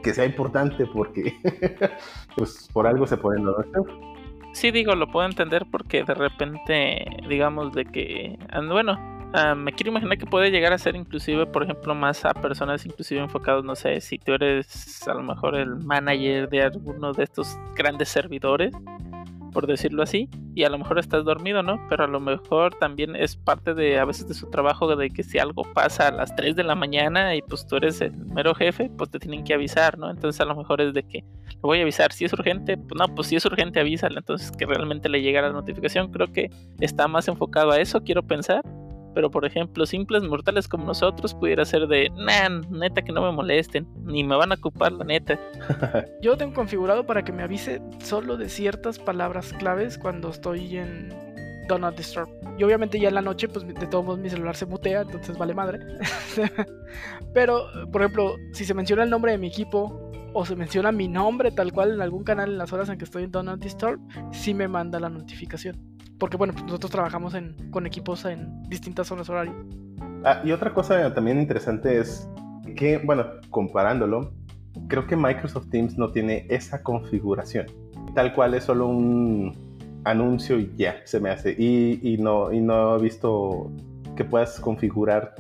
[0.04, 1.36] que sea importante porque
[2.36, 3.48] pues por algo se pone en
[4.54, 8.98] sí, digo, lo puedo entender porque de repente, digamos, de que, ah, bueno,
[9.34, 12.86] ah, me quiero imaginar que puede llegar a ser inclusive, por ejemplo, más a personas
[12.86, 17.24] inclusive enfocados, no sé, si tú eres a lo mejor el manager de alguno de
[17.24, 18.74] estos grandes servidores,
[19.52, 21.80] por decirlo así, y a lo mejor estás dormido, ¿no?
[21.90, 25.24] Pero a lo mejor también es parte de a veces de su trabajo de que
[25.24, 28.54] si algo pasa a las 3 de la mañana y pues tú eres el mero
[28.56, 30.10] jefe, pues te tienen que avisar, ¿no?
[30.10, 33.00] Entonces a lo mejor es de que le voy a avisar, si es urgente, pues
[33.00, 36.50] no, pues si es urgente avísale, entonces que realmente le llegue la notificación, creo que
[36.80, 38.64] está más enfocado a eso, quiero pensar.
[39.14, 43.32] Pero por ejemplo, simples mortales como nosotros pudiera ser de, nah, neta que no me
[43.32, 45.40] molesten, ni me van a ocupar la neta.
[46.22, 50.78] Yo lo tengo configurado para que me avise solo de ciertas palabras claves cuando estoy
[50.78, 51.10] en
[51.68, 52.30] Do Not Disturb.
[52.58, 55.38] Y obviamente ya en la noche, pues de todos modos mi celular se mutea, entonces
[55.38, 55.80] vale madre.
[57.34, 61.08] Pero, por ejemplo, si se menciona el nombre de mi equipo o se menciona mi
[61.08, 63.60] nombre tal cual en algún canal en las horas en que estoy en Do Not
[63.60, 64.00] Disturb,
[64.32, 65.91] sí me manda la notificación.
[66.22, 69.56] Porque bueno, pues nosotros trabajamos en, con equipos en distintas zonas horarias.
[70.24, 72.30] Ah, y otra cosa también interesante es
[72.76, 74.32] que, bueno, comparándolo,
[74.88, 77.66] creo que Microsoft Teams no tiene esa configuración.
[78.14, 79.52] Tal cual es solo un
[80.04, 81.56] anuncio y ya, se me hace.
[81.58, 83.72] Y, no, he visto
[84.16, 85.34] que puedas configurar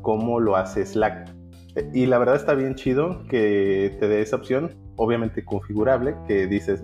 [0.00, 1.34] cómo lo hace Slack.
[1.92, 6.82] Y la verdad está bien chido que te dé esa opción, obviamente configurable, que dices,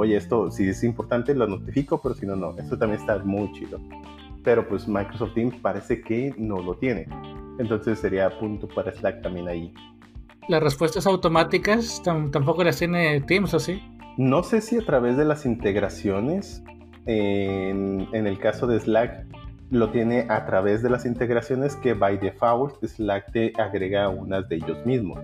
[0.00, 2.56] oye, esto si es importante lo notifico, pero si no, no.
[2.58, 3.78] Esto también está muy chido.
[4.42, 7.06] Pero pues Microsoft Teams parece que no lo tiene.
[7.58, 9.72] Entonces sería punto para Slack también ahí.
[10.48, 13.80] Las respuestas automáticas tam- tampoco las tiene Teams, ¿o sí?
[14.16, 16.62] No sé si a través de las integraciones,
[17.06, 19.26] en, en el caso de Slack,
[19.70, 24.56] lo tiene a través de las integraciones que by default Slack te agrega unas de
[24.56, 25.20] ellos mismos.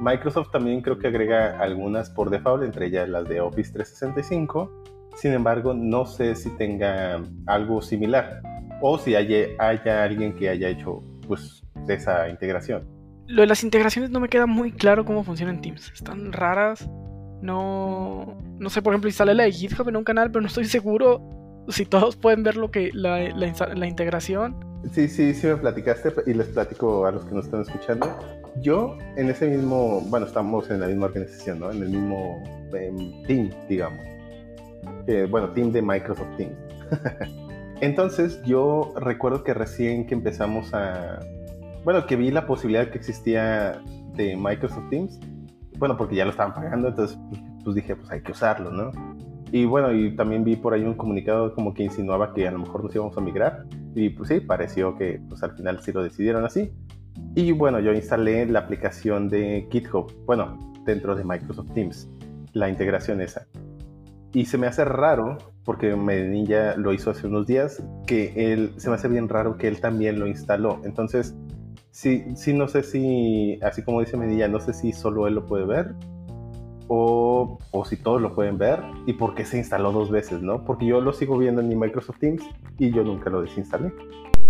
[0.00, 4.84] Microsoft también creo que agrega algunas por default, entre ellas las de Office 365.
[5.16, 8.40] Sin embargo, no sé si tenga algo similar
[8.80, 12.86] o si haya, alguien que haya hecho pues esa integración.
[13.26, 15.90] Lo de las integraciones no me queda muy claro cómo funcionan Teams.
[15.92, 16.88] Están raras.
[17.42, 18.38] No.
[18.58, 21.20] No sé, por ejemplo, instalé la de GitHub en un canal, pero no estoy seguro
[21.68, 22.90] si todos pueden ver lo que.
[22.94, 24.67] la, la la integración.
[24.92, 28.06] Sí, sí, sí me platicaste y les platico a los que nos están escuchando.
[28.60, 31.70] Yo en ese mismo, bueno, estamos en la misma organización, ¿no?
[31.70, 34.00] En el mismo em, team, digamos.
[35.30, 36.56] Bueno, team de Microsoft Teams.
[37.80, 41.20] Entonces yo recuerdo que recién que empezamos a,
[41.84, 43.80] bueno, que vi la posibilidad que existía
[44.14, 45.20] de Microsoft Teams,
[45.78, 48.90] bueno, porque ya lo estaban pagando, entonces pues, pues dije, pues hay que usarlo, ¿no?
[49.50, 52.58] Y bueno, y también vi por ahí un comunicado como que insinuaba que a lo
[52.58, 53.64] mejor nos íbamos a migrar.
[53.94, 56.70] Y pues sí, pareció que pues al final sí lo decidieron así.
[57.34, 62.08] Y bueno, yo instalé la aplicación de GitHub, bueno, dentro de Microsoft Teams,
[62.52, 63.46] la integración esa.
[64.32, 68.90] Y se me hace raro, porque Medinilla lo hizo hace unos días, que él, se
[68.90, 70.80] me hace bien raro que él también lo instaló.
[70.84, 71.34] Entonces,
[71.90, 75.46] sí, sí no sé si, así como dice Medinilla, no sé si solo él lo
[75.46, 75.94] puede ver
[76.88, 80.64] o, o si todos lo pueden ver y por qué se instaló dos veces, ¿no?
[80.64, 82.42] Porque yo lo sigo viendo en mi Microsoft Teams
[82.78, 83.92] y yo nunca lo desinstalé.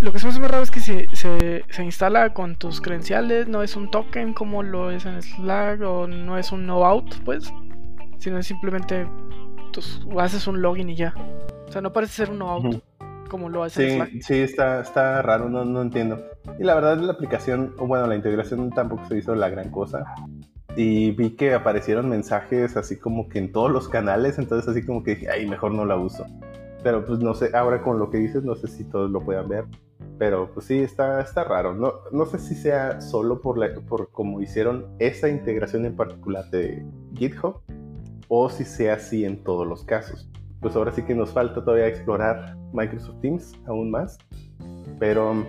[0.01, 2.81] Lo que se me hace muy raro es que se, se, se instala con tus
[2.81, 6.85] credenciales, no es un token como lo es en Slack, o no es un no
[6.85, 7.53] out, pues,
[8.19, 9.09] sino es simplemente
[9.73, 11.15] tus, haces un login y ya.
[11.67, 12.83] O sea, no parece ser un no out Ujú.
[13.29, 14.11] como lo hace en Slack.
[14.11, 16.23] Sí, sí, está, está raro, no, no entiendo.
[16.61, 20.05] Y la verdad la aplicación, o bueno, la integración tampoco se hizo la gran cosa.
[20.77, 25.03] Y vi que aparecieron mensajes así como que en todos los canales, entonces así como
[25.03, 26.27] que dije, ay, mejor no la uso.
[26.83, 29.49] Pero pues no sé, ahora con lo que dices, no sé si todos lo puedan
[29.49, 29.65] ver.
[30.19, 31.75] Pero pues sí, está, está raro.
[31.75, 36.49] No, no sé si sea solo por, la, por cómo hicieron esa integración en particular
[36.51, 37.61] de GitHub
[38.29, 40.31] o si sea así en todos los casos.
[40.61, 44.19] Pues ahora sí que nos falta todavía explorar Microsoft Teams aún más.
[44.99, 45.45] Pero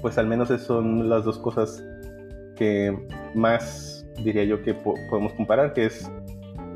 [0.00, 1.84] pues al menos esas son las dos cosas
[2.56, 2.96] que
[3.34, 6.10] más diría yo que po- podemos comparar, que es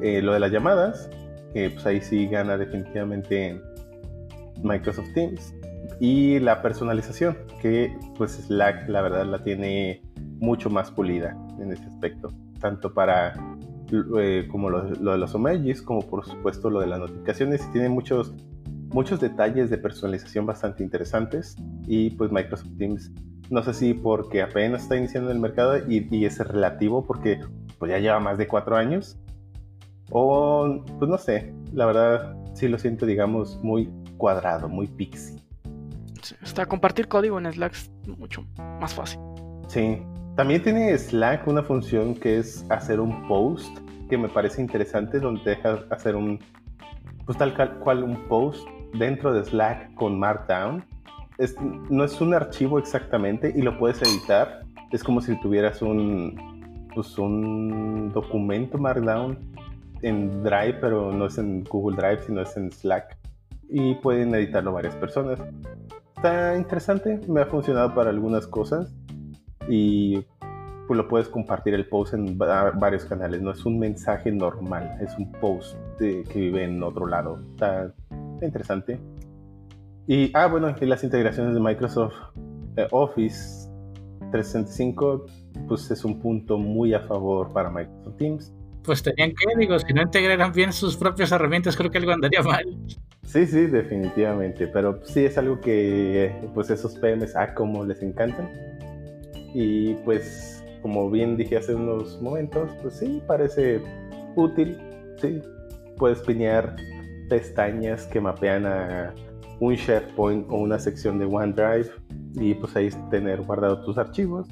[0.03, 1.11] eh, lo de las llamadas,
[1.53, 3.61] que pues ahí sí gana definitivamente
[4.62, 5.55] Microsoft Teams,
[6.01, 10.03] y la personalización, que pues Slack la verdad la tiene
[10.41, 12.28] mucho más pulida en ese aspecto,
[12.61, 13.32] tanto para
[14.18, 17.72] eh, como lo, lo de los emojis, como por supuesto lo de las notificaciones, y
[17.72, 18.34] tiene muchos
[18.93, 21.57] muchos detalles de personalización bastante interesantes
[21.87, 23.12] y pues Microsoft Teams
[23.51, 27.40] no sé si porque apenas está iniciando el mercado y, y es relativo porque
[27.78, 29.18] pues ya lleva más de cuatro años.
[30.11, 35.40] O pues no sé la verdad sí lo siento digamos muy cuadrado muy pixie.
[36.42, 38.44] Hasta compartir código en Slack es mucho
[38.80, 39.20] más fácil.
[39.68, 40.03] sí
[40.36, 43.78] también tiene Slack una función que es hacer un post
[44.09, 46.38] que me parece interesante donde te deja hacer un
[47.24, 50.84] pues tal cual un post dentro de Slack con Markdown
[51.39, 51.57] es-
[51.91, 54.61] no es un archivo exactamente y lo puedes editar.
[54.93, 59.39] Es como si tuvieras un, pues un documento Markdown
[60.03, 63.16] en Drive, pero no es en Google Drive, sino es en Slack.
[63.68, 65.41] Y pueden editarlo varias personas.
[66.16, 68.95] Está interesante, me ha funcionado para algunas cosas.
[69.68, 70.24] Y
[70.87, 73.43] pues lo puedes compartir el post en va- varios canales.
[73.43, 77.41] No es un mensaje normal, es un post de- que vive en otro lado.
[77.55, 77.93] Está
[78.41, 79.01] interesante.
[80.07, 82.14] Y, ah, bueno, y las integraciones de Microsoft
[82.76, 83.68] eh, Office
[84.30, 85.26] 365,
[85.68, 88.54] pues es un punto muy a favor para Microsoft Teams.
[88.84, 92.42] Pues tenían que, digo, si no integraran bien sus propias herramientas, creo que algo andaría
[92.42, 92.64] mal.
[93.24, 98.48] Sí, sí, definitivamente, pero sí es algo que pues esos PMs, ah, como les encantan.
[99.52, 103.80] Y pues, como bien dije hace unos momentos, pues sí, parece
[104.36, 104.78] útil,
[105.20, 105.42] sí.
[105.96, 106.76] Puedes pinear
[107.28, 109.12] pestañas que mapean a
[109.61, 111.90] un SharePoint o una sección de OneDrive
[112.34, 114.46] y pues ahí tener guardado tus archivos.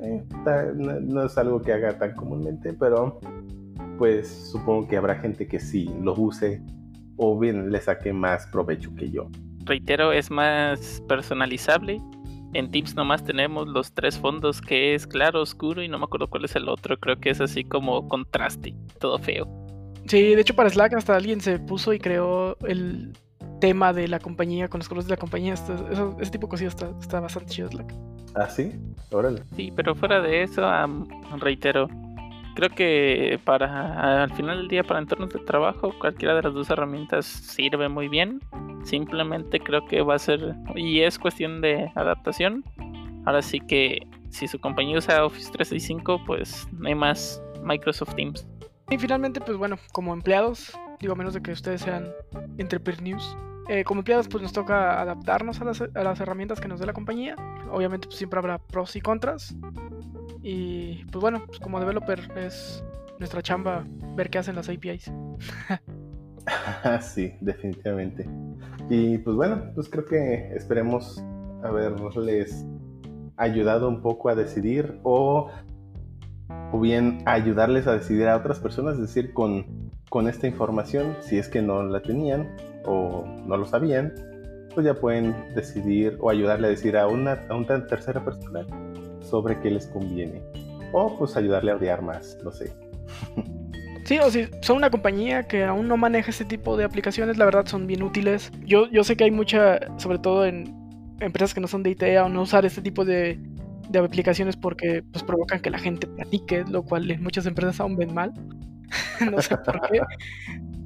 [0.00, 0.24] Eh,
[0.74, 3.20] no, no es algo que haga tan comúnmente, pero
[3.98, 6.62] pues supongo que habrá gente que sí lo use
[7.16, 9.28] o bien le saque más provecho que yo.
[9.64, 12.00] reitero, es más personalizable.
[12.54, 16.28] En Tips nomás tenemos los tres fondos que es claro, oscuro y no me acuerdo
[16.30, 16.98] cuál es el otro.
[16.98, 19.46] Creo que es así como contraste, todo feo.
[20.06, 23.12] Sí, de hecho para Slack hasta alguien se puso y creó el
[23.60, 25.54] tema de la compañía con los colores de la compañía.
[25.54, 27.92] Eso- ese tipo de cosillas está, está bastante chido Slack.
[28.34, 28.72] ¿Ah, sí?
[29.10, 29.42] Órale.
[29.56, 31.06] Sí, pero fuera de eso, am,
[31.38, 31.88] reitero,
[32.54, 36.70] creo que para al final del día para entornos de trabajo cualquiera de las dos
[36.70, 38.40] herramientas sirve muy bien.
[38.84, 42.64] Simplemente creo que va a ser y es cuestión de adaptación.
[43.26, 48.46] Ahora sí que si su compañía usa Office 365, pues no hay más Microsoft Teams.
[48.90, 52.08] Y finalmente, pues bueno, como empleados, digo a menos de que ustedes sean
[52.56, 53.36] entrepreneurs,
[53.68, 56.86] eh, como empleados pues nos toca adaptarnos a las, a las herramientas que nos dé
[56.86, 57.36] la compañía.
[57.70, 59.54] Obviamente pues siempre habrá pros y contras.
[60.42, 62.82] Y pues bueno, pues como developer es
[63.18, 65.12] nuestra chamba ver qué hacen las APIs.
[67.02, 68.26] Sí, definitivamente.
[68.88, 71.22] Y pues bueno, pues creo que esperemos
[71.62, 72.64] haberles
[73.36, 75.50] ayudado un poco a decidir o,
[76.72, 81.36] o bien ayudarles a decidir a otras personas, es decir, con, con esta información, si
[81.36, 82.48] es que no la tenían
[82.88, 84.12] o no lo sabían,
[84.74, 88.64] pues ya pueden decidir o ayudarle a decir a una, a una tercera persona
[89.20, 90.42] sobre qué les conviene.
[90.92, 92.72] O pues ayudarle a odiar más, no sé.
[94.04, 97.44] Sí, o si son una compañía que aún no maneja este tipo de aplicaciones, la
[97.44, 98.50] verdad son bien útiles.
[98.64, 100.74] Yo, yo sé que hay mucha, sobre todo en
[101.20, 103.38] empresas que no son de IT, o no usar este tipo de,
[103.90, 107.98] de aplicaciones porque pues provocan que la gente platique, lo cual en muchas empresas aún
[107.98, 108.32] ven mal.
[109.30, 110.00] no sé por qué.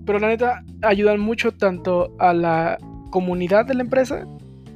[0.06, 2.78] Pero la neta ayudan mucho tanto a la
[3.10, 4.26] comunidad de la empresa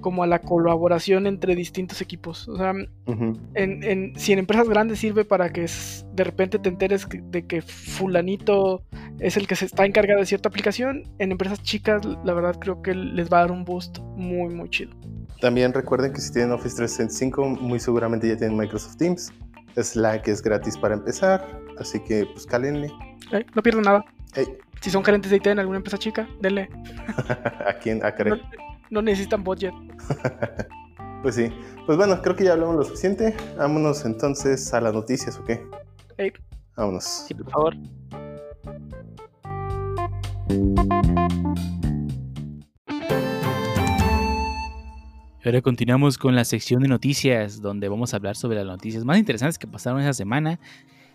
[0.01, 2.47] como a la colaboración entre distintos equipos.
[2.49, 2.73] O sea,
[3.07, 3.33] Ujú.
[3.55, 5.67] en, en- si en empresas grandes sirve para que
[6.15, 8.83] de repente te enteres de que fulanito
[9.19, 12.83] es el que se está encargado de cierta aplicación, en empresas chicas la verdad creo
[12.83, 14.93] que les va a dar un boost muy muy chido.
[15.41, 19.33] También recuerden que si tienen Office 365, muy seguramente ya tienen Microsoft Teams.
[19.77, 21.45] Slack es gratis para empezar,
[21.79, 22.91] así que pues cálenle.
[23.33, 24.05] Eh, no pierdan nada.
[24.35, 24.47] Ey,
[24.81, 26.69] Si son gerentes de IT en alguna empresa chica, denle.
[27.67, 28.05] ¿A quién?
[28.05, 28.37] ¿A No,
[28.91, 29.75] no necesitan budget.
[31.23, 31.51] Pues sí.
[31.87, 33.35] Pues bueno, creo que ya hablamos lo suficiente.
[33.59, 35.61] Vámonos entonces a las noticias, ¿o qué?
[36.19, 36.33] Ey.
[36.77, 37.05] Vámonos.
[37.27, 37.75] Sí, por favor.
[45.45, 49.17] Ahora continuamos con la sección de noticias, donde vamos a hablar sobre las noticias más
[49.17, 50.59] interesantes que pasaron esa semana.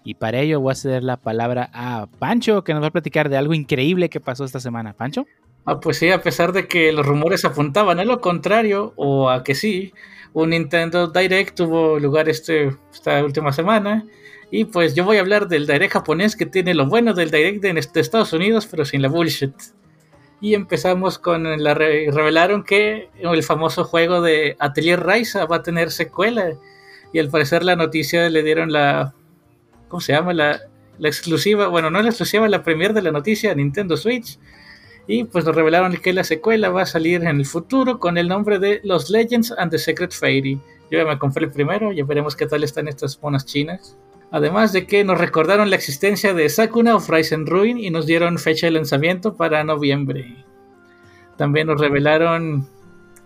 [0.03, 3.29] Y para ello voy a ceder la palabra a Pancho, que nos va a platicar
[3.29, 4.93] de algo increíble que pasó esta semana.
[4.93, 5.25] Pancho.
[5.65, 9.43] Ah, pues sí, a pesar de que los rumores apuntaban a lo contrario, o a
[9.43, 9.93] que sí,
[10.33, 14.05] un Nintendo Direct tuvo lugar este, esta última semana.
[14.49, 17.61] Y pues yo voy a hablar del Direct japonés que tiene lo bueno del Direct
[17.61, 19.53] de, Estados Unidos, pero sin la bullshit.
[20.41, 25.63] Y empezamos con la re- revelaron que el famoso juego de Atelier Ryza va a
[25.63, 26.53] tener secuela.
[27.13, 29.13] Y al parecer la noticia le dieron la.
[29.91, 30.33] ¿Cómo se llama?
[30.33, 30.61] La,
[31.01, 31.67] exclusiva.
[31.67, 34.39] Bueno, no la exclusiva, la premier de la noticia Nintendo Switch.
[35.05, 38.29] Y pues nos revelaron que la secuela va a salir en el futuro con el
[38.29, 40.61] nombre de Los Legends and the Secret Fairy.
[40.89, 43.97] Yo ya me compré el primero, ya veremos qué tal están estas monas chinas.
[44.31, 48.05] Además de que nos recordaron la existencia de Sakuna of Rise and Ruin y nos
[48.05, 50.45] dieron fecha de lanzamiento para noviembre.
[51.35, 52.65] También nos revelaron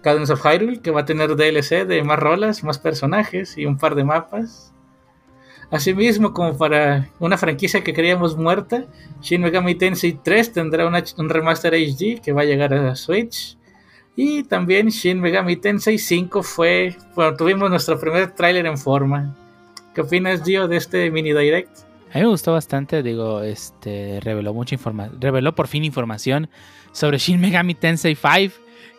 [0.01, 3.77] Cadence of Hyrule, que va a tener DLC de más rolas, más personajes y un
[3.77, 4.74] par de mapas.
[5.71, 8.85] Asimismo, como para una franquicia que creíamos muerta,
[9.21, 13.57] Shin Megami Tensei 3 tendrá una- un remaster HD que va a llegar a Switch.
[14.15, 19.35] Y también Shin Megami Tensei 5 fue, bueno, tuvimos nuestro primer tráiler en forma.
[19.93, 21.79] ¿Qué opinas, Dio, de este mini direct?
[22.13, 26.47] A mí me gustó bastante, digo, este reveló mucha información, reveló por fin información
[26.93, 28.53] sobre Shin Megami Tensei 5,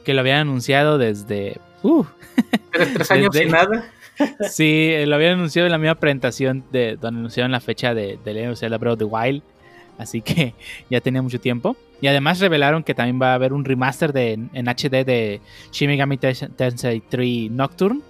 [0.05, 2.05] que lo habían anunciado desde uh,
[2.73, 3.91] Tres, tres años Desde- sin nada.
[4.51, 8.19] Sí, eh, lo habían anunciado en la misma presentación de donde anunciaron la fecha de,
[8.25, 9.43] de Legend of Zelda Breath of the Wild.
[9.99, 10.55] Así que
[10.91, 11.77] ya tenía mucho tiempo.
[12.01, 15.41] Y además revelaron que también va a haber un remaster de, en HD de
[15.73, 18.01] Shin Megami Tens- Tensei 3 Nocturne.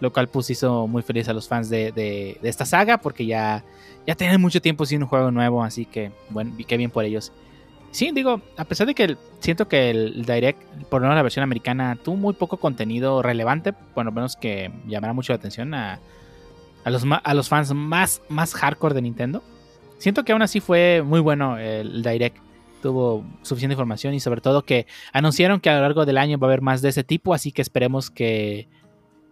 [0.00, 3.64] Lo cual pues hizo muy feliz a los fans de, de- esta saga porque ya,
[4.06, 5.62] ya tenían mucho tiempo sin un juego nuevo.
[5.64, 7.32] Así que bueno, qué bien por ellos.
[7.90, 10.60] Sí, digo, a pesar de que siento que el, Direct,
[10.90, 13.72] por lo menos la versión americana, tuvo muy poco contenido relevante,
[14.04, 15.98] lo menos que llamará mucho la atención a,
[16.84, 19.42] a los, a los fans más, más hardcore de Nintendo.
[19.98, 22.36] Siento que aún así fue muy bueno el, Direct.
[22.82, 26.46] Tuvo suficiente información y sobre todo que anunciaron que a lo largo del año va
[26.46, 28.68] a haber más de ese tipo, así que esperemos que,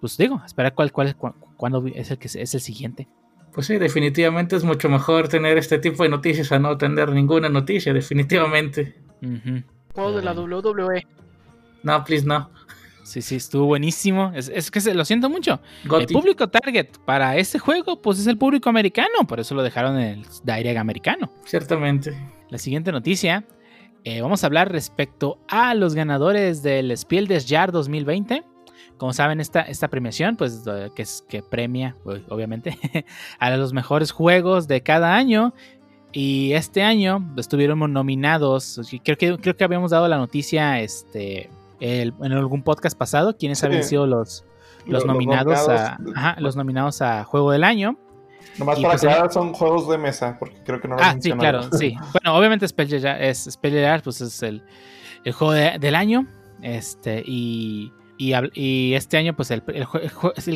[0.01, 3.07] pues digo, esperar cuál, cuál, cu- cuándo es el que es el siguiente.
[3.57, 7.49] Pues sí, definitivamente es mucho mejor tener este tipo de noticias a no tener ninguna
[7.49, 8.95] noticia, definitivamente.
[9.23, 9.63] Ujú.
[9.95, 11.07] Juego de la WWE.
[11.83, 12.51] No, please no.
[13.03, 14.31] Sí, sí, estuvo buenísimo.
[14.35, 15.61] Es, es que se, lo siento mucho.
[15.85, 19.27] El público target para ese juego, pues es el público americano.
[19.27, 21.33] Por eso lo dejaron en el Direct americano.
[21.47, 22.15] Ciertamente.
[22.51, 23.47] La siguiente noticia.
[24.05, 28.45] eh, vamos a hablar respecto a los ganadores del Spiel des Jahres 2020.
[28.97, 30.63] Como saben, esta, esta premiación, pues,
[30.95, 32.79] que, es, que premia, pues, obviamente,
[33.39, 35.53] a los mejores juegos de cada año.
[36.13, 38.81] Y este año estuvieron nominados.
[39.05, 43.37] Creo que, creo que habíamos dado la noticia este, el- en algún podcast pasado.
[43.37, 43.67] Quiénes Sí.
[43.67, 44.45] habían sido los,
[44.87, 46.17] los, Los- los nominados, a, nominados.
[46.17, 47.99] ajá, los nominados a Juego del Año.
[48.59, 51.15] Nomás Y para pues, aclarar, son juegos de mesa, porque creo que no lo Ah,
[51.21, 51.95] sí, claro, sí.
[52.15, 54.63] Bueno, obviamente Spell es Spell pues es el,
[55.25, 56.27] el juego de- del año.
[56.63, 59.63] Este, y, y, este año, pues el,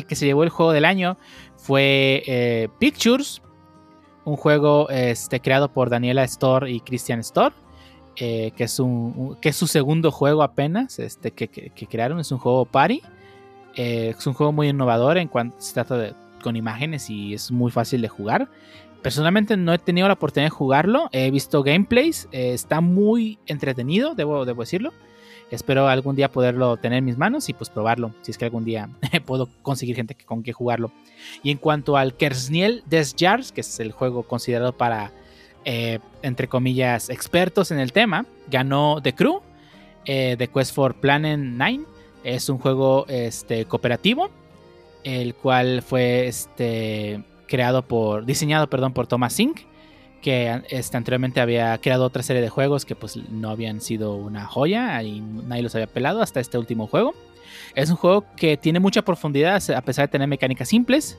[0.07, 1.17] que se llevó el juego del año
[1.57, 3.41] fue eh, Pictures,
[4.25, 7.53] un juego este, creado por Daniela Store y Christian Store.
[8.17, 8.81] eh, que, es
[9.41, 12.19] que es su segundo juego apenas este, que, que- crearon.
[12.19, 13.01] Es un juego party.
[13.75, 17.51] Eh, es un juego muy innovador en cuanto se trata de con imágenes y es
[17.51, 18.49] muy fácil de jugar.
[19.03, 21.07] Personalmente no he tenido la oportunidad de jugarlo.
[21.11, 22.27] He visto gameplays.
[22.31, 24.91] está muy entretenido, debo decirlo.
[25.51, 28.13] Espero algún día poderlo tener en mis manos y pues probarlo.
[28.21, 28.89] Si es que algún día
[29.25, 30.91] puedo conseguir gente con que jugarlo.
[31.43, 35.11] Y en cuanto al Kersniel des Jars, que es el juego considerado para,
[35.65, 39.41] eh, entre comillas, expertos en el tema, ganó The Crew,
[40.05, 41.83] eh, The Quest for Planet 9.
[42.23, 44.29] Es un juego este, cooperativo,
[45.03, 49.61] el cual fue este, creado por, diseñado, perdón, por Thomas Sink,
[50.21, 54.45] que este, anteriormente había creado otra serie de juegos que pues no habían sido una
[54.45, 57.13] joya y nadie los había pelado hasta este último juego.
[57.75, 61.17] Es un juego que tiene mucha profundidad a pesar de tener mecánicas simples,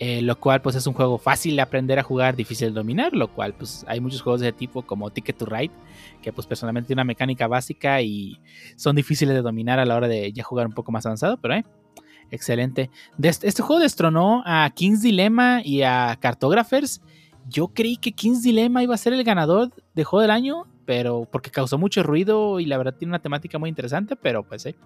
[0.00, 3.12] eh, lo cual pues es un juego fácil de aprender a jugar, difícil de dominar,
[3.14, 5.72] lo cual pues hay muchos juegos de ese tipo como Ticket to Ride,
[6.22, 8.40] que pues personalmente tiene una mecánica básica y
[8.76, 11.54] son difíciles de dominar a la hora de ya jugar un poco más avanzado, pero
[11.54, 11.64] eh,
[12.30, 12.90] excelente.
[13.20, 17.02] Este, este juego destronó a King's Dilemma y a Cartographers.
[17.48, 21.26] Yo creí que King's Dilemma iba a ser el ganador de juego del año, pero
[21.30, 24.76] porque causó mucho ruido y la verdad tiene una temática muy interesante, pero pues eh.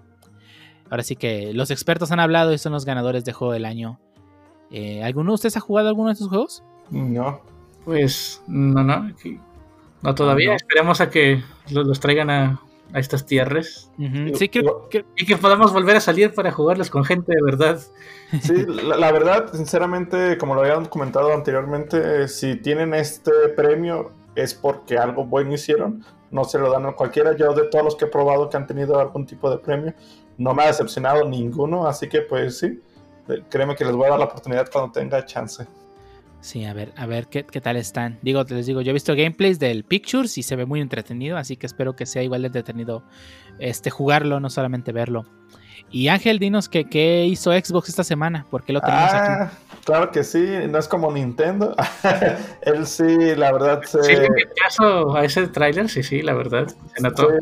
[0.90, 3.98] Ahora sí que los expertos han hablado y son los ganadores de juego del año.
[4.70, 6.62] Eh, ¿Alguno de ustedes ha jugado alguno de estos juegos?
[6.90, 7.40] No.
[7.84, 9.10] Pues no, no.
[10.02, 10.50] No todavía.
[10.50, 10.56] No.
[10.56, 12.60] Esperemos a que lo- los, traigan a,
[12.93, 13.90] a estas tierras.
[14.34, 17.80] Sí, creo, creo- Y que podamos volver a salir para jugarlos con gente de verdad.
[18.43, 24.55] Sí, la, la verdad, sinceramente, como lo habían comentado anteriormente, si tienen este premio es
[24.55, 26.05] porque algo bueno hicieron.
[26.30, 27.36] No se lo dan a cualquiera.
[27.36, 29.93] Yo de todos los que he probado que han tenido algún tipo de premio,
[30.38, 31.86] no me ha decepcionado ninguno.
[31.86, 32.80] Así que pues sí,
[33.51, 35.66] créeme que les voy a dar la oportunidad cuando tenga chance.
[36.43, 38.18] Sí, a ver, a ver qué, qué tal están.
[38.20, 41.57] Digo, les digo, yo he visto gameplays del Pictures y se ve muy entretenido, así
[41.57, 43.05] que espero que sea igual de entretenido
[43.61, 45.24] este jugarlo, no solamente verlo.
[45.93, 49.28] Y Ángel, dinos que qué hizo Xbox esta semana, porque lo tenemos aquí.
[49.28, 49.53] Ah,
[49.84, 51.76] claro que sí, no es como Nintendo.
[52.62, 56.66] Él sí, la verdad, se, Sí, vi caso a ese tráiler, sí, sí, la verdad.
[56.97, 57.28] Se notó.
[57.28, 57.36] Sí,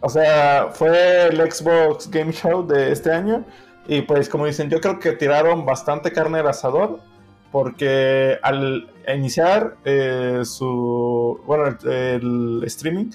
[0.00, 3.44] o sea, fue el Xbox Game Show de este año.
[3.86, 7.00] Y pues, como dicen, yo creo que tiraron bastante carne al asador.
[7.52, 11.40] Porque al iniciar eh, su.
[11.46, 13.10] Bueno, el, el streaming,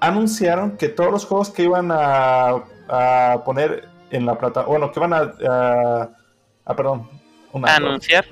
[0.00, 4.78] anunciaron que todos los juegos que iban a, a poner en la plataforma.
[4.78, 5.34] Bueno, que iban a.
[5.48, 6.08] a-
[6.64, 7.08] a, perdón.
[7.52, 8.24] una- anunciar.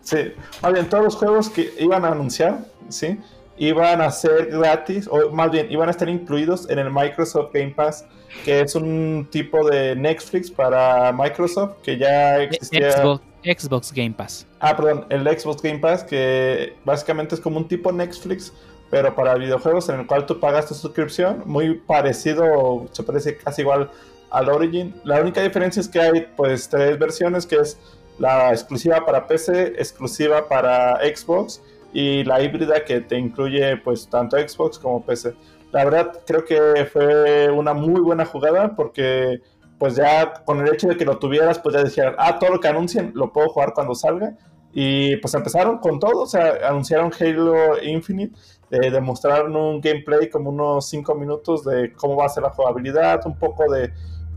[0.00, 2.58] Sí, más bien todos los juegos que iban a anunciar,
[2.88, 3.18] ¿sí?
[3.56, 7.70] Iban a ser gratis, o más bien iban a estar incluidos en el Microsoft Game
[7.76, 8.06] Pass,
[8.44, 12.90] que es un tipo de Netflix para Microsoft que ya existía.
[12.92, 13.22] Xbox,
[13.56, 14.46] Xbox Game Pass.
[14.60, 18.52] Ah, perdón, el Xbox Game Pass, que básicamente es como un tipo Netflix,
[18.90, 23.62] pero para videojuegos en el cual tú pagas tu suscripción, muy parecido, se parece casi
[23.62, 23.90] igual
[24.30, 24.94] al Origin.
[25.04, 27.78] La única diferencia es que hay pues tres versiones, que es
[28.18, 31.62] la exclusiva para PC, exclusiva para Xbox
[31.92, 35.34] y la híbrida que te incluye pues tanto Xbox como PC.
[35.72, 39.40] La verdad creo que fue una muy buena jugada porque
[39.78, 42.60] pues ya con el hecho de que lo tuvieras pues ya decían, ah, todo lo
[42.60, 44.36] que anuncien lo puedo jugar cuando salga.
[44.72, 48.38] Y pues empezaron con todo, o sea, anunciaron Halo Infinite,
[48.70, 53.26] eh, demostraron un gameplay como unos 5 minutos de cómo va a ser la jugabilidad,
[53.26, 53.92] un poco de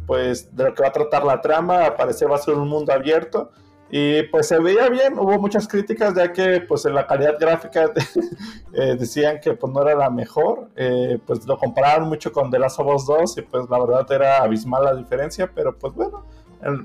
[0.07, 2.67] pues de lo que va a tratar la trama, al parecer va a ser un
[2.67, 3.51] mundo abierto
[3.91, 7.91] y pues se veía bien, hubo muchas críticas ya que pues en la calidad gráfica
[8.73, 12.57] eh, decían que pues no era la mejor, eh, pues lo compararon mucho con The
[12.57, 16.25] Last of Us 2 y pues la verdad era abismal la diferencia, pero pues bueno,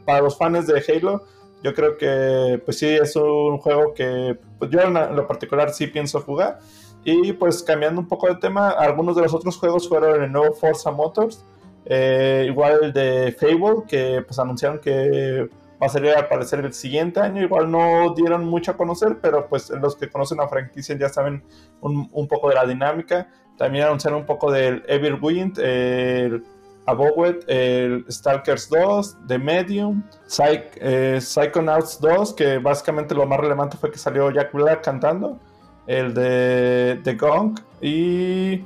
[0.05, 1.25] para los fans de Halo
[1.63, 5.87] yo creo que pues sí es un juego que pues, yo en lo particular sí
[5.87, 6.59] pienso jugar.
[7.05, 10.55] Y pues cambiando un poco de tema, algunos de los otros juegos fueron el nuevo
[10.55, 11.45] Forza Motors
[11.85, 15.49] Eh, igual el de Fable, que pues anunciaron que
[15.81, 17.43] va a salir a aparecer el siguiente año.
[17.43, 21.43] Igual no dieron mucho a conocer, pero pues los que conocen la franquicia ya saben
[21.81, 23.29] un, poco de la dinámica.
[23.57, 26.45] También anunciaron un poco del Evil Wind, el
[26.87, 30.03] Abowet, el Stalkers 2, The Medium,
[30.39, 35.39] eh, Psychonauts 2, que básicamente lo más relevante fue que salió Jack Black cantando,
[35.87, 38.63] el de The Gong y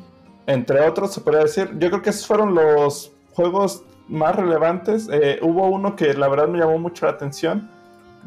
[0.47, 1.70] entre otros se podría decir.
[1.78, 5.09] Yo creo que esos fueron los juegos más relevantes.
[5.11, 7.70] Eh, hubo uno que la verdad me llamó mucho la atención.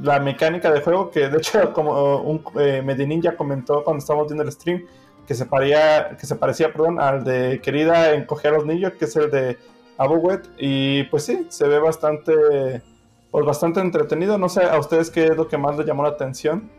[0.02, 4.28] La mecánica de juego, que de hecho, como un eh, Medellín ya comentó cuando estábamos
[4.28, 4.86] viendo el stream,
[5.28, 9.06] que se, paría, que se parecía perdón, al de Querida Encoger a los Niños, que
[9.06, 9.58] es el de
[9.98, 10.50] Abowet.
[10.58, 12.82] Y pues sí, se ve bastante,
[13.30, 14.38] pues bastante entretenido.
[14.38, 16.70] No sé a ustedes qué es lo que más les llamó la atención.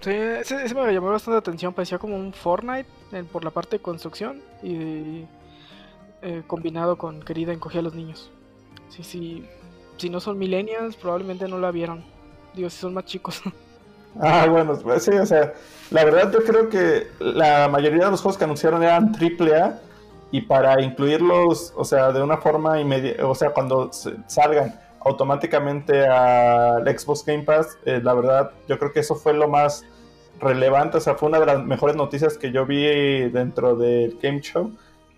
[0.00, 1.72] Sí, ese, me llamó bastante la atención.
[1.72, 5.24] Parecía como un Fortnite eh, por la parte de construcción y
[6.22, 8.30] eh, combinado con Querida Encogía a los Niños.
[8.88, 9.44] Sí, sí.
[9.96, 12.04] Si no son millennials, probablemente no la vieron.
[12.54, 13.42] Digo, si son más chicos.
[14.18, 15.52] Ah, bueno, pues sí, o sea,
[15.90, 19.78] la verdad yo creo que la mayoría de los juegos que anunciaron eran AAA
[20.30, 23.90] y para incluirlos, o sea, de una forma inmediata, o sea, cuando
[24.26, 29.48] salgan automáticamente al Xbox Game Pass, eh, la verdad yo creo que eso fue lo
[29.48, 29.84] más
[30.40, 32.84] relevante, o sea, fue una de las mejores noticias que yo vi
[33.28, 34.72] dentro del Game Show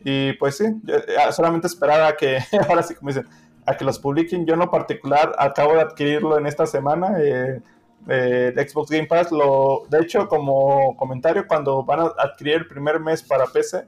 [0.05, 1.03] y pues sí, eh,
[1.33, 2.39] solamente esperaba que,
[2.69, 3.27] ahora sí como dicen,
[3.66, 7.61] a que los publiquen, yo en lo particular acabo de adquirirlo en esta semana, eh,
[8.09, 9.31] eh, el Xbox Game Pass.
[9.31, 13.85] Lo, de hecho, como comentario, cuando van a adquirir el primer mes para PC,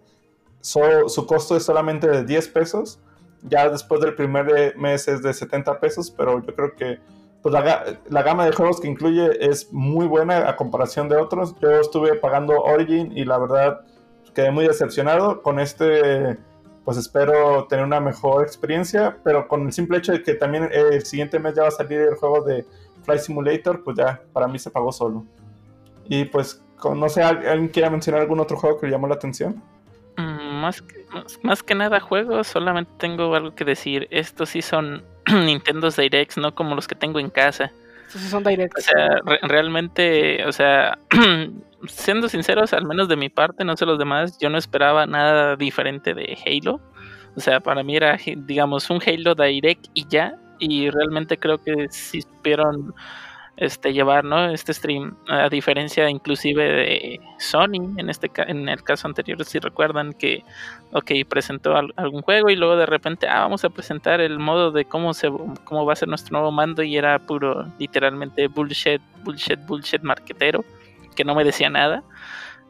[0.61, 3.01] so- su costo es solamente de 10 pesos.
[3.43, 6.99] Ya después del primer eh, mes es de 70 pesos, pero yo creo que
[7.43, 11.55] pues, la, la gama de juegos que incluye es muy buena a comparación de otros.
[11.61, 13.81] Yo estuve pagando Origin y la verdad
[14.35, 15.43] quedé muy decepcionado.
[15.43, 16.37] Con este,
[16.85, 20.83] pues espero tener una mejor experiencia, pero con el simple hecho de que también eh,
[20.93, 22.65] el siguiente mes ya va a salir el juego de
[23.05, 25.25] Flight Simulator, pues ya para mí se pagó solo.
[26.09, 29.07] Y pues, con- no sé, ¿al- ¿alguien quiere mencionar algún otro juego que le llamó
[29.07, 29.63] la atención?
[30.17, 34.07] Mm, Más que, más, más que nada juegos, solamente tengo algo que decir.
[34.11, 35.03] Estos sí son
[35.47, 37.71] Nintendo Directs, no como los que tengo en casa.
[38.07, 38.85] Estos sí son O directos.
[38.85, 40.99] sea, re- realmente, o sea,
[41.87, 45.57] siendo sinceros, al menos de mi parte, no sé los demás, yo no esperaba nada
[45.57, 46.81] diferente de Halo.
[47.37, 50.35] O sea, para mí era, digamos, un Halo Direct y ya.
[50.59, 52.95] Y realmente creo que sí supieron
[53.57, 54.51] este, llevar, ¿no?
[54.51, 60.13] Este stream, a diferencia inclusive de Sony, en este en el caso anterior, si recuerdan
[60.15, 60.45] que,
[60.93, 64.71] ok, presentó al- algún juego y luego de repente, ah, vamos a presentar el modo
[64.73, 65.29] de cómo se
[65.65, 70.65] cómo va a ser nuestro nuevo mando y era puro, literalmente bullshit, bullshit, bullshit marquetero,
[71.21, 72.03] que no me decía nada.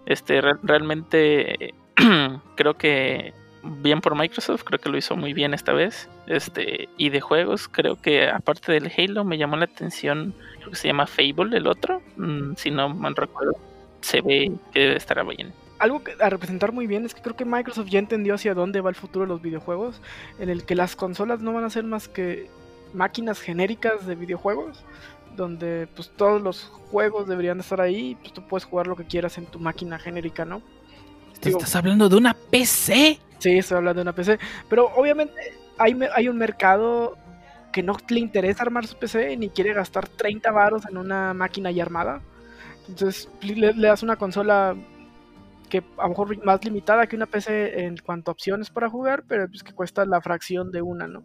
[0.06, 1.72] Este, re- realmente
[2.56, 3.32] creo que
[3.62, 6.08] bien por Microsoft, creo que lo hizo muy bien esta vez.
[6.26, 10.76] Este, y de juegos, creo que aparte del Halo me llamó la atención, creo que
[10.76, 13.52] se llama Fable el otro, mm, si no mal recuerdo,
[14.00, 15.52] se ve que debe estar bien.
[15.78, 18.80] Algo que- a representar muy bien es que creo que Microsoft ya entendió hacia dónde
[18.80, 20.02] va el futuro de los videojuegos,
[20.40, 22.48] en el que las consolas no van a ser más que
[22.94, 24.84] máquinas genéricas de videojuegos,
[25.36, 29.04] donde pues todos los juegos deberían estar ahí y pues tú puedes jugar lo que
[29.04, 30.62] quieras en tu máquina genérica, ¿no?
[31.40, 33.18] ¿Te Digo- estás hablando de una PC?
[33.38, 34.38] Sí, estoy hablando de una PC.
[34.68, 35.32] Pero obviamente
[35.78, 37.16] hay, hay un mercado
[37.72, 41.70] que no le interesa armar su PC ni quiere gastar 30 varos en una máquina
[41.70, 42.20] ya armada.
[42.88, 44.74] Entonces le, le das una consola
[45.68, 49.22] que a lo mejor más limitada que una PC en cuanto a opciones para jugar,
[49.28, 51.22] pero pues que cuesta la fracción de una, ¿no?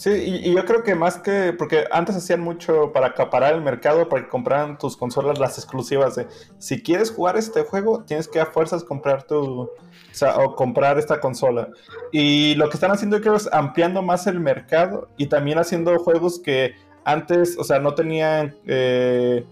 [0.00, 3.60] Sí, y, y yo creo que más que, porque antes hacían mucho para acaparar el
[3.60, 8.26] mercado, para que compraran tus consolas las exclusivas de, si quieres jugar este juego, tienes
[8.26, 9.70] que a fuerzas comprar tu, o,
[10.10, 11.68] sea, o comprar esta consola.
[12.12, 15.98] Y lo que están haciendo yo creo es ampliando más el mercado y también haciendo
[15.98, 19.44] juegos que antes, o sea, no tenían, eh,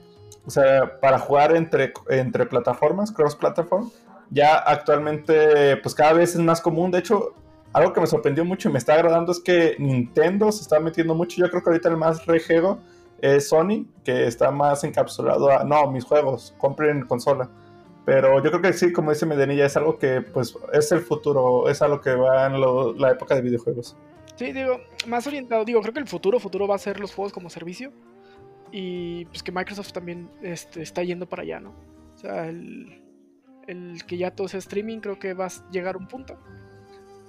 [0.47, 3.91] o sea, para jugar entre, entre plataformas, cross platform,
[4.31, 6.91] ya actualmente, pues cada vez es más común.
[6.91, 7.35] De hecho,
[7.73, 11.15] algo que me sorprendió mucho y me está agradando es que Nintendo se está metiendo
[11.15, 11.37] mucho.
[11.41, 12.79] Yo creo que ahorita el más rejego
[13.21, 17.51] es Sony, que está más encapsulado a, no, mis juegos, compren consola.
[18.05, 21.69] Pero yo creo que sí, como dice Medenilla, es algo que pues es el futuro,
[21.69, 23.97] es algo que va en lo- la época de videojuegos.
[24.37, 27.33] Sí, digo, más orientado, digo, creo que el futuro, futuro va a ser los juegos
[27.33, 27.93] como servicio.
[28.71, 31.71] Y pues que Microsoft también este, está yendo para allá, ¿no?
[32.15, 33.03] O sea, el,
[33.67, 36.39] el que ya todo sea streaming creo que va a llegar a un punto.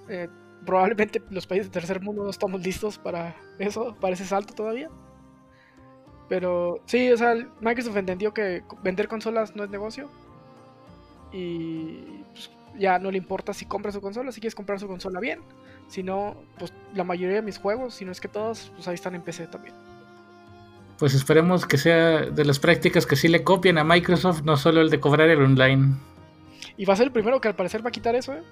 [0.10, 0.28] Eh,
[0.66, 4.90] probablemente los países de tercer mundo no estamos listos para eso, para ese salto todavía.
[6.28, 10.10] Pero sí, o sea, Microsoft entendió que vender consolas no es negocio.
[11.32, 15.20] Y pues, ya no le importa si compra su consola, si quieres comprar su consola
[15.20, 15.40] bien.
[15.88, 18.96] Si no, pues la mayoría de mis juegos, si no es que todos, pues ahí
[18.96, 19.74] están en PC también.
[21.00, 24.82] Pues esperemos que sea de las prácticas que sí le copien a Microsoft, no solo
[24.82, 25.96] el de cobrar el online.
[26.78, 28.44] Y va a ser el primero que al parecer va a quitar eso, ¿eh?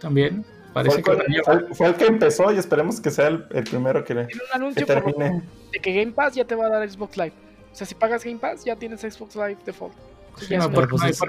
[0.00, 0.44] También.
[0.44, 3.26] Fue Parece el, que que- fue el- fue el que empezó y esperemos que sea
[3.28, 5.42] el, el primero que, le- Tiene un que anuncio por- termine.
[5.72, 7.32] de que Game Pass ya te va a dar Xbox Live.
[7.72, 9.94] O sea, si pagas Game Pass, ya tienes Xbox Live default.
[10.38, 11.20] Sí, no, Pero pues es-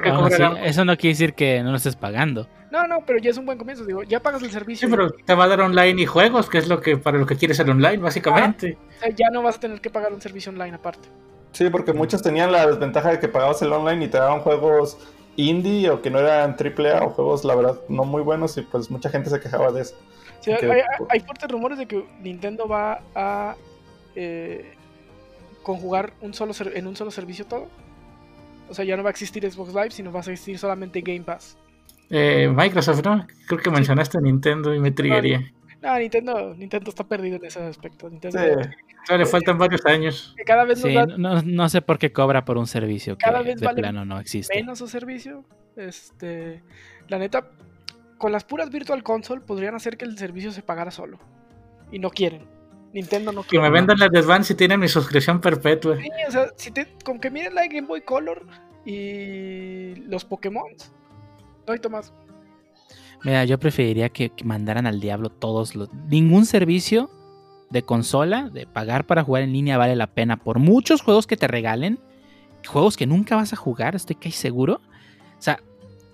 [0.63, 2.47] eso no quiere decir que no lo estés pagando.
[2.71, 3.83] no, no, pero ya es un buen comienzo.
[3.83, 4.87] Digo, ya pagas el servicio.
[4.87, 7.25] Sí, pero te va a dar online y juegos, que es lo que para lo
[7.25, 8.77] que quieres el online, básicamente.
[8.97, 11.09] O sea, ya no vas a tener que pagar un servicio online aparte.
[11.51, 14.97] Sí, porque muchos tenían la desventaja de que pagabas el online y te daban juegos
[15.35, 18.91] indie o que no eran AAA o juegos, la verdad, no muy buenos y pues
[18.91, 19.95] mucha gente se quejaba de eso.
[20.71, 23.55] Hay, hay fuertes rumores de que Nintendo va a
[24.15, 24.73] eh,
[25.63, 27.67] conjugar un solo ser- en un solo servicio todo.
[28.69, 31.21] O sea, ya no va a existir Xbox Live, sino va a existir solamente Game
[31.21, 31.57] Pass.
[32.09, 33.25] Eh, Microsoft, ¿no?
[33.47, 35.51] Creo que mencionaste Nintendo y me triggería.
[35.81, 38.09] No, Nintendo, Nintendo está perdido en ese aspecto.
[38.09, 38.69] Nintendo, Sí.
[39.07, 40.33] Todavía le faltan varios años.
[40.37, 43.25] que cada vez Sí, da no, no sé por qué cobra por un servicio que
[43.25, 44.55] Cada vez de vale plano no existe.
[44.55, 45.43] menos su servicio.
[45.75, 46.61] Este,
[47.07, 47.47] la neta,
[48.19, 51.17] con las puras Virtual Console podrían hacer que el servicio se pagara solo.
[51.91, 52.45] Y no quieren.
[52.93, 53.63] Nintendo no Que quiere.
[53.63, 55.97] me vendan las Advance y tienen mi suscripción perpetua.
[55.97, 58.45] Sí, o sea, si te, con que miren la Game Boy Color
[58.85, 60.71] y los Pokémon.
[61.67, 62.13] No hay más.
[63.23, 65.89] Mira, yo preferiría que, mandaran al diablo todos los...
[66.07, 67.09] Ningún servicio
[67.69, 70.37] de consola, de pagar para jugar en línea vale la pena.
[70.37, 71.99] Por muchos juegos que te regalen,
[72.67, 74.81] juegos que nunca vas a jugar, estoy casi seguro.
[75.37, 75.59] O sea,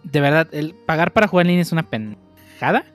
[0.04, 2.86] de verdad, el pagar para jugar en línea es una pendejada.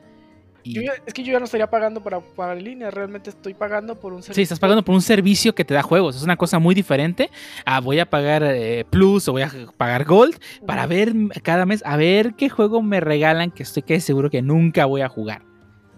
[0.64, 2.22] Y- Yo ya- es que yo ya no estaría pagando para
[2.52, 4.34] en línea, realmente estoy pagando por un servicio.
[4.36, 6.16] Sí, estás pagando por un servicio que te da juegos.
[6.16, 7.30] Es una cosa muy diferente.
[7.64, 10.36] a voy a pagar eh, Plus o voy a pagar Gold
[10.66, 11.12] para ver
[11.42, 15.00] cada mes, a ver qué juego me regalan que estoy casi seguro que nunca voy
[15.00, 15.42] a jugar.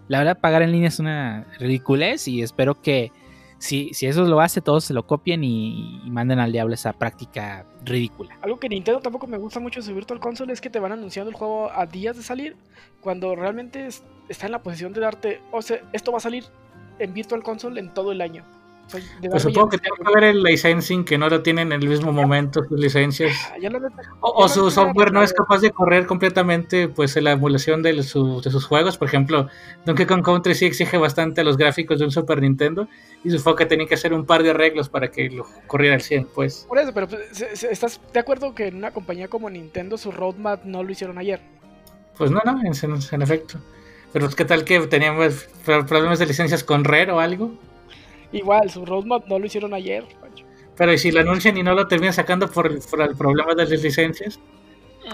[0.08, 3.10] La verdad, pagar en línea es una ridiculez y espero que
[3.58, 6.92] si, si eso lo hace, todos se lo copien y, y manden al diablo esa
[6.92, 8.36] práctica ridícula.
[8.42, 10.92] Algo que Nintendo tampoco me gusta mucho de su Virtual Console es que te van
[10.92, 12.56] anunciando el juego a días de salir,
[13.00, 16.44] cuando realmente es- está en la posición de darte, o sea, esto va a salir
[16.98, 18.44] en Virtual Console en todo el año.
[18.86, 21.72] O sea, de Pues supongo que tiene que ver el licensing, que no lo tienen
[21.72, 23.34] en el mismo momento sus licencias.
[23.58, 23.88] ya neta-
[24.20, 28.42] O, o su software no es capaz de correr completamente pues la emulación de, su-
[28.42, 28.98] de sus juegos.
[28.98, 29.48] Por ejemplo,
[29.86, 32.86] Donkey Kong Country sí exige bastante a los gráficos de un Super Nintendo.
[33.24, 36.02] Y supongo que tenían que hacer un par de arreglos para que lo corriera al
[36.02, 36.66] 100, pues.
[36.68, 40.62] Por eso, pero pues, ¿estás de acuerdo que en una compañía como Nintendo su roadmap
[40.66, 41.40] no lo hicieron ayer?
[42.18, 43.58] Pues no, no, en efecto.
[44.14, 47.50] Pero ¿qué tal que teníamos pro- problemas de licencias con Rare o algo?
[48.32, 50.04] Igual, su roadmap no lo hicieron ayer.
[50.20, 50.44] Pancho.
[50.76, 53.54] Pero ¿y si lo anuncian y no lo terminan sacando por el, por el problema
[53.54, 54.40] de las licencias?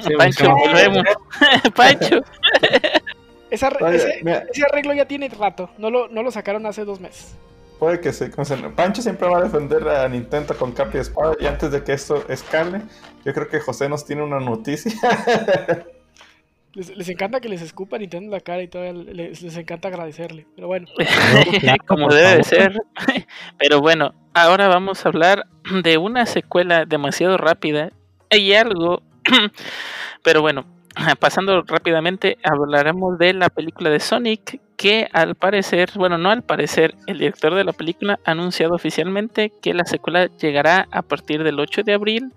[0.02, 0.50] Sí, Pancho, sí.
[0.50, 1.02] volvemos.
[1.74, 2.20] Pancho.
[3.50, 4.20] Esa ese,
[4.52, 7.34] ese arreglo ya tiene rato, no lo, no lo sacaron hace dos meses.
[7.80, 8.72] puede que se concentren.
[8.76, 11.34] Pancho siempre va a defender a Nintendo con capa y espada.
[11.40, 12.82] Y antes de que esto escale,
[13.24, 14.92] yo creo que José nos tiene una noticia.
[16.74, 19.88] Les, les encanta que les escupa Nintendo en la cara y todavía les, les encanta
[19.88, 20.46] agradecerle.
[20.54, 20.86] Pero bueno,
[21.60, 22.80] Flaco, Como debe de ser.
[23.58, 25.46] Pero bueno, ahora vamos a hablar
[25.82, 27.92] de una secuela demasiado rápida
[28.30, 29.02] y algo.
[30.22, 30.64] Pero bueno,
[31.18, 34.60] pasando rápidamente, hablaremos de la película de Sonic.
[34.76, 39.52] Que al parecer, bueno, no al parecer, el director de la película ha anunciado oficialmente
[39.60, 42.32] que la secuela llegará a partir del 8 de abril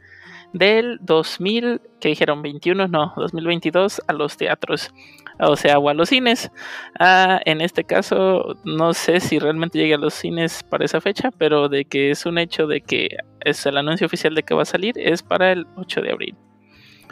[0.54, 4.94] del 2000, que dijeron 21, no, 2022 a los teatros,
[5.40, 6.52] o sea, o a los cines.
[7.00, 11.32] Ah, en este caso, no sé si realmente llegue a los cines para esa fecha,
[11.38, 14.62] pero de que es un hecho de que es el anuncio oficial de que va
[14.62, 16.36] a salir es para el 8 de abril.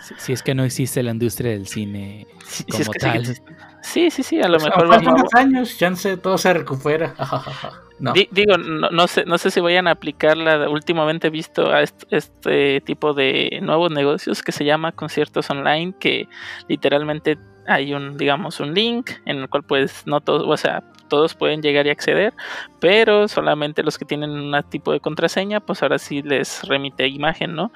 [0.01, 3.13] Si, si es que no existe la industria del cine si como es que sigue
[3.23, 3.35] tal.
[3.83, 5.13] Sí, sí, sí, a lo Pues, mejor vamos.
[5.21, 7.13] unos años, chance, todo se recupera.
[7.99, 8.13] no.
[8.13, 10.69] Digo, no, no sé, no sé si vayan a aplicarla.
[10.69, 15.93] Últimamente he visto a est- este, tipo de nuevos negocios que se llama conciertos online,
[15.99, 16.27] que
[16.67, 17.37] literalmente
[17.67, 21.61] hay un, digamos, un link en el cual pues no todos, o sea, todos pueden
[21.61, 22.33] llegar y acceder,
[22.79, 27.53] pero solamente los que tienen un tipo de contraseña, pues ahora sí les remite imagen,
[27.53, 27.69] ¿no?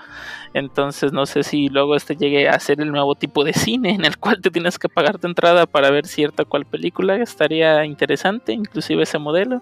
[0.53, 4.05] Entonces no sé si luego este llegue a ser el nuevo tipo de cine en
[4.05, 8.53] el cual te tienes que pagar tu entrada para ver cierta cual película, estaría interesante,
[8.53, 9.61] inclusive ese modelo,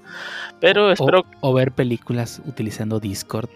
[0.59, 3.49] pero O, espero o ver películas utilizando Discord.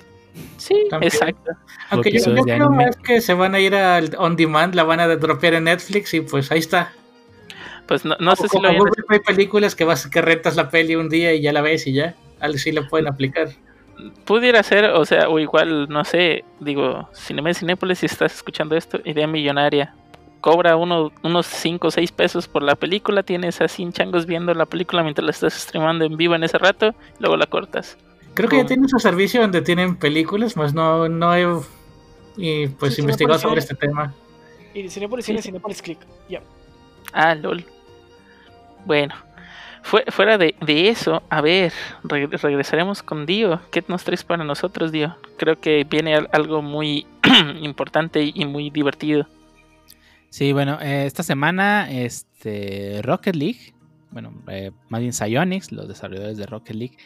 [0.58, 1.14] Sí, También.
[1.14, 1.52] exacto.
[1.92, 5.00] Aunque yo, yo creo es que se van a ir al on demand, la van
[5.00, 6.92] a dropear en Netflix y pues ahí está.
[7.88, 10.96] Pues no, no sé si lo Google hay películas que vas que rentas la peli
[10.96, 12.16] un día y ya la ves y ya.
[12.40, 13.50] Algo sí le pueden aplicar.
[14.26, 19.00] pudiera ser, o sea, o igual, no sé, digo, Cinema Cinépolis, si estás escuchando esto,
[19.06, 19.96] idea millonaria.
[20.42, 24.54] cobra uno, unos 5 o 6 pesos por la película, tienes a 100 changos viendo
[24.54, 27.98] la película mientras la estás streamando en vivo en ese rato, luego la cortas.
[28.36, 31.48] Creo que ya tienen su servicio donde tienen películas, más no, no he
[32.38, 34.14] y pues Sí, investigado sobre este tema.
[34.76, 35.48] Y Cinepolis tiene sí.
[35.48, 36.00] Cinepolis Click.
[36.30, 36.42] Ya.
[37.14, 37.66] Ah, lol.
[38.88, 39.14] Bueno,
[39.84, 41.74] fue- fuera de, eso, a ver,
[42.04, 43.62] reg- regresaremos con Dio.
[43.72, 45.18] ¿Qué nos traes para nosotros, Dio?
[45.38, 47.06] Creo que viene al- algo muy
[47.62, 49.28] importante y muy divertido.
[50.30, 53.74] Sí, bueno, eh, esta semana este, Rocket League,
[54.12, 56.98] bueno, eh, más bien Psyonix, los desarrolladores de Rocket League,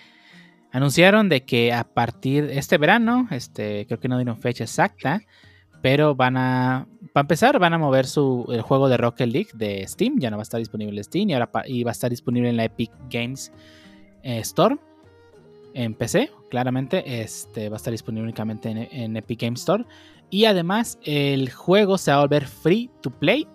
[0.71, 5.21] anunciaron de que a partir de este verano, este, creo que no dieron fecha exacta,
[5.81, 9.85] pero van a, para empezar, van a mover su, el juego de Rocket League de
[9.87, 11.93] Steam, ya no va a estar disponible en Steam y ahora pa- y va a
[11.93, 13.51] estar disponible en la Epic Games
[14.23, 14.77] eh, Store.
[15.73, 19.85] En PC, claramente, este va a estar disponible únicamente en, en Epic Games Store.
[20.29, 23.47] Y además, el juego se va a volver free to play.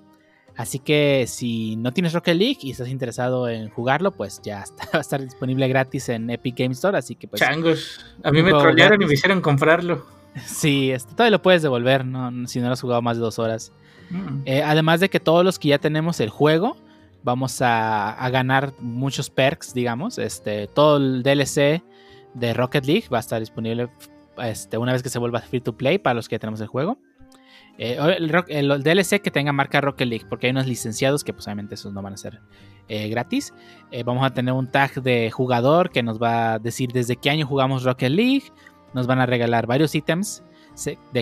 [0.56, 4.84] Así que si no tienes Rocket League y estás interesado en jugarlo, pues ya está-
[4.94, 6.96] va a estar disponible gratis en Epic Games Store.
[6.96, 8.00] Así que pues Changos.
[8.24, 9.06] A mí me trolearon y gratis.
[9.08, 10.06] me hicieron comprarlo.
[10.44, 12.46] Sí, este, todavía lo puedes devolver ¿no?
[12.48, 13.72] si no lo has jugado más de dos horas.
[14.10, 14.42] Mm.
[14.44, 16.76] Eh, además de que todos los que ya tenemos el juego,
[17.22, 20.18] vamos a, a ganar muchos perks, digamos.
[20.18, 21.82] Este, todo el DLC
[22.34, 23.88] de Rocket League va a estar disponible
[24.38, 26.66] este, una vez que se vuelva free to play para los que ya tenemos el
[26.68, 26.98] juego.
[27.78, 31.24] Eh, el, rock- el- el DLC que tenga marca Rocket League, porque hay unos licenciados
[31.24, 32.40] que pues obviamente esos no van a ser
[32.88, 33.52] eh, gratis.
[33.90, 37.28] Eh, vamos a tener un tag de jugador que nos va a decir desde qué
[37.30, 38.44] año jugamos Rocket League.
[38.96, 40.42] Nos van a regalar varios ítems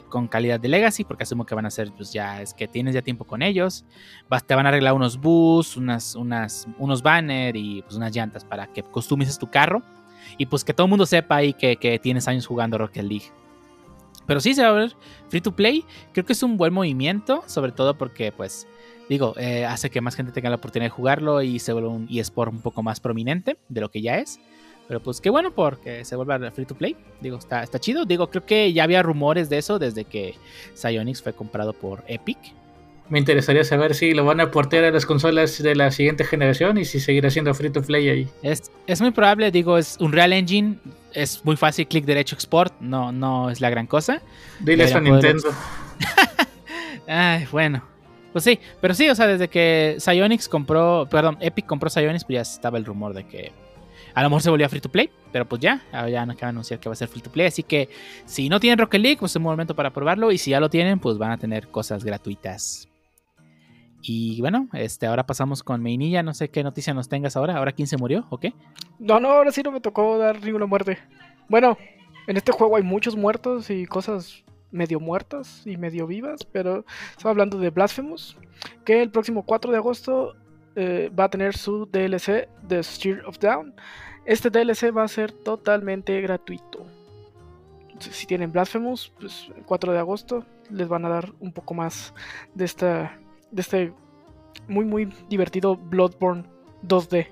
[0.08, 2.94] con calidad de Legacy, porque asumo que van a ser, pues ya es que tienes
[2.94, 3.84] ya tiempo con ellos.
[4.46, 8.68] Te van a arreglar unos bus, unas, unas, unos banners y pues unas llantas para
[8.68, 9.82] que customices tu carro.
[10.38, 13.26] Y pues que todo el mundo sepa ahí que, que tienes años jugando Rocket League.
[14.24, 14.92] Pero sí se va a ver
[15.28, 15.84] free to play.
[16.12, 18.68] Creo que es un buen movimiento, sobre todo porque pues
[19.08, 22.06] digo, eh, hace que más gente tenga la oportunidad de jugarlo y se vuelva un
[22.08, 24.38] eSport un poco más prominente de lo que ya es.
[24.86, 26.96] Pero pues qué bueno porque se vuelva free to play.
[27.20, 28.04] Digo, está, está chido.
[28.04, 30.34] Digo, creo que ya había rumores de eso desde que
[30.74, 32.38] Psyonix fue comprado por Epic.
[33.08, 36.78] Me interesaría saber si lo van a portear a las consolas de la siguiente generación
[36.78, 38.28] y si seguirá siendo free to play ahí.
[38.42, 40.78] Es, es muy probable, digo, es un Real Engine.
[41.12, 42.74] Es muy fácil, clic derecho, export.
[42.80, 44.22] No, no es la gran cosa.
[44.60, 45.50] Dile eso a Nintendo.
[47.06, 47.84] Ay, bueno.
[48.32, 52.34] Pues sí, pero sí, o sea, desde que Psyonix compró, perdón, Epic compró Psyonix, pues
[52.34, 53.52] ya estaba el rumor de que
[54.14, 56.50] a lo mejor se volvió free to play, pero pues ya, ahora ya nos acaba
[56.50, 57.88] anunciar que va a ser free to play, así que
[58.24, 60.70] si no tienen Rocket League, pues es un momento para probarlo y si ya lo
[60.70, 62.88] tienen, pues van a tener cosas gratuitas.
[64.06, 67.72] Y bueno, este, ahora pasamos con Mainilla, no sé qué noticia nos tengas ahora, ahora
[67.72, 68.52] quién se murió o qué.
[68.98, 70.98] No, no, ahora sí no me tocó dar ninguna muerte.
[71.48, 71.78] Bueno,
[72.26, 77.30] en este juego hay muchos muertos y cosas medio muertas y medio vivas, pero estaba
[77.30, 78.36] hablando de Blasphemous,
[78.84, 80.36] que el próximo 4 de agosto
[80.76, 83.74] eh, va a tener su DLC de Steer of Down.
[84.26, 86.86] Este DLC va a ser totalmente gratuito.
[87.98, 92.14] Si- tienen Blasphemous, pues el 4 de agosto les van a dar un poco más
[92.54, 93.18] de esta
[93.50, 93.92] de este
[94.66, 96.44] muy muy divertido Bloodborne
[96.86, 97.28] 2D.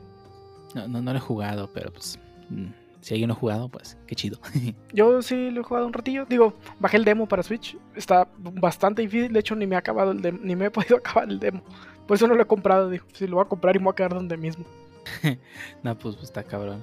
[0.74, 2.18] No, no, no lo he jugado, pero pues
[2.50, 2.66] mm,
[3.00, 4.38] si alguien lo ha jugado, pues qué chido.
[4.92, 6.26] Yo sí lo he jugado un ratillo.
[6.26, 7.76] Digo, bajé el demo para Switch.
[7.96, 9.32] Está bastante difícil.
[9.32, 11.62] De hecho, ni me he acabado el demo, ni me he podido acabar el demo.
[12.06, 12.88] Por eso no lo he comprado.
[12.88, 14.64] Digo, si lo voy a comprar y me voy a quedar donde mismo.
[15.82, 16.82] No, pues, pues, está cabrón.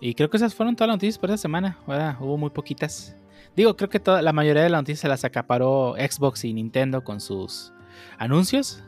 [0.00, 1.78] Y creo que esas fueron todas las noticias por esa semana.
[2.20, 3.16] Hubo muy poquitas.
[3.54, 7.02] Digo, creo que toda, la mayoría de las noticias se las acaparó Xbox y Nintendo
[7.02, 7.72] con sus
[8.18, 8.82] anuncios.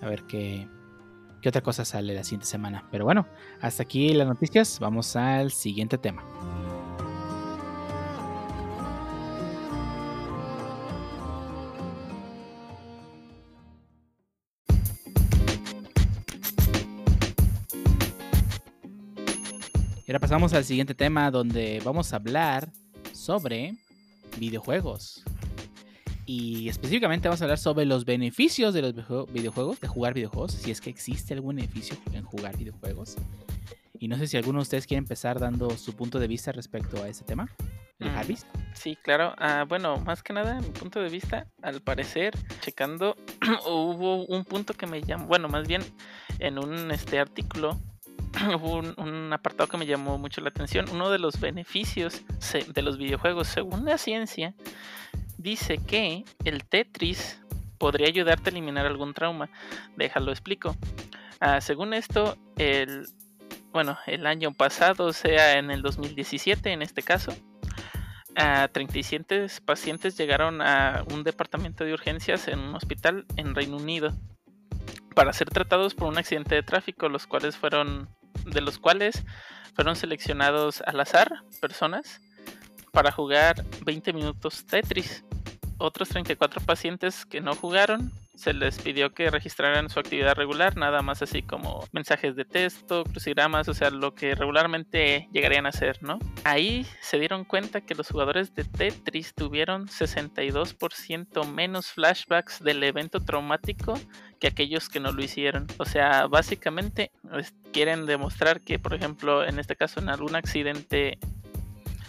[0.00, 0.68] A ver qué,
[1.42, 2.84] qué otra cosa sale la siguiente semana.
[2.92, 3.26] Pero bueno,
[3.60, 4.78] hasta aquí las noticias.
[4.78, 6.22] Vamos al siguiente tema.
[20.16, 22.70] Ahora pasamos al siguiente tema donde vamos a hablar
[23.12, 23.74] sobre
[24.38, 25.22] videojuegos.
[26.24, 30.52] Y específicamente vamos a hablar sobre los beneficios de los videojue- videojuegos, de jugar videojuegos,
[30.52, 33.16] si es que existe algún beneficio en jugar videojuegos.
[33.98, 37.02] Y no sé si alguno de ustedes quiere empezar dando su punto de vista respecto
[37.02, 37.50] a ese tema.
[37.98, 38.14] ¿El Mm.
[38.14, 38.46] Jarvis?
[38.72, 39.34] Sí, claro.
[39.36, 42.32] Ah, bueno, más que nada, mi punto de vista, al parecer,
[42.62, 43.16] checando,
[43.66, 45.82] hubo un punto que me llamó, bueno, más bien
[46.38, 47.78] en un este artículo,
[48.60, 50.86] hubo un, apartado que me llamó mucho la atención.
[50.92, 52.22] Uno de los beneficios
[52.68, 54.54] de los videojuegos, según la ciencia,
[55.38, 57.40] dice que el Tetris
[57.78, 59.48] podría ayudarte a eliminar algún trauma.
[59.96, 60.76] Déjalo explico.
[61.40, 63.06] Ah, según esto, el
[63.72, 67.36] bueno, el año pasado, o sea, en el 2017 en este caso,
[68.34, 74.14] a 37 pacientes llegaron a un departamento de urgencias en un hospital en Reino Unido
[75.14, 78.08] para ser tratados por un accidente de tráfico, los cuales fueron
[78.44, 79.24] de los cuales
[79.74, 82.20] fueron seleccionados al azar personas
[82.92, 85.24] para jugar 20 minutos Tetris.
[85.78, 91.02] Otros 34 pacientes que no jugaron se les pidió que registraran su actividad regular, nada
[91.02, 96.02] más así como mensajes de texto, crucigramas, o sea, lo que regularmente llegarían a hacer,
[96.02, 96.18] ¿no?
[96.44, 103.20] Ahí se dieron cuenta que los jugadores de Tetris tuvieron 62% menos flashbacks del evento
[103.20, 103.98] traumático
[104.40, 105.66] que aquellos que no lo hicieron.
[105.78, 111.18] O sea, básicamente pues, quieren demostrar que, por ejemplo, en este caso, en algún accidente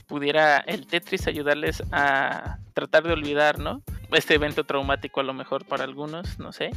[0.08, 3.84] pudiera el Tetris ayudarles a tratar de olvidar, ¿no?
[4.12, 6.72] Este evento traumático a lo mejor para algunos, no sé.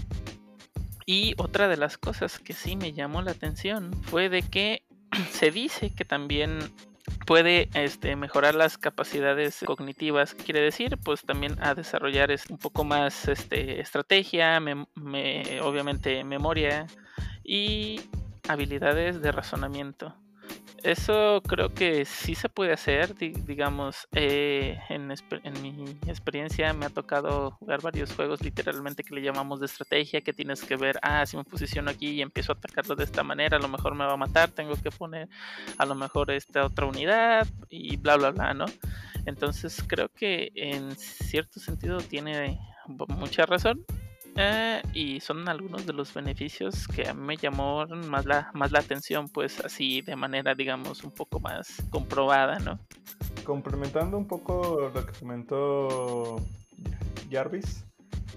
[1.07, 4.83] Y otra de las cosas que sí me llamó la atención fue de que
[5.31, 6.59] se dice que también
[7.27, 10.35] puede este, mejorar las capacidades cognitivas.
[10.35, 10.99] ¿Qué quiere decir?
[11.05, 14.61] Pues también a desarrollar un poco más este, estrategia,
[15.63, 16.87] obviamente memoria
[17.45, 18.01] y
[18.49, 20.15] habilidades de razonamiento.
[20.83, 25.09] Eso creo que sí se puede hacer, digamos, eh, en,
[25.63, 30.33] mi experiencia me ha tocado jugar varios juegos literalmente que le llamamos de estrategia, que
[30.33, 33.59] tienes que ver, ah, si me posiciono aquí y empiezo a atacarlo de esta manera,
[33.59, 35.29] a lo mejor me va a matar, tengo que poner
[35.77, 38.65] a lo mejor esta otra unidad y bla, bla, bla, ¿no?
[39.27, 43.85] Entonces creo que en cierto sentido tiene mucha razón
[44.41, 48.73] eh, y son algunos de los beneficios que a mí me llamó más la, más
[48.73, 52.79] la atención, pues así de manera, digamos, un poco más comprobada, ¿no?
[53.45, 56.37] Complementando un poco lo que comentó
[57.31, 57.85] Jarvis,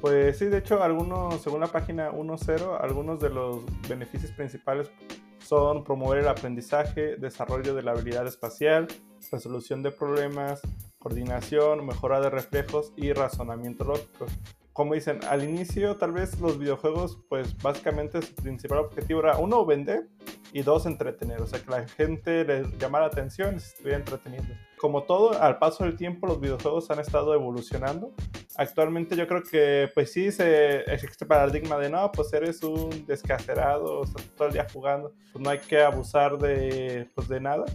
[0.01, 4.91] pues sí, de hecho, algunos, según la página 1.0, algunos de los beneficios principales
[5.39, 8.88] son promover el aprendizaje, desarrollo de la habilidad espacial,
[9.31, 10.61] resolución de problemas,
[10.99, 14.25] coordinación, mejora de reflejos y razonamiento lógico
[14.73, 19.63] como dicen, al inicio tal vez los videojuegos, pues básicamente su principal objetivo era uno,
[19.65, 20.09] vender
[20.51, 21.41] y dos, entretener.
[21.41, 24.51] O sea, que la gente le llamara la atención y se estuviera entreteniendo.
[24.77, 28.13] Como todo, al paso del tiempo los videojuegos han estado evolucionando.
[28.55, 33.99] Actualmente yo creo que pues sí se, existe paradigma de no, pues eres un descacerado,
[33.99, 37.65] o sea, todo el día jugando, pues no hay que abusar de, pues, de nada.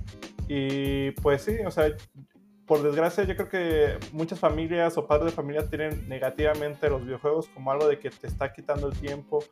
[0.49, 1.95] Y pues sí, o sea,
[2.69, 7.49] por desgracia, yo creo que muchas familias o padres de familia tienen negativamente los videojuegos
[7.49, 9.43] como algo de que te está quitando el tiempo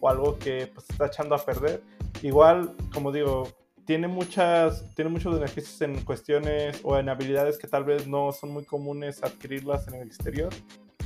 [0.00, 1.82] o algo que pues, te está echando a perder.
[2.20, 3.48] Igual, como digo,
[3.86, 8.50] tiene, muchas, tiene muchos beneficios en cuestiones o en habilidades que tal vez no son
[8.50, 10.52] muy comunes adquirirlas en el exterior.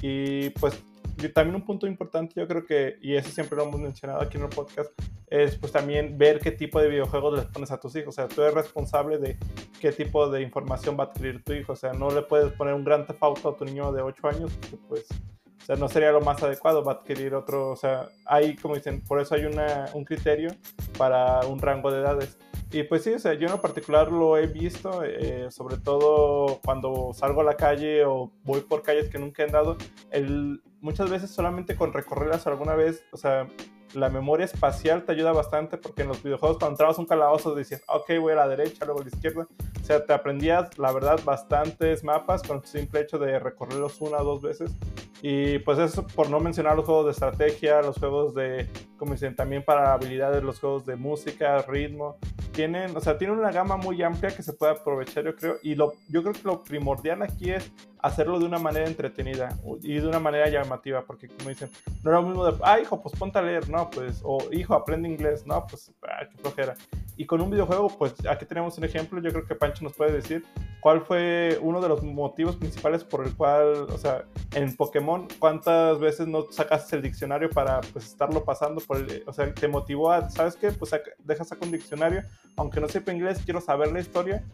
[0.01, 0.83] Y pues
[1.29, 4.45] también un punto importante, yo creo que, y eso siempre lo hemos mencionado aquí en
[4.45, 4.91] el podcast,
[5.31, 8.09] es pues también ver qué tipo de videojuegos les pones a tus hijos.
[8.09, 9.37] O sea, tú eres responsable de
[9.81, 11.73] qué tipo de información va a adquirir tu hijo.
[11.73, 14.53] O sea, no le puedes poner un gran tefauto a tu niño de 8 años,
[14.61, 18.09] porque pues, o sea, no sería lo más adecuado, va a adquirir otro, o sea,
[18.25, 20.51] hay, como dicen, por eso hay una, un criterio
[20.97, 22.39] para un rango de edades.
[22.71, 26.61] Y pues sí, o sea, yo en lo particular lo he visto, eh, sobre todo
[26.63, 29.79] cuando salgo a la calle o voy por calles que nunca he andado,
[30.11, 33.49] el, muchas veces solamente con recorrerlas alguna vez, o sea,
[33.95, 37.83] la memoria espacial te ayuda bastante porque en los videojuegos cuando entrabas un calabozo decías,
[37.89, 39.47] ok, voy a la derecha, luego a la izquierda.
[39.81, 44.19] O sea, te aprendías, la verdad, bastantes mapas con el simple hecho de recorrerlos una
[44.19, 44.77] o dos veces.
[45.23, 48.69] Y pues eso por no mencionar los juegos de estrategia, los juegos de,
[48.99, 52.19] como dicen, también para habilidades, los juegos de música, ritmo.
[52.53, 55.57] Tienen, o sea, tienen una gama muy amplia que se puede aprovechar, yo creo.
[55.63, 59.95] Y lo, yo creo que lo primordial aquí es hacerlo de una manera entretenida y
[59.95, 61.71] de una manera llamativa, porque como dicen,
[62.03, 64.75] no era lo mismo de, ah, hijo, pues ponte a leer, no, pues, o hijo,
[64.75, 66.75] aprende inglés, no, pues, ah, qué flojera.
[67.17, 70.13] Y con un videojuego, pues aquí tenemos un ejemplo, yo creo que Pancho nos puede
[70.13, 70.45] decir
[70.81, 75.99] cuál fue uno de los motivos principales por el cual, o sea, en Pokémon, cuántas
[75.99, 80.13] veces no sacaste el diccionario para, pues, estarlo pasando, por el, o sea, te motivó
[80.13, 80.71] a, ¿sabes qué?
[80.71, 82.23] Pues dejas sacar un diccionario,
[82.57, 84.45] aunque no sepa inglés, quiero saber la historia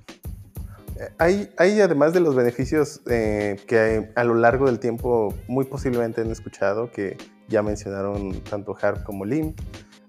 [1.18, 6.20] hay, hay, además de los beneficios eh, que a lo largo del tiempo muy posiblemente
[6.20, 7.16] han escuchado, que
[7.48, 9.54] ya mencionaron tanto Harp como Lim,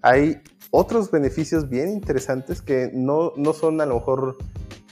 [0.02, 0.42] hay
[0.72, 4.38] otros beneficios bien interesantes que no, no son a lo mejor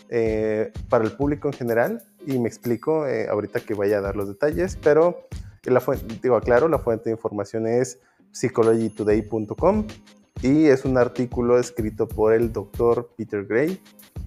[0.09, 4.15] eh, para el público en general, y me explico eh, ahorita que vaya a dar
[4.15, 5.27] los detalles, pero
[5.63, 7.99] la fuente, digo, aclaro, la fuente de información es
[8.31, 9.85] psychologytoday.com
[10.41, 13.79] y es un artículo escrito por el doctor Peter Gray,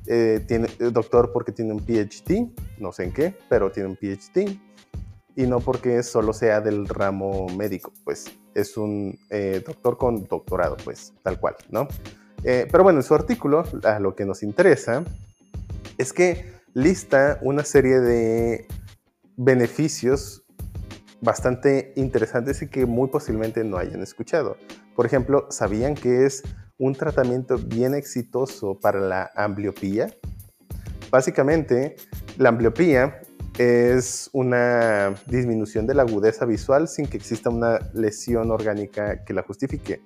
[0.07, 3.97] eh, tiene, eh, doctor porque tiene un PhD, no sé en qué, pero tiene un
[3.97, 4.59] PhD.
[5.39, 8.25] Y no porque solo sea del ramo médico, pues
[8.55, 11.89] es un eh, doctor con doctorado, pues tal cual, ¿no?
[12.43, 15.03] pero bueno, en su artículo, a lo que nos interesa,
[15.99, 18.69] es que lista una serie de
[19.37, 20.45] beneficios
[21.21, 24.57] bastante interesantes y que muy posiblemente no hayan escuchado.
[24.95, 26.45] Por ejemplo, ¿sabían que es
[26.79, 30.09] un tratamiento bien exitoso para la ambliopía?
[31.11, 31.97] Básicamente,
[32.37, 33.21] la ambliopía
[33.59, 39.43] es una disminución de la agudeza visual sin que exista una lesión orgánica que la
[39.43, 40.03] justifique.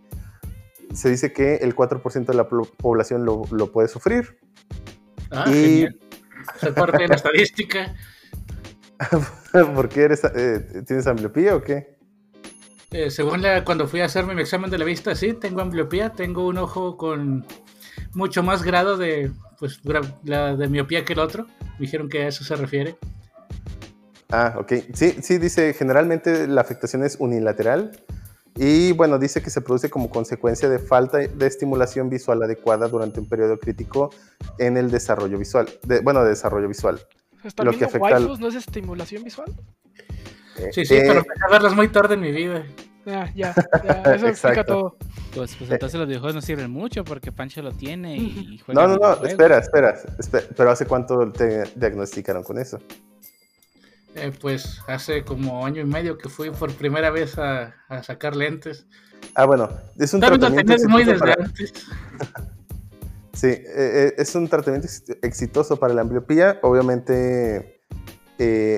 [0.95, 4.39] Se dice que el 4% de la población lo, lo puede sufrir.
[5.31, 5.99] Ah, genial.
[6.59, 7.95] Se parte de la estadística.
[9.75, 12.00] ¿Por qué eres, eh, tienes ambliopía o qué?
[12.93, 16.11] Eh, según la, cuando fui a hacerme mi examen de la vista, sí, tengo ambliopía,
[16.11, 17.47] tengo un ojo con
[18.15, 19.81] mucho más grado de, pues,
[20.25, 21.47] la de miopía que el otro.
[21.79, 22.97] Dijeron que a eso se refiere.
[24.31, 24.73] Ah, ok.
[24.95, 27.93] Sí, sí, dice, generalmente la afectación es unilateral
[28.57, 33.21] y bueno, dice que se produce como consecuencia de falta de estimulación visual adecuada durante
[33.21, 34.11] un periodo crítico
[34.59, 37.01] en el desarrollo visual, de, bueno, de desarrollo visual.
[37.43, 38.39] ¿Está lo que afecta al...
[38.39, 39.55] no es estimulación visual?
[40.73, 42.65] Sí, sí, pero empecé a verlas muy tarde en mi vida.
[43.07, 44.97] Ah, ya, ya, eso explica todo.
[45.35, 48.87] Pues, pues, entonces los videojuegos no sirven mucho porque Pancho lo tiene y juega.
[48.87, 52.79] No, no, no, espera, espera, espera, Pero ¿hace cuánto te diagnosticaron con eso?
[54.17, 58.35] Eh, pues hace como año y medio que fui por primera vez a, a sacar
[58.35, 58.87] lentes.
[59.35, 61.73] Ah, bueno, es un tratamiento muy desde antes.
[63.33, 64.89] sí, eh, eh, es un tratamiento
[65.23, 66.59] exitoso para la ambliopía.
[66.63, 67.80] Obviamente,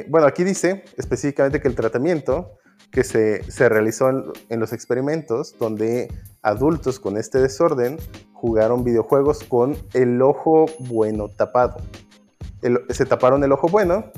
[0.08, 2.58] bueno, aquí dice específicamente que el tratamiento
[2.90, 6.12] que se, se realizó en, en, los experimentos donde
[6.42, 7.96] adultos con este desorden
[8.32, 11.76] jugaron videojuegos con el ojo bueno tapado.
[12.90, 14.10] se taparon el ojo bueno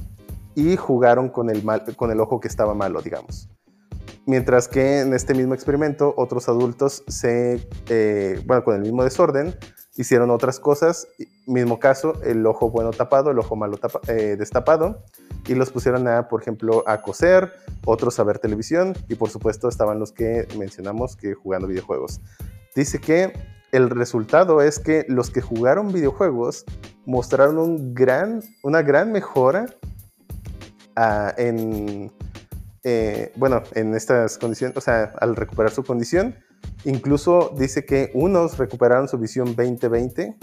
[0.54, 3.48] y jugaron con el, mal, con el ojo que estaba malo, digamos.
[4.26, 9.54] Mientras que en este mismo experimento otros adultos se, eh, bueno, con el mismo desorden,
[9.96, 11.08] hicieron otras cosas,
[11.46, 15.04] mismo caso, el ojo bueno tapado, el ojo malo eh, destapado,
[15.46, 17.52] y los pusieron a, por ejemplo, a coser,
[17.84, 22.20] otros a ver televisión, y por supuesto estaban los que mencionamos que jugando videojuegos.
[22.74, 23.32] Dice que
[23.72, 26.64] el resultado es que los que jugaron videojuegos
[27.06, 27.94] mostraron
[28.62, 29.66] una gran mejora
[31.36, 32.12] en,
[32.84, 36.36] eh, bueno, en estas condiciones, o sea, al recuperar su condición,
[36.84, 40.36] incluso dice que unos recuperaron su visión 2020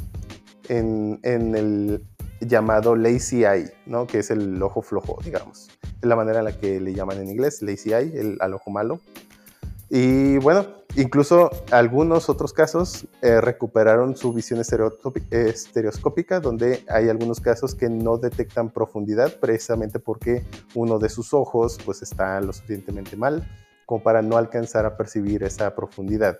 [0.69, 2.03] en, en el
[2.41, 4.07] llamado lazy eye, ¿no?
[4.07, 5.69] Que es el ojo flojo, digamos.
[6.01, 8.71] Es la manera en la que le llaman en inglés, lazy eye, el, al ojo
[8.71, 8.99] malo.
[9.89, 17.75] Y bueno, incluso algunos otros casos eh, recuperaron su visión estereoscópica, donde hay algunos casos
[17.75, 20.45] que no detectan profundidad precisamente porque
[20.75, 23.45] uno de sus ojos pues está lo suficientemente mal
[23.91, 26.39] como para no alcanzar a percibir esa profundidad.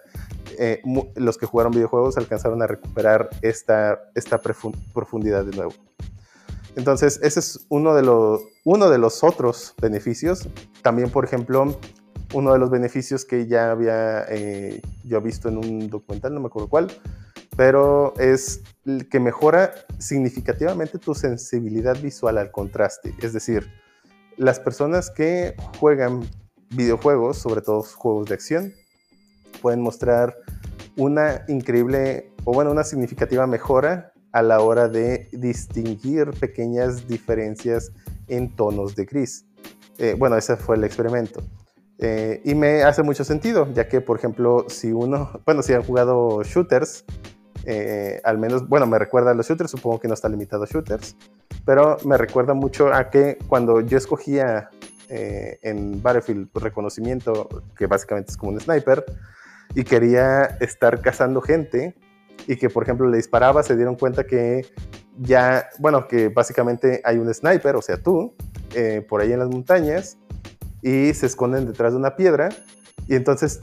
[0.58, 0.82] Eh,
[1.16, 5.74] los que jugaron videojuegos alcanzaron a recuperar esta, esta profundidad de nuevo.
[6.78, 10.48] Entonces, ese es uno de, los, uno de los otros beneficios.
[10.82, 11.78] También, por ejemplo,
[12.34, 16.48] uno de los beneficios que ya había eh, yo visto en un documental, no me
[16.48, 16.88] acuerdo cuál,
[17.58, 18.62] pero es
[19.10, 23.14] que mejora significativamente tu sensibilidad visual al contraste.
[23.22, 23.70] Es decir,
[24.38, 26.22] las personas que juegan
[26.72, 28.74] videojuegos, sobre todo juegos de acción,
[29.62, 30.36] pueden mostrar
[30.98, 37.92] una increíble o bueno, una significativa mejora a la hora de distinguir pequeñas diferencias
[38.28, 39.46] en tonos de gris.
[39.98, 41.44] Eh, bueno, ese fue el experimento.
[42.00, 45.84] Eh, y me hace mucho sentido, ya que, por ejemplo, si uno, bueno, si han
[45.84, 47.06] jugado shooters,
[47.66, 50.66] eh, al menos, bueno, me recuerda a los shooters, supongo que no está limitado a
[50.66, 51.16] shooters,
[51.64, 54.70] pero me recuerda mucho a que cuando yo escogía
[55.12, 57.48] eh, en Battlefield pues, reconocimiento,
[57.78, 59.06] que básicamente es como un sniper,
[59.76, 61.96] y quería estar cazando gente,
[62.48, 64.66] y que, por ejemplo, le disparaba, se dieron cuenta que
[65.20, 68.34] ya, bueno, que básicamente hay un sniper, o sea, tú,
[69.08, 70.18] por ahí en las montañas,
[70.82, 72.50] y se esconden detrás de una piedra
[73.08, 73.60] y entonces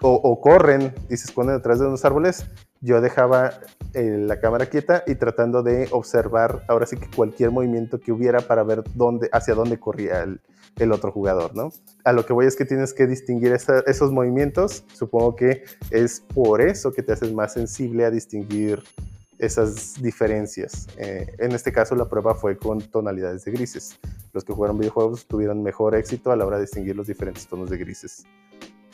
[0.00, 2.46] o, corren y se esconden detrás de unos árboles.
[2.80, 3.50] Yo dejaba
[3.94, 8.40] eh, la cámara quieta y tratando de observar ahora sí que cualquier movimiento que hubiera
[8.40, 10.40] para ver dónde, hacia dónde corría el,
[10.78, 11.72] el otro jugador, ¿no?
[12.04, 14.84] A lo que voy es que tienes que distinguir esos movimientos.
[14.94, 18.82] Supongo que es por eso que te haces más sensible a distinguir
[19.38, 20.88] esas diferencias.
[20.96, 23.98] Eh, en este caso la prueba fue con tonalidades de grises.
[24.32, 27.70] Los que jugaron videojuegos tuvieron mejor éxito a la hora de distinguir los diferentes tonos
[27.70, 28.24] de grises.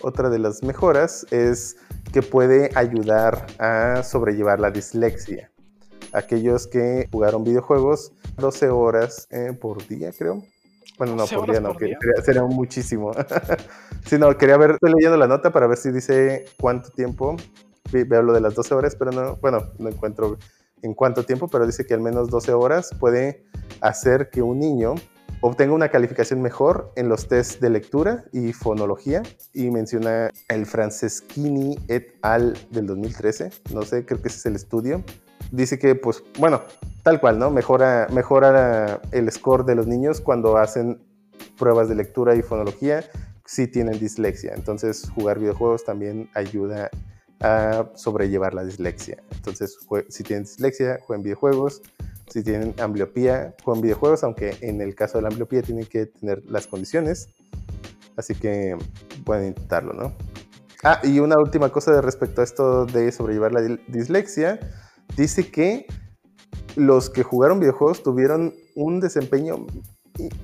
[0.03, 1.77] Otra de las mejoras es
[2.13, 5.51] que puede ayudar a sobrellevar la dislexia.
[6.13, 10.45] Aquellos que jugaron videojuegos 12 horas eh, por día, creo.
[10.99, 11.75] Bueno, no, por día no,
[12.25, 13.13] sería, muchísimo.
[14.07, 17.37] sí, no, quería ver, estoy leyendo la nota para ver si dice cuánto tiempo
[17.91, 20.39] veo lo de las 12 horas, pero no, bueno, no encuentro
[20.83, 23.45] en cuánto tiempo, pero dice que al menos 12 horas puede
[23.81, 24.95] hacer que un niño
[25.41, 29.23] obtenga una calificación mejor en los tests de lectura y fonología.
[29.53, 32.55] Y menciona el Franceschini et al.
[32.71, 33.51] del 2013.
[33.73, 35.05] No sé, creo que ese es el estudio.
[35.51, 36.63] Dice que, pues, bueno,
[37.03, 37.51] tal cual, ¿no?
[37.51, 41.01] Mejora, mejora el score de los niños cuando hacen
[41.59, 43.05] pruebas de lectura y fonología
[43.45, 44.55] si tienen dislexia.
[44.55, 46.91] Entonces, jugar videojuegos también ayuda
[47.41, 49.23] a sobrellevar la dislexia.
[49.33, 49.79] Entonces,
[50.09, 51.83] si tienen dislexia, jueguen videojuegos.
[52.29, 56.43] Si tienen ambliopía, jueguen videojuegos, aunque en el caso de la ambliopía tienen que tener
[56.47, 57.29] las condiciones.
[58.17, 58.77] Así que
[59.25, 60.15] pueden intentarlo, ¿no?
[60.83, 64.59] Ah, y una última cosa de respecto a esto de sobrellevar la dislexia.
[65.17, 65.87] Dice que
[66.77, 69.67] los que jugaron videojuegos tuvieron un desempeño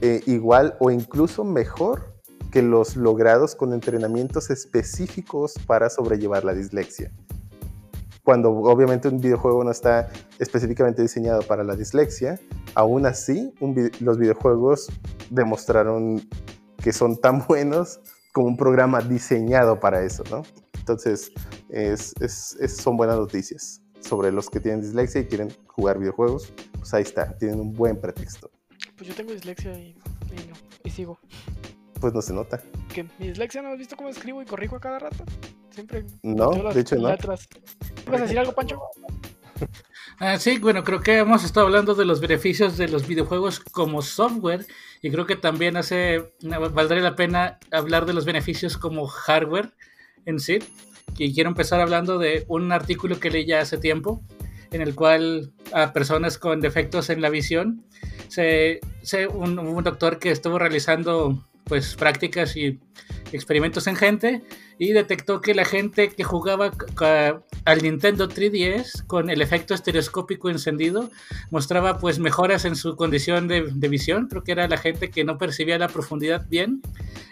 [0.00, 2.14] eh, igual o incluso mejor
[2.52, 7.10] que los logrados con entrenamientos específicos para sobrellevar la dislexia.
[8.22, 12.38] Cuando obviamente un videojuego no está específicamente diseñado para la dislexia,
[12.74, 13.52] aún así
[14.00, 14.88] los videojuegos
[15.30, 16.28] demostraron
[16.76, 18.00] que son tan buenos
[18.32, 20.42] como un programa diseñado para eso, ¿no?
[20.78, 21.32] Entonces,
[22.68, 26.52] son buenas noticias sobre los que tienen dislexia y quieren jugar videojuegos.
[26.78, 28.50] Pues ahí está, tienen un buen pretexto.
[28.96, 29.96] Pues yo tengo dislexia y,
[30.84, 31.18] y sigo.
[32.00, 32.62] Pues no se nota.
[32.92, 35.24] ¿Que mi dislexia no has visto cómo escribo y corrijo a cada rato?
[35.70, 36.04] Siempre.
[36.22, 37.02] No, de hecho no.
[37.02, 37.48] ¿Vas
[38.08, 38.80] a decir algo, Pancho?
[40.18, 44.02] Ah, sí, bueno, creo que hemos estado hablando de los beneficios de los videojuegos como
[44.02, 44.66] software
[45.00, 49.72] y creo que también hace valdría la pena hablar de los beneficios como hardware
[50.26, 50.58] en sí.
[51.18, 54.22] Y quiero empezar hablando de un artículo que leí ya hace tiempo
[54.72, 57.84] en el cual a personas con defectos en la visión,
[58.28, 58.80] se,
[59.32, 62.80] un doctor que estuvo realizando pues prácticas y
[63.30, 64.42] experimentos en gente
[64.76, 66.72] y detectó que la gente que jugaba
[67.64, 71.10] al Nintendo 3DS con el efecto estereoscópico encendido
[71.52, 74.26] mostraba pues mejoras en su condición de, visión.
[74.26, 76.82] Creo que era la gente que no percibía la profundidad bien.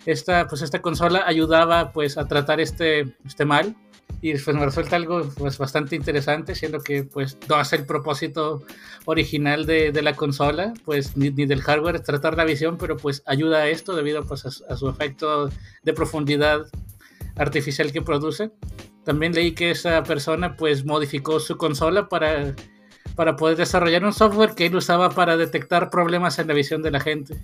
[0.07, 3.75] Esta pues esta consola ayudaba pues a tratar este este mal
[4.21, 8.65] y pues me resulta algo pues bastante interesante siendo que pues no hace el propósito
[9.05, 13.23] original de, de la consola pues ni, ni, del hardware tratar la visión pero pues
[13.27, 15.51] ayuda a esto debido pues a, a, su efecto
[15.83, 16.67] de profundidad
[17.39, 18.51] artificial que produce.
[19.05, 22.55] También leí que esa persona pues modificó su consola para
[23.19, 26.93] para poder desarrollar un software que él usaba para detectar problemas en la visión de
[26.93, 27.43] la gente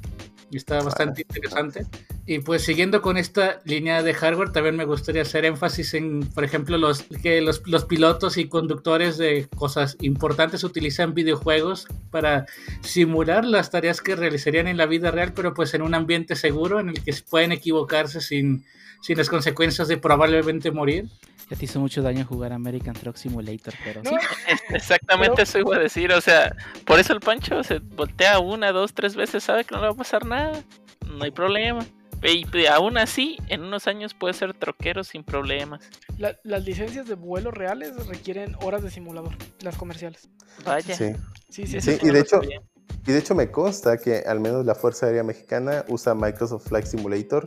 [0.49, 1.85] y está bastante interesante.
[2.27, 6.45] Y pues siguiendo con esta línea de hardware, también me gustaría hacer énfasis en, por
[6.45, 12.47] ejemplo, los, que los, los pilotos y conductores de cosas importantes utilizan videojuegos para
[12.83, 16.79] simular las tareas que realizarían en la vida real, pero pues en un ambiente seguro
[16.79, 18.65] en el que pueden equivocarse sin,
[19.03, 21.07] sin las consecuencias de probablemente morir.
[21.51, 24.15] Ya te hizo mucho daño jugar American Truck Simulator, pero sí.
[24.71, 26.55] Exactamente eso iba a decir, o sea,
[26.87, 29.93] por eso el Pancho se voltea una, dos, tres veces, sabe que no le va
[29.93, 30.63] a pasar nada,
[31.07, 31.85] no hay problema.
[32.23, 35.91] Y aún así, en unos años puede ser troquero sin problemas.
[36.17, 40.31] La, las licencias de vuelo reales requieren horas de simulador, las comerciales.
[40.65, 40.97] Vaya.
[40.97, 41.15] Sí,
[41.55, 41.99] Sí, sí, sí sí.
[42.03, 42.41] y de hecho,
[43.07, 46.87] y de hecho me consta que al menos la Fuerza Aérea Mexicana usa Microsoft Flight
[46.87, 47.45] Simulator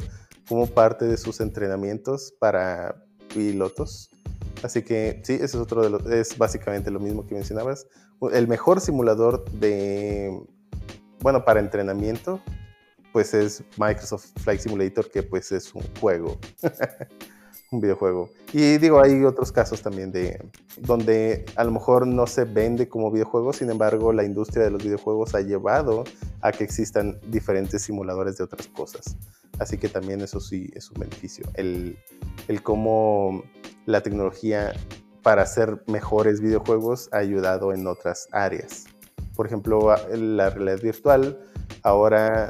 [0.47, 3.03] como parte de sus entrenamientos para
[3.33, 4.09] pilotos.
[4.63, 7.87] Así que sí, ese es otro de los, es básicamente lo mismo que mencionabas.
[8.31, 10.41] El mejor simulador de,
[11.19, 12.41] bueno, para entrenamiento,
[13.11, 16.37] pues es Microsoft Flight Simulator, que pues es un juego,
[17.71, 18.29] un videojuego.
[18.53, 20.39] Y digo, hay otros casos también de
[20.77, 24.83] donde a lo mejor no se vende como videojuego, sin embargo, la industria de los
[24.83, 26.03] videojuegos ha llevado
[26.41, 29.17] a que existan diferentes simuladores de otras cosas.
[29.59, 31.45] Así que también eso sí es un beneficio.
[31.55, 31.97] El,
[32.63, 33.43] cómo
[33.85, 34.73] la tecnología
[35.23, 38.85] para hacer mejores videojuegos ha ayudado en otras áreas.
[39.35, 41.39] Por ejemplo, la realidad virtual
[41.83, 42.47] ahora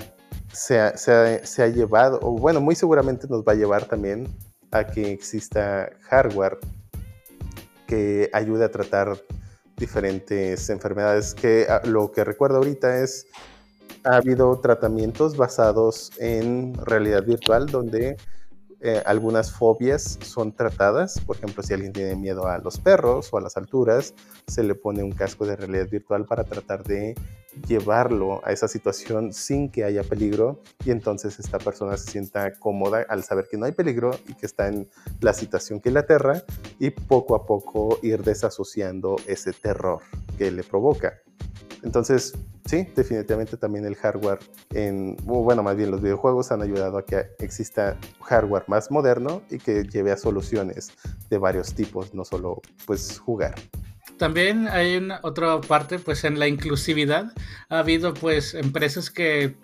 [0.54, 4.28] se ha, se ha, llevado, o bueno, muy seguramente nos va a llevar también
[4.72, 6.60] a que exista hardware
[7.88, 9.18] que ayude a tratar
[9.78, 11.34] diferentes enfermedades.
[11.34, 13.26] Que lo que recuerdo ahorita es
[14.04, 18.18] ha habido tratamientos basados en realidad virtual donde
[18.80, 21.20] eh, algunas fobias son tratadas.
[21.22, 24.14] Por ejemplo, si alguien tiene miedo a los perros o a las alturas,
[24.46, 27.16] se le pone un casco de realidad virtual para tratar de
[27.68, 33.04] llevarlo a esa situación sin que haya peligro y entonces esta persona se sienta cómoda
[33.10, 34.88] al saber que no hay peligro y que está en
[35.22, 36.44] la situación que le aterra
[36.78, 40.02] y poco a poco ir desasociando ese terror
[40.38, 41.16] que le provoca.
[41.82, 42.34] Entonces,
[42.68, 44.39] sí, definitivamente también el hardware,
[44.73, 49.57] en, bueno, más bien los videojuegos han ayudado a que exista hardware más moderno y
[49.57, 50.91] que lleve a soluciones
[51.30, 53.56] de varios tipos, no solo pues jugar.
[54.18, 57.31] también hay una otra parte, pues en la inclusividad.
[57.69, 59.56] Ha habido pues empresas que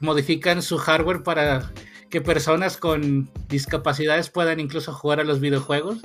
[0.00, 1.72] modifican su hardware para
[2.10, 6.00] que personas con discapacidades puedan incluso jugar a los videojuegos.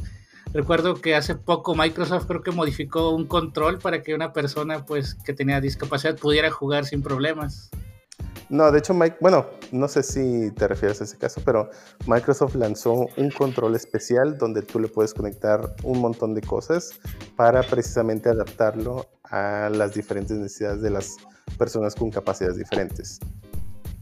[0.55, 5.13] Recuerdo que hace poco Microsoft creo que modificó un control para que una persona pues
[5.15, 7.69] que tenía discapacidad pudiera jugar sin problemas.
[8.47, 11.69] No, de hecho, Mike, bueno, no sé si te refieres a ese caso, pero
[12.07, 16.91] Microsoft lanzó un control especial donde tú le puedes conectar un montón de cosas
[17.35, 21.17] para precisamente adaptarlo a las diferentes necesidades de las
[21.57, 23.19] personas con capacidades diferentes.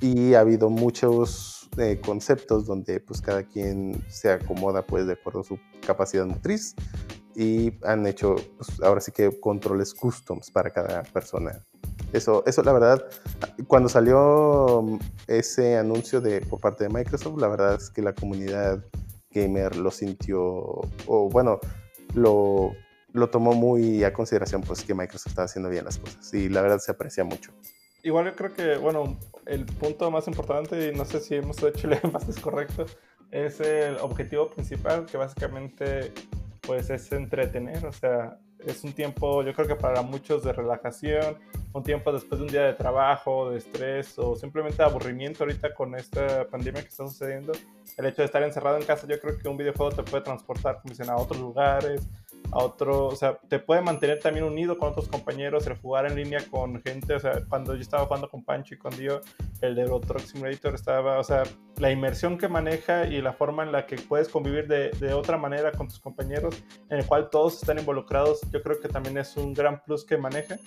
[0.01, 5.41] Y ha habido muchos eh, conceptos donde pues cada quien se acomoda pues de acuerdo
[5.41, 6.75] a su capacidad motriz
[7.35, 11.63] y han hecho pues, ahora sí que controles customs para cada persona
[12.13, 13.05] eso, eso la verdad,
[13.67, 14.85] cuando salió
[15.27, 18.85] ese anuncio de, por parte de Microsoft, la verdad es que la comunidad
[19.31, 20.39] gamer lo sintió,
[21.07, 21.59] o bueno,
[22.13, 22.71] lo,
[23.13, 26.61] lo tomó muy a consideración, pues que Microsoft estaba haciendo bien las cosas y la
[26.61, 27.51] verdad se aprecia mucho.
[28.03, 31.87] Igual yo creo que, bueno, el punto más importante, y no sé si hemos hecho
[31.87, 32.85] el énfasis correcto,
[33.31, 36.13] es el objetivo principal, que básicamente
[36.61, 41.37] pues es entretener, o sea, es un tiempo, yo creo que para muchos de relajación,
[41.73, 45.95] un tiempo después de un día de trabajo, de estrés o simplemente aburrimiento ahorita con
[45.95, 47.51] esta pandemia que está sucediendo.
[47.97, 50.79] El hecho de estar encerrado en casa, yo creo que un videojuego te puede transportar,
[50.81, 52.07] como dicen, a otros lugares,
[52.51, 56.15] a otro, o sea, te puede mantener también unido con otros compañeros, el jugar en
[56.15, 59.21] línea con gente, o sea, cuando yo estaba jugando con Pancho y con Dio,
[59.61, 61.43] el de Truck Simulator estaba, o sea,
[61.77, 65.37] la inmersión que maneja y la forma en la que puedes convivir de, de, otra
[65.37, 69.35] manera con tus compañeros, en el cual todos están involucrados, yo creo que también es
[69.37, 70.57] un gran plus que maneja.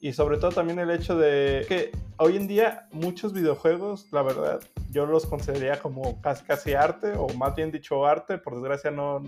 [0.00, 4.60] Y sobre todo también el hecho de que hoy en día muchos videojuegos, la verdad,
[4.90, 9.22] yo los consideraría como casi, casi arte, o más bien dicho arte, por desgracia no,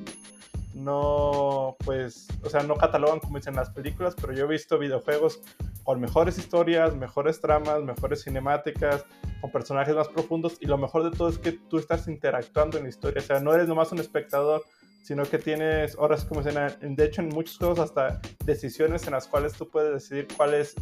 [0.78, 5.40] no, pues, o sea, no catalogan como dicen las películas, pero yo he visto videojuegos
[5.82, 9.04] con mejores historias, mejores tramas, mejores cinemáticas,
[9.40, 12.84] con personajes más profundos y lo mejor de todo es que tú estás interactuando en
[12.84, 14.62] la historia, o sea, no eres nomás un espectador,
[15.02, 19.14] sino que tienes, ahora es como dicen, de hecho en muchos juegos hasta decisiones en
[19.14, 20.74] las cuales tú puedes decidir cuál es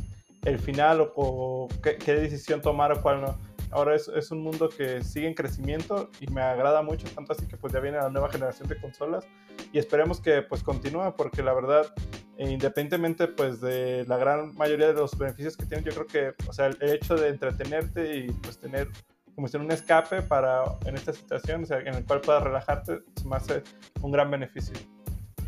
[0.45, 4.43] el final o, o qué, qué decisión tomar o cuál no ahora es, es, un
[4.43, 7.99] mundo que sigue en crecimiento y me agrada mucho, tanto así que pues ya viene
[7.99, 9.27] la nueva generación de consolas
[9.73, 11.93] y esperemos que pues continúe porque la verdad,
[12.39, 16.49] eh, independientemente pues de la gran mayoría de los beneficios que tiene, yo creo que,
[16.49, 18.89] o sea, el hecho de entretenerte y pues tener
[19.35, 23.01] como si un escape para en esta situación, o sea, en el cual puedas relajarte,
[23.17, 23.63] se me hace
[24.01, 24.75] un gran beneficio.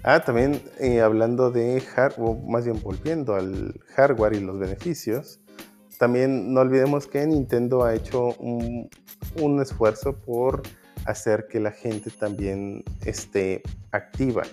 [0.05, 5.41] Ah, también eh, hablando de hardware, más bien volviendo al hardware y los beneficios,
[5.99, 8.89] también no olvidemos que Nintendo ha hecho un,
[9.61, 10.63] esfuerzo por
[11.05, 14.45] hacer que la gente también esté activa.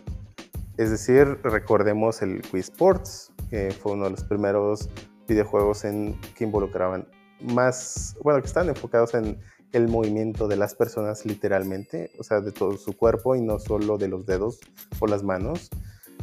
[0.78, 4.90] Es decir, recordemos el Wii Sports, que fue uno de los primeros
[5.28, 7.08] videojuegos en, que involucraban
[7.40, 9.38] más, bueno, que están enfocados en
[9.72, 13.98] el movimiento de las personas literalmente, o sea, de todo su cuerpo y no solo
[13.98, 14.60] de los dedos
[15.00, 15.70] o las manos.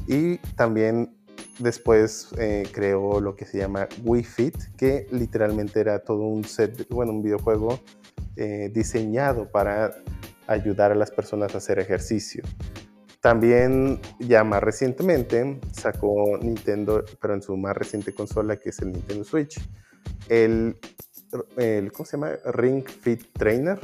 [0.07, 1.15] Y también
[1.59, 6.89] Después eh, creó lo que se llama Wii Fit, que literalmente era todo un set,
[6.89, 7.79] bueno, un videojuego
[8.37, 9.95] eh, diseñado para
[10.47, 12.43] ayudar a las personas a hacer ejercicio.
[13.21, 18.91] También, ya más recientemente, sacó Nintendo, pero en su más reciente consola, que es el
[18.93, 19.61] Nintendo Switch,
[20.29, 20.77] el,
[21.57, 22.33] el ¿cómo se llama?
[22.47, 23.79] Ring Fit Trainer,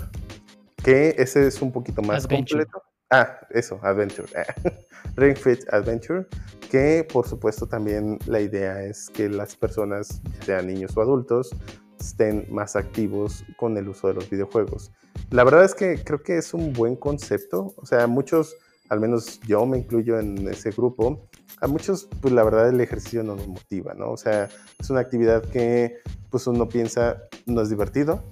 [0.82, 2.82] que ese es un poquito más completo.
[3.10, 4.28] Ah, eso, Adventure.
[5.16, 6.26] Ring Fit Adventure,
[6.70, 11.50] que por supuesto también la idea es que las personas, sean niños o adultos,
[11.98, 14.92] estén más activos con el uso de los videojuegos.
[15.30, 18.56] La verdad es que creo que es un buen concepto, o sea, muchos,
[18.90, 21.28] al menos yo me incluyo en ese grupo,
[21.60, 24.10] a muchos, pues la verdad el ejercicio no nos motiva, ¿no?
[24.10, 24.48] O sea,
[24.78, 25.96] es una actividad que
[26.30, 28.22] pues uno piensa no es divertido,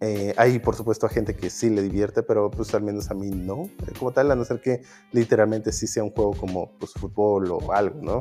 [0.00, 3.14] eh, hay, por supuesto, a gente que sí le divierte, pero pues al menos a
[3.14, 4.82] mí no, eh, como tal, a no ser que
[5.12, 8.20] literalmente sí sea un juego como pues, fútbol o algo, ¿no?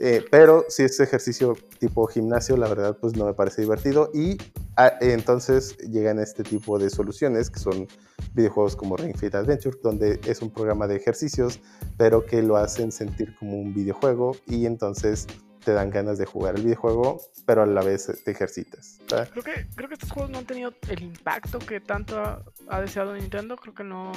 [0.00, 4.10] Eh, pero si es ejercicio tipo gimnasio, la verdad, pues no me parece divertido.
[4.14, 4.36] Y
[4.76, 7.88] ah, entonces llegan este tipo de soluciones que son
[8.34, 11.60] videojuegos como Ring Fit Adventure, donde es un programa de ejercicios,
[11.96, 15.26] pero que lo hacen sentir como un videojuego y entonces
[15.64, 19.00] te dan ganas de jugar el videojuego, pero a la vez te ejercitas.
[19.06, 22.20] Creo que, creo que estos juegos no han tenido el impacto que tanto
[22.68, 23.56] ha, deseado Nintendo.
[23.56, 24.12] Creo que no,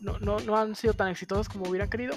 [0.00, 2.14] no, no, no, han sido tan exitosos como hubieran querido.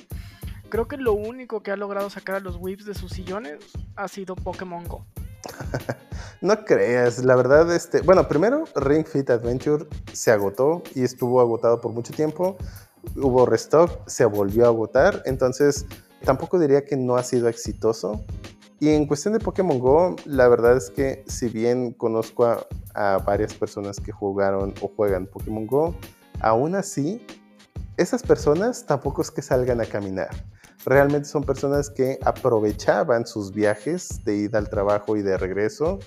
[0.69, 3.57] Creo que lo único que ha logrado sacar a los whips de sus sillones
[3.95, 5.05] ha sido Pokémon Go.
[6.41, 11.81] no creas, la verdad, este, bueno, primero Ring Fit Adventure se agotó y estuvo agotado
[11.81, 12.57] por mucho tiempo.
[13.15, 15.85] Hubo restock, se volvió a agotar, entonces
[16.23, 18.23] tampoco diría que no ha sido exitoso.
[18.79, 22.45] Y en cuestión de Pokémon Go, la verdad es que si bien conozco
[22.93, 25.95] a, varias personas que jugaron o juegan Pokémon Go,
[26.39, 27.25] aún así,
[27.97, 30.29] esas personas tampoco es que salgan a caminar.
[30.85, 35.99] Realmente son personas que aprovechaban sus viajes de ida al trabajo y de regreso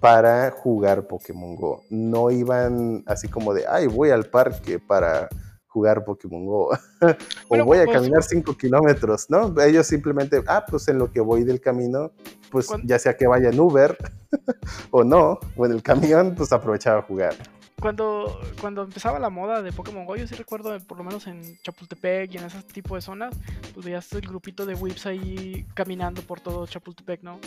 [0.00, 1.82] para jugar Pokémon Go.
[1.90, 5.28] No iban así como de, ay, voy al parque para
[5.76, 6.70] jugar Pokémon Go.
[7.48, 9.54] o voy a pues- caminar 5 kilómetros, ¿no?
[9.60, 12.12] Ellos simplemente, ah, pues en lo que voy del camino,
[12.50, 13.94] pues Cuan- ya sea que vaya en Uber
[14.90, 17.34] o no, o en el camión, pues aprovechaba a jugar.
[17.78, 21.26] Cuando, cuando empezaba la moda de Pokémon Go, yo sí recuerdo, eh, por lo menos
[21.26, 23.36] en Chapultepec y en ese tipo de zonas,
[23.74, 27.38] pues veías el grupito de whips ahí caminando por todo Chapultepec, ¿no?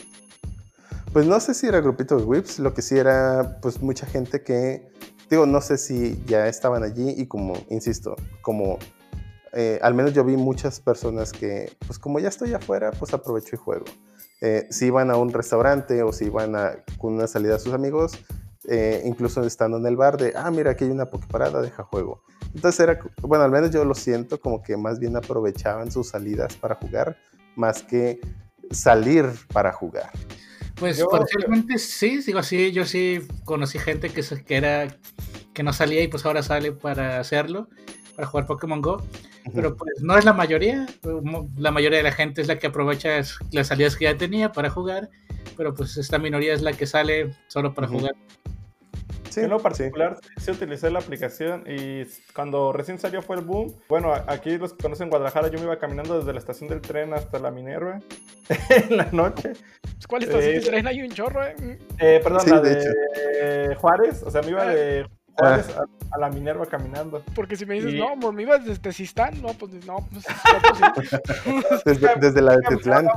[1.12, 4.44] Pues no sé si era grupito de whips, lo que sí era pues mucha gente
[4.44, 4.88] que,
[5.30, 8.80] digo, no sé si ya estaban allí y como, insisto, como
[9.54, 13.56] eh, al menos yo vi muchas personas que, pues como ya estoy afuera, pues aprovecho
[13.56, 13.86] y juego.
[14.42, 17.74] Eh, si iban a un restaurante o si iban a, con una salida a sus
[17.74, 18.14] amigos,
[18.68, 22.22] eh, incluso estando en el bar de, ah, mira, aquí hay una pokeparada, deja juego.
[22.54, 26.56] Entonces era, bueno, al menos yo lo siento como que más bien aprovechaban sus salidas
[26.56, 27.18] para jugar,
[27.56, 28.20] más que
[28.72, 30.12] salir para jugar.
[30.80, 34.88] Pues Yo- parcialmente sí, digo sí, yo sí conocí gente que, que era
[35.54, 37.68] que no salía y pues ahora sale para hacerlo,
[38.16, 39.04] para jugar Pokémon Go,
[39.54, 40.86] pero pues no es la mayoría,
[41.58, 43.20] la mayoría de la gente es la que aprovecha
[43.52, 45.10] las salidas que ya tenía para jugar,
[45.58, 48.14] pero pues esta minoría es la que sale solo para jugar.
[49.30, 49.64] Sí, en lo sí.
[49.64, 52.04] particular sí utilicé la aplicación y
[52.34, 53.74] cuando recién salió fue el boom.
[53.88, 57.14] Bueno, aquí los que conocen Guadalajara, yo me iba caminando desde la estación del tren
[57.14, 58.00] hasta la Minerva
[58.70, 59.54] en la noche.
[59.82, 60.88] Pues, ¿Cuál estación Eh, de tren?
[60.88, 61.56] Hay un chorro, ¿eh?
[62.00, 65.06] Eh, perdón, Sí, la de de, Juárez, o sea, me iba de
[65.40, 67.24] Juárez a, a la Minerva caminando.
[67.36, 70.26] Porque si me dices, Y- no, pues, me ibas desde Sistán, no, pues no, pues
[70.82, 71.18] no, pues, sí.
[71.86, 73.08] Desde, desde la de Tetlán.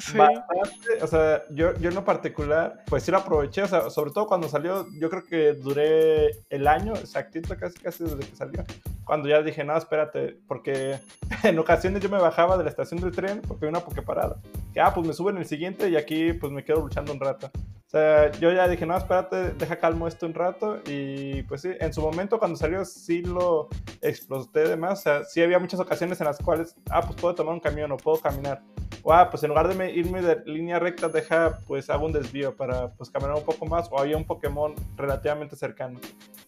[0.00, 0.16] Sí.
[0.18, 4.10] Bastante, o sea, yo, yo en lo particular, pues sí lo aproveché, o sea, sobre
[4.10, 8.64] todo cuando salió, yo creo que duré el año exactito, casi casi desde que salió.
[9.04, 10.98] Cuando ya dije, no, espérate, porque
[11.44, 14.36] en ocasiones yo me bajaba de la estación del tren porque había una pokeparada.
[14.74, 17.20] Que, ah, pues me subo en el siguiente y aquí pues me quedo luchando un
[17.20, 17.48] rato.
[17.88, 20.82] O sea, yo ya dije, no, espérate, deja calmo esto un rato.
[20.86, 23.68] Y pues sí, en su momento cuando salió sí lo
[24.02, 24.98] exploté de más.
[24.98, 27.90] O sea, sí había muchas ocasiones en las cuales, ah, pues puedo tomar un camión
[27.90, 28.62] o puedo caminar.
[29.02, 32.12] O, ah, pues en lugar de me- irme de línea recta, deja, pues hago un
[32.12, 33.88] desvío para pues caminar un poco más.
[33.90, 35.98] O había un Pokémon relativamente cercano.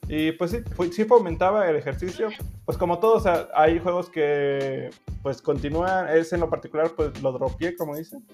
[0.09, 2.29] Y pues sí, fue- sí fomentaba el ejercicio.
[2.67, 4.91] Pues como todo, o sea, hay juegos que
[5.23, 6.07] pues continúan.
[6.15, 8.27] Ese en lo particular, pues lo dropié, como dicen.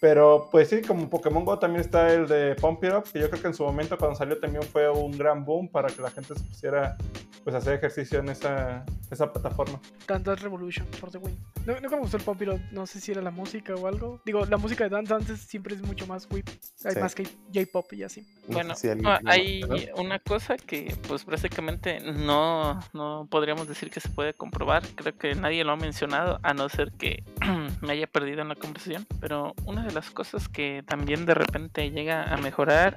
[0.00, 3.30] Pero pues sí, como Pokémon Go también está el de Pump It Up, que yo
[3.30, 6.10] creo que en su momento cuando salió también fue un gran boom para que la
[6.10, 6.96] gente se pusiera
[7.44, 9.80] pues a hacer ejercicio en esa, esa plataforma.
[10.06, 11.38] Dance Dance Revolution for the win.
[11.64, 14.20] No, nunca me gustó el pop, pero no sé si era la música o algo.
[14.26, 16.46] Digo, la música de Dance Dance siempre es mucho más whip.
[16.84, 17.00] Hay Sí.
[17.00, 17.24] más que
[17.54, 18.26] J-pop y así.
[18.48, 24.00] No Bueno, ah, quiere hay una cosa que pues básicamente no, no podríamos decir que
[24.00, 27.22] se puede comprobar, creo que nadie lo ha mencionado a no ser que
[27.80, 31.90] me haya perdido en la conversación, pero una de las cosas que también de repente
[31.90, 32.94] llega a mejorar,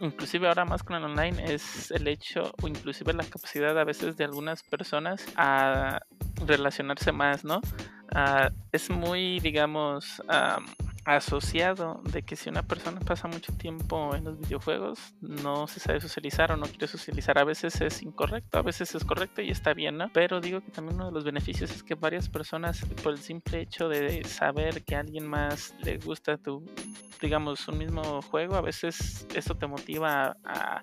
[0.00, 4.16] inclusive ahora más con el online, es el hecho o inclusive la capacidad a veces
[4.16, 6.00] de algunas personas a
[6.46, 7.60] relacionarse más, ¿no?
[8.14, 10.66] Ah, es muy, digamos, am,
[11.16, 16.00] asociado de que si una persona pasa mucho tiempo en los videojuegos, no se sabe
[16.00, 17.38] socializar o no quiere socializar.
[17.38, 20.10] A veces es incorrecto, a veces es correcto y está bien, ¿no?
[20.12, 23.62] Pero digo que también uno de los beneficios es que varias personas, por el simple
[23.62, 26.64] hecho de saber que a alguien más le gusta tu,
[27.20, 30.82] digamos, un mismo juego, a veces eso te motiva a,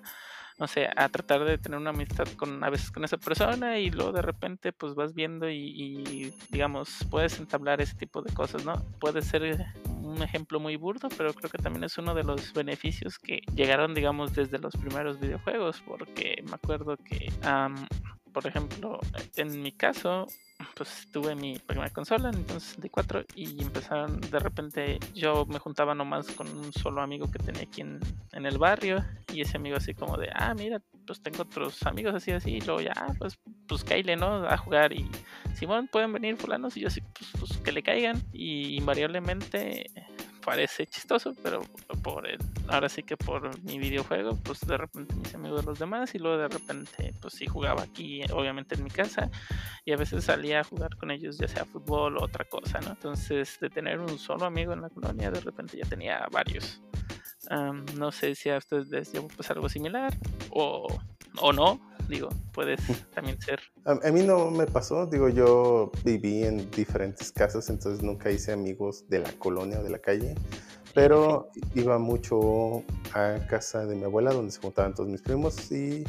[0.58, 3.90] no sé, a tratar de tener una amistad con a veces con esa persona y
[3.90, 8.64] luego de repente pues vas viendo y, y, digamos puedes entablar ese tipo de cosas,
[8.64, 8.74] ¿no?
[8.98, 13.18] Puede ser un ejemplo muy burdo, pero creo que también es uno de los beneficios
[13.18, 17.86] que llegaron, digamos, desde los primeros videojuegos, porque me acuerdo que, am,
[18.32, 18.98] por ejemplo,
[19.36, 20.26] en mi caso,
[20.74, 26.30] pues tuve mi primera consola, Nintendo 64, y empezaron de repente, yo me juntaba nomás
[26.32, 28.00] con un solo amigo que tenía aquí en,
[28.32, 32.14] en el barrio, y ese amigo así como de, ah, mira, pues tengo otros amigos
[32.14, 34.46] así, así, y luego ya, pues, pues caile, ¿no?
[34.46, 35.08] A jugar, y
[35.54, 39.90] Simón, pueden venir fulanos, y yo así, pues, pues que le caigan, y invariablemente
[40.46, 41.60] parece chistoso, pero
[42.04, 45.78] por el, ahora sí que por mi videojuego, pues de repente mis amigos de los
[45.80, 49.28] demás y luego de repente pues sí jugaba aquí, obviamente en mi casa
[49.84, 52.90] y a veces salía a jugar con ellos ya sea fútbol o otra cosa, ¿no?
[52.90, 56.80] Entonces de tener un solo amigo en la colonia de repente ya tenía varios.
[57.96, 60.16] No sé si a ustedes les llevó pues algo similar
[60.50, 60.86] o,
[61.40, 62.80] o no, Digo, puedes
[63.14, 63.60] también ser.
[63.84, 68.52] A, a mí no me pasó, digo, yo viví en diferentes casas, entonces nunca hice
[68.52, 70.34] amigos de la colonia o de la calle,
[70.94, 76.04] pero iba mucho a casa de mi abuela donde se juntaban todos mis primos y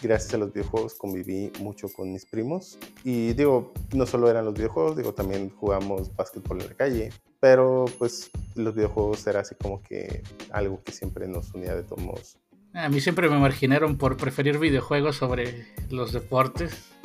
[0.00, 2.78] gracias a los videojuegos conviví mucho con mis primos.
[3.04, 7.86] Y digo, no solo eran los videojuegos, digo, también jugamos básquetbol en la calle, pero
[7.98, 12.38] pues los videojuegos era así como que algo que siempre nos unía de todos modos.
[12.74, 16.86] A mí siempre me marginaron por preferir videojuegos sobre los deportes.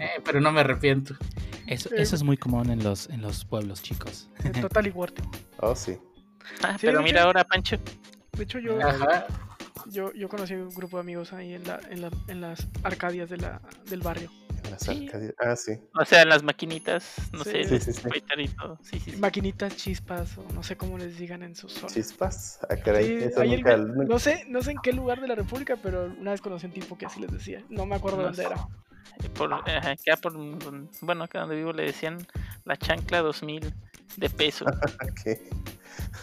[0.00, 1.14] Eh, pero no me arrepiento.
[1.68, 4.28] Eso, eso es muy común en los, en los pueblos chicos.
[4.42, 5.12] En Total y War.
[5.58, 5.96] Oh, sí.
[6.64, 7.76] Ah, Sí, pero mira hecho- ahora, Pancho.
[8.32, 9.26] De hecho, yo, Ajá.
[9.86, 13.28] Yo, yo conocí un grupo de amigos ahí en, la, en, la- en las arcadias
[13.30, 14.30] de la, del barrio.
[14.64, 15.06] En las Sí.
[15.06, 15.72] arcadias- Ah, sí.
[15.98, 17.50] O sea, las maquinitas, no Sí.
[17.50, 18.02] sé, Sí, sí, sí.
[18.08, 18.78] Twitter y todo.
[18.82, 19.16] Sí, sí, sí.
[19.16, 21.94] Maquinitas, chispas, o no sé cómo les digan en sus zonas.
[21.94, 22.58] Chispas.
[22.68, 23.06] Ah, caray.
[23.06, 25.34] Sí, eso ahí nunca, en- nunca- no, sé, no sé en qué lugar de la
[25.36, 27.62] República, pero una vez conocí un tipo que así les decía.
[27.68, 28.48] No me acuerdo No dónde sé.
[28.48, 28.66] era.
[29.34, 30.34] Por, ajá, acá por,
[31.00, 32.18] bueno, acá donde vivo le decían
[32.64, 33.72] la chancla 2000
[34.16, 34.64] de peso.
[35.24, 35.40] ¿qué?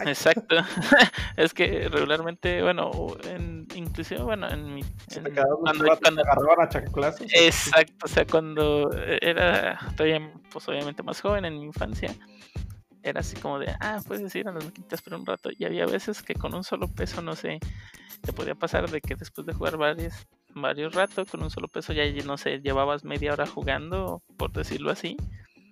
[0.05, 0.55] Exacto.
[1.37, 2.91] es que regularmente, bueno,
[3.23, 4.83] en, inclusive, bueno, en mi...
[5.07, 5.31] Se en- te
[5.61, 7.27] cuando- cuando- agarraban a chanclazos.
[7.33, 8.89] Exacto, o sea, cuando
[9.21, 12.13] era todavía, pues obviamente más joven en mi infancia,
[13.03, 15.49] era así como de, ah, puedes ir a las maquinitas por un rato.
[15.57, 17.59] Y había veces que con un solo peso, no sé,
[18.21, 20.13] te podía pasar de que después de jugar varios,
[20.55, 24.89] varios ratos, con un solo peso ya, no sé, llevabas media hora jugando, por decirlo
[24.91, 25.17] así.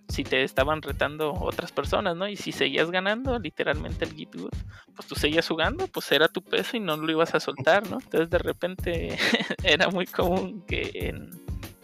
[0.09, 2.27] Si te estaban retando otras personas, ¿no?
[2.27, 4.51] Y si seguías ganando, literalmente el Get Good,
[4.95, 7.99] pues tú seguías jugando, pues era tu peso y no lo ibas a soltar, ¿no?
[8.01, 9.17] Entonces de repente
[9.63, 11.29] era muy común que en,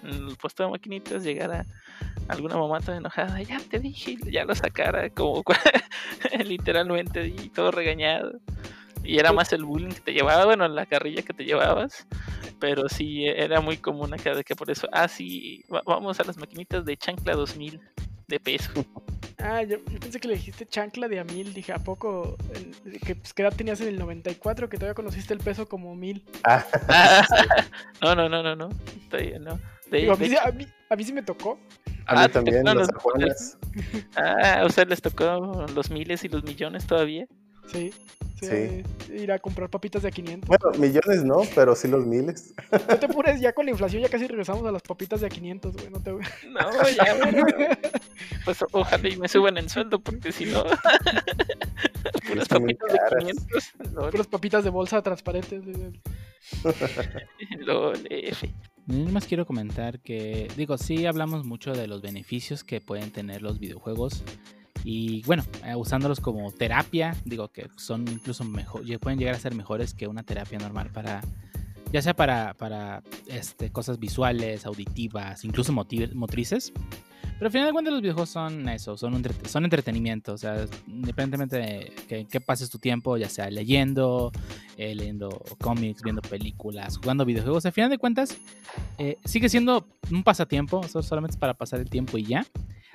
[0.04, 1.66] en el puesto de maquinitas llegara
[2.28, 5.44] alguna mamá toda enojada, ya te dije, ya lo sacara, como
[6.46, 8.40] literalmente, y todo regañado.
[9.04, 12.06] Y era más el bullying que te llevaba, bueno, la carrilla que te llevabas,
[12.60, 16.24] pero sí era muy común acá de que por eso, ah, sí, va- vamos a
[16.26, 17.80] las maquinitas de chancla 2000
[18.30, 18.72] de peso.
[19.40, 21.54] Ah, yo, yo pensé que le dijiste chancla de a mil.
[21.54, 22.38] Dije, ¿a poco?
[23.06, 24.70] Que, pues, ¿Qué edad tenías en el 94?
[24.70, 26.24] Que todavía conociste el peso como mil.
[26.44, 26.64] Ah,
[28.02, 28.70] no, no, no, no, no,
[29.10, 29.60] todavía no.
[29.90, 31.60] De- Digo, a, mí, sí- hecho- a, mí, a mí sí me tocó.
[32.06, 32.88] a mí Ah, también, los
[33.18, 33.58] los-.
[34.16, 37.26] Ah, o sea, les tocó los miles y los millones todavía.
[37.72, 37.94] Sí.
[38.40, 38.84] Sí.
[39.06, 39.14] Sí.
[39.14, 40.48] Ir a comprar papitas de a 500.
[40.48, 42.54] Bueno, millones no, pero sí los miles.
[42.72, 45.30] No te apures, ya con la inflación ya casi regresamos a las papitas de a
[45.30, 45.90] 500, güey.
[45.90, 46.12] No te...
[46.12, 46.20] No,
[46.96, 47.46] ya, bueno.
[48.46, 50.64] Pues ojalá y me suban el sueldo, porque si no.
[52.28, 53.26] Puras papitas de caras.
[53.26, 53.74] 500.
[53.94, 55.62] Lol, Puras papitas de bolsa transparentes.
[57.60, 58.50] lol, F.
[58.88, 63.42] Yo más quiero comentar que, digo, sí hablamos mucho de los beneficios que pueden tener
[63.42, 64.24] los videojuegos
[64.84, 69.54] y bueno, eh, usándolos como terapia, digo que son incluso mejor, pueden llegar a ser
[69.56, 71.22] mejores que una terapia normal para,
[71.92, 76.72] ya sea para, para este, cosas visuales, auditivas, incluso motrices.
[77.38, 81.56] Pero al final de cuentas los videojuegos son eso, son, son entretenimiento, o sea, independientemente
[81.56, 84.34] de que, que pases tu tiempo, ya sea leyendo,
[84.76, 88.36] eh, leyendo cómics, viendo películas, jugando videojuegos, al final de cuentas
[88.98, 92.46] eh, sigue siendo un pasatiempo, so- solamente para pasar el tiempo y ya.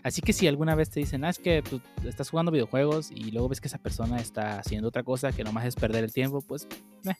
[0.05, 3.31] Así que si alguna vez te dicen, ah, es que tú estás jugando videojuegos y
[3.33, 6.41] luego ves que esa persona está haciendo otra cosa que nomás es perder el tiempo,
[6.43, 6.69] pues
[7.09, 7.15] eh,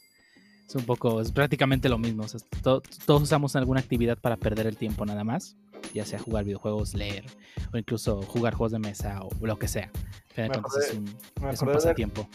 [0.69, 2.25] es un poco, es prácticamente lo mismo.
[2.25, 5.57] O sea, to- todos usamos alguna actividad para perder el tiempo nada más,
[5.95, 7.25] ya sea jugar videojuegos, leer
[7.73, 9.91] o incluso jugar juegos de mesa o lo que sea.
[10.37, 11.05] Me es acordé- un,
[11.43, 12.29] Me es un del, pasatiempo.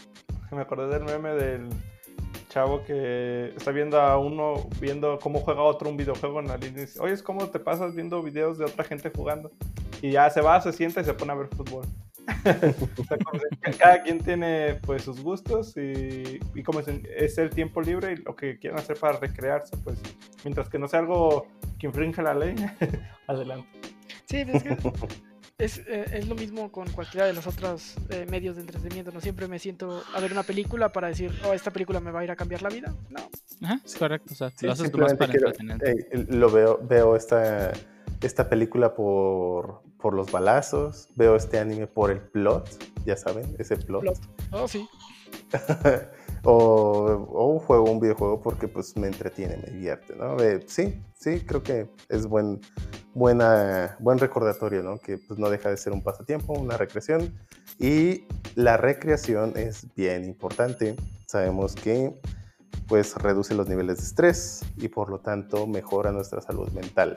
[0.50, 1.68] me acordé del meme del
[2.48, 6.82] chavo que está viendo a uno, viendo cómo juega otro un videojuego en la línea
[6.82, 9.50] y dice, oye, ¿cómo te pasas viendo videos de otra gente jugando?
[10.02, 11.86] Y ya se va, se sienta y se pone a ver fútbol.
[13.78, 18.36] Cada quien tiene pues sus gustos y, y como es el tiempo libre y lo
[18.36, 20.00] que quieran hacer para recrearse, pues
[20.44, 21.46] mientras que no sea algo
[21.78, 22.54] que infringe la ley,
[23.26, 23.68] adelante.
[24.26, 24.76] Sí, pues es que
[25.60, 29.12] es, eh, es lo mismo con cualquiera de los otros eh, medios de entretenimiento.
[29.12, 32.20] No siempre me siento a ver una película para decir, oh, esta película me va
[32.20, 32.94] a ir a cambiar la vida.
[33.08, 33.20] No.
[33.62, 34.32] Ajá, es correcto.
[34.32, 37.72] O sea, Sí, lo haces nomás simplemente para quiero- lo veo, veo esta,
[38.22, 42.68] esta película por, por los balazos, veo este anime por el plot,
[43.04, 44.02] ya saben, ese plot.
[44.02, 44.18] Plot.
[44.52, 44.88] Oh, sí.
[46.44, 50.38] o, o juego un videojuego porque pues me entretiene, me divierte, ¿no?
[50.40, 52.60] Eh, sí, sí, creo que es buen,
[53.14, 54.98] buena, buen recordatorio, ¿no?
[54.98, 57.32] Que pues no deja de ser un pasatiempo, una recreación.
[57.78, 58.24] Y
[58.54, 60.96] la recreación es bien importante.
[61.26, 62.14] Sabemos que
[62.86, 67.16] pues reduce los niveles de estrés y por lo tanto mejora nuestra salud mental.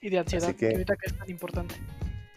[0.00, 1.74] Y de ansiedad, Así que- que ahorita que es tan importante.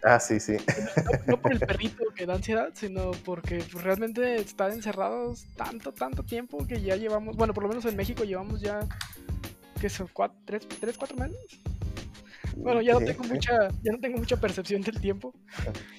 [0.03, 0.55] Ah, sí, sí.
[1.03, 5.91] No, no por el perrito que da ansiedad, sino porque pues, realmente estar encerrados tanto,
[5.91, 8.79] tanto tiempo que ya llevamos, bueno, por lo menos en México llevamos ya
[9.81, 10.07] ¿qué son?
[10.13, 11.37] ¿Cuatro, tres, tres, cuatro meses?
[12.57, 15.33] Bueno, ya no tengo mucha, ya no tengo mucha percepción del tiempo.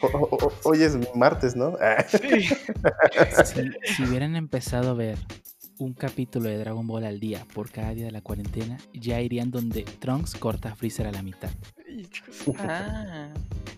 [0.02, 1.76] O- o- o- hoy es martes, ¿no?
[1.80, 2.48] Ah, Sí.
[3.44, 5.18] Si, si hubieran empezado a ver
[5.78, 9.50] un capítulo de Dragon Ball al día por cada día de la cuarentena, ya irían
[9.50, 11.50] donde Trunks corta a Freezer a la mitad.
[12.58, 13.28] Ah.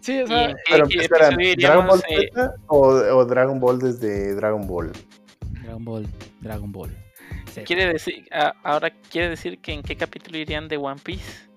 [0.01, 4.35] Sí, o ¿Y sea, Pero espera, ¿Dragon Ball eh, Z o, o Dragon Ball desde
[4.35, 4.93] Dragon Ball?
[5.62, 6.07] Dragon Ball,
[6.40, 6.90] Dragon Ball.
[7.52, 7.65] Z.
[7.65, 11.49] quiere decir, ah, ahora quiere decir que en qué capítulo irían de One Piece.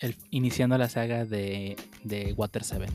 [0.00, 2.86] El- iniciando la saga de, de Water 7.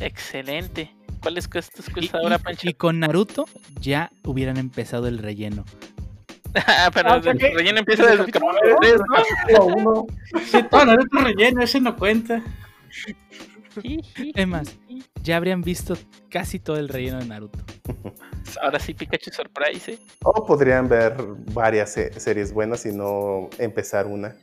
[0.00, 0.90] Excelente.
[1.22, 2.68] ¿Cuál es tu Y, excusa y- ahora, Pancho?
[2.68, 3.46] y con Naruto
[3.80, 5.64] ya hubieran empezado el relleno.
[6.66, 9.64] Ah, pero Ah, el que- relleno empieza desde el capítulo capítulo tres, ¿no?
[9.66, 10.06] uno.
[10.44, 12.42] Sí, todo Naruto relleno, ese no cuenta.
[14.34, 14.76] Es más,
[15.22, 15.96] ya habrían visto
[16.30, 17.58] casi todo el relleno de Naruto.
[18.62, 19.92] Ahora sí, Pikachu Surprise.
[19.94, 19.98] ¿eh?
[20.22, 21.16] O podrían ver
[21.52, 24.36] varias se- series buenas y no empezar una.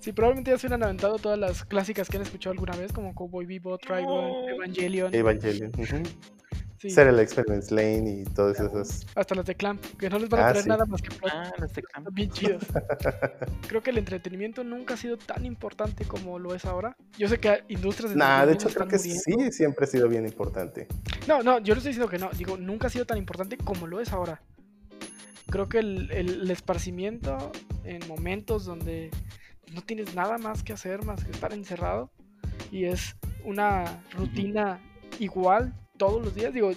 [0.00, 3.14] Sí, probablemente ya se hubieran aventado todas las clásicas que han escuchado alguna vez, como
[3.14, 5.14] Cowboy Bebop, Trigun, Evangelion.
[5.14, 5.70] Evangelion.
[5.76, 6.02] ujú.
[6.78, 9.06] sí, Serial Experiments Lane y todas esas.
[9.16, 10.68] hasta las de Clamp, que no les van a Ah, traer sí.
[10.68, 11.08] nada más que.
[11.30, 11.98] Ah, no sé cómo.
[11.98, 12.62] Están bien chidos.
[13.68, 16.96] Creo que el entretenimiento nunca ha sido tan importante como lo es ahora.
[17.18, 19.22] Yo sé que industrias de Nah, de hecho creo que muriendo.
[19.24, 20.86] sí, siempre ha sido bien importante.
[21.26, 22.30] No, no, yo no estoy diciendo que no.
[22.30, 24.40] Digo, nunca ha sido tan importante como lo es ahora.
[25.50, 27.50] Creo que el, el- el esparcimiento
[27.84, 29.10] en momentos donde
[29.74, 32.10] no tienes nada más que hacer más que estar encerrado
[32.70, 34.80] y es una rutina
[35.18, 36.52] igual todos los días.
[36.52, 36.70] Digo,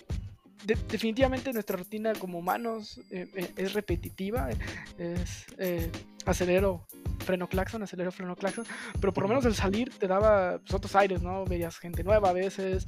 [0.66, 4.50] de- definitivamente nuestra rutina como humanos eh, eh, es repetitiva.
[4.98, 5.92] Es eh,
[6.26, 6.86] acelero,
[7.20, 8.66] freno claxon, acelero, freno claxon.
[9.00, 11.46] Pero por lo menos el salir te daba pues, otros aires, ¿no?
[11.46, 12.86] Veías gente nueva a veces,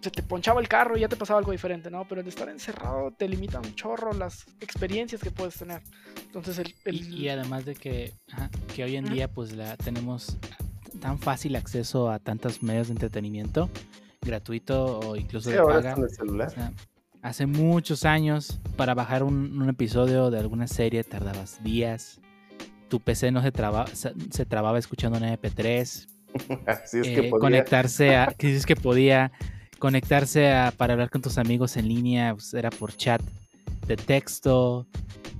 [0.00, 2.06] se te ponchaba el carro y ya te pasaba algo diferente, ¿no?
[2.08, 5.82] Pero el estar encerrado te limita un chorro las experiencias que puedes tener.
[6.26, 6.74] Entonces el...
[6.84, 10.36] el- Y, y además de que, ajá, que hoy en día pues la tenemos
[11.00, 13.68] tan fácil acceso a tantos medios de entretenimiento,
[14.20, 15.92] gratuito o incluso Sí, de ahora paga.
[15.92, 16.50] en el O celular.
[16.50, 16.72] sea,
[17.22, 22.20] hace muchos años, para bajar un, un episodio de alguna serie tardabas días.
[22.94, 26.06] Tu PC no se, traba, se, se trababa escuchando un MP3.
[26.68, 27.40] Así es eh, que podía.
[27.40, 28.32] conectarse a.
[28.38, 29.32] Que podía
[29.80, 33.20] conectarse a, para hablar con tus amigos en línea, pues, era por chat
[33.86, 34.86] de texto.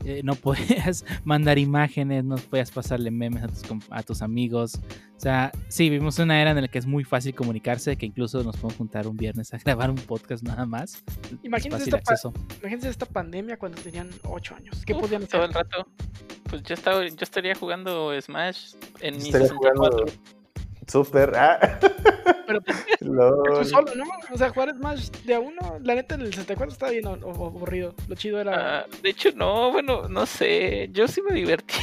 [0.04, 4.78] eh, no podías mandar imágenes, no podías pasarle memes a tus, a tus amigos.
[5.16, 8.42] O sea, sí, vivimos una era en la que es muy fácil comunicarse, que incluso
[8.44, 11.02] nos podemos juntar un viernes a grabar un podcast nada más.
[11.42, 12.34] Imagínense esta, pa- acceso.
[12.60, 14.82] imagínense esta pandemia cuando tenían 8 años.
[14.84, 15.48] ¿Qué Uf, podían todo hacer?
[15.50, 15.88] el rato.
[16.50, 19.76] Pues yo estaba, yo estaría jugando Smash en mi Estaría 64.
[19.76, 20.12] jugando
[20.86, 21.32] Super.
[21.36, 21.78] Ah.
[22.46, 22.60] Pero
[22.98, 23.66] tú Lol.
[23.66, 24.04] solo, ¿no?
[24.32, 27.94] O sea, jugar Smash de a uno, la neta en el 64 estaba bien aburrido.
[28.08, 28.80] Lo chido era...
[28.80, 30.88] Ah, de hecho, no, bueno, no sé.
[30.92, 31.74] Yo sí me divertí.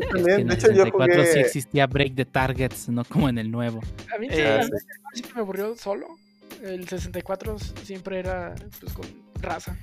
[0.00, 2.88] Yo Es también, que en de el hecho, yo 64 sí existía Break the Targets,
[2.88, 3.80] no como en el nuevo.
[4.14, 4.70] A mí eh, sí.
[4.72, 6.06] el sí me aburrió solo.
[6.62, 9.06] El 64 siempre era pues con
[9.40, 9.76] raza.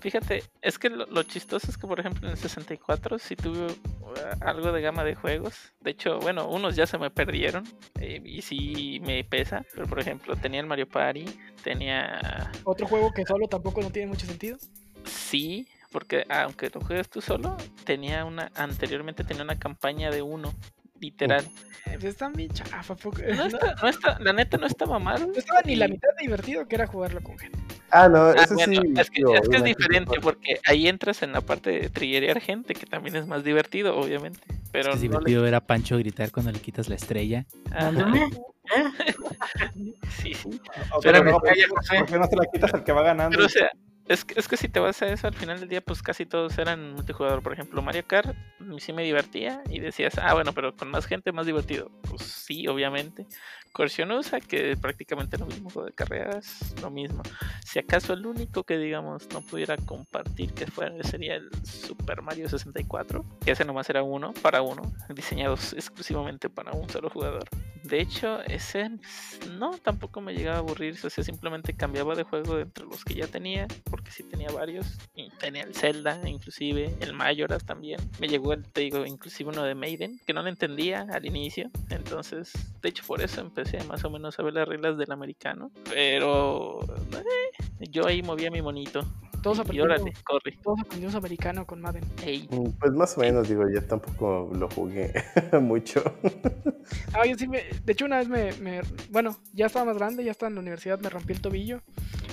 [0.00, 3.66] Fíjate, es que lo, lo chistoso es que, por ejemplo, en el 64 sí tuve
[3.66, 5.72] uh, algo de gama de juegos.
[5.80, 7.64] De hecho, bueno, unos ya se me perdieron
[8.00, 9.64] eh, y sí me pesa.
[9.74, 11.24] Pero, por ejemplo, tenía el Mario Party,
[11.62, 12.50] tenía...
[12.64, 14.58] Otro juego que solo tampoco no tiene mucho sentido.
[15.04, 18.50] Sí, porque aunque lo juegues tú solo, tenía una...
[18.54, 20.54] Anteriormente tenía una campaña de uno,
[21.00, 21.44] literal.
[21.86, 22.96] Eh, pues está bien chafa.
[23.36, 25.26] No está, no está, la neta no estaba mal.
[25.26, 27.58] no estaba ni la mitad de divertido que era jugarlo con gente.
[27.92, 28.92] Ah, no, Ah, bueno, sí.
[28.96, 32.40] es que, es, que es obviamente, diferente porque ahí entras en la parte de trillerear
[32.40, 34.40] gente, que también es más divertido, obviamente.
[34.72, 36.94] Pero es que es no le- divertido ver a Pancho gritar cuando le quitas la
[36.94, 37.46] estrella.
[37.72, 38.12] Ajá,
[40.22, 40.60] sí, sí.
[40.92, 41.42] O Pero no, ¿por
[42.06, 43.36] qué no se la quitas al que va ganando?
[43.36, 43.70] Pero o sea,
[44.10, 46.26] es que, es que si te vas a eso, al final del día, pues casi
[46.26, 47.44] todos eran multijugador.
[47.44, 51.06] Por ejemplo, Mario Kart, mm, sí me divertía y decías, ah, bueno, pero con más
[51.06, 51.92] gente, más divertido.
[52.08, 53.24] Pues sí, obviamente.
[53.70, 57.22] Corsionusa, que prácticamente lo mismo, juego de carreras, lo mismo.
[57.64, 62.48] Si acaso el único que, digamos, no pudiera compartir que fuera sería el Super Mario
[62.48, 64.82] 64, que ese nomás era uno para uno,
[65.14, 67.48] diseñados exclusivamente para un solo jugador.
[67.90, 68.88] De hecho, ese
[69.58, 73.14] no tampoco me llegaba a aburrir, o sea, simplemente cambiaba de juego entre los que
[73.14, 74.86] ya tenía, porque sí tenía varios,
[75.16, 77.98] y tenía el Zelda, inclusive el Majoras también.
[78.20, 81.68] Me llegó el, te digo, inclusive uno de Maiden, que no lo entendía al inicio,
[81.88, 85.72] entonces, de hecho, por eso empecé más o menos a ver las reglas del americano,
[85.90, 89.04] pero eh, yo ahí movía mi monito.
[89.42, 90.58] Todos aprendimos, órale, corre.
[90.62, 92.04] todos aprendimos americano con Madden.
[92.24, 92.46] Ey.
[92.50, 95.12] Mm, Pues más o menos, digo, yo tampoco lo jugué
[95.60, 96.02] mucho.
[97.14, 97.62] Ah, yo sí me.
[97.84, 98.80] De hecho, una vez me, me-
[99.10, 101.80] Bueno, ya estaba más grande, ya estaba en la universidad, me rompí el tobillo.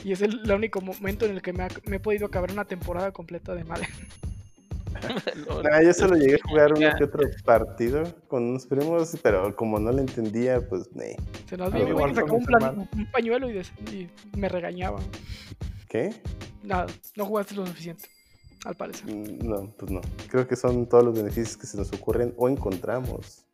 [0.03, 2.51] Y es el, el único momento en el que me, ha- me he podido acabar
[2.51, 3.87] una temporada completa de Madden.
[5.63, 9.79] Nah, yo solo llegué a jugar uno que otro partido con unos primos, pero como
[9.79, 11.15] no le entendía, pues, nee.
[11.47, 15.03] Se nos vio un güey sacó un, plan- pañuelo y, des- y me regañaban.
[15.97, 16.13] ¿Qué?
[16.61, 18.07] Nada, no jugaste lo suficiente,
[18.65, 19.11] al parecer.
[19.11, 20.01] Mm, No, pues no.
[20.29, 23.45] Creo que son todos los beneficios que se nos ocurren o encontramos.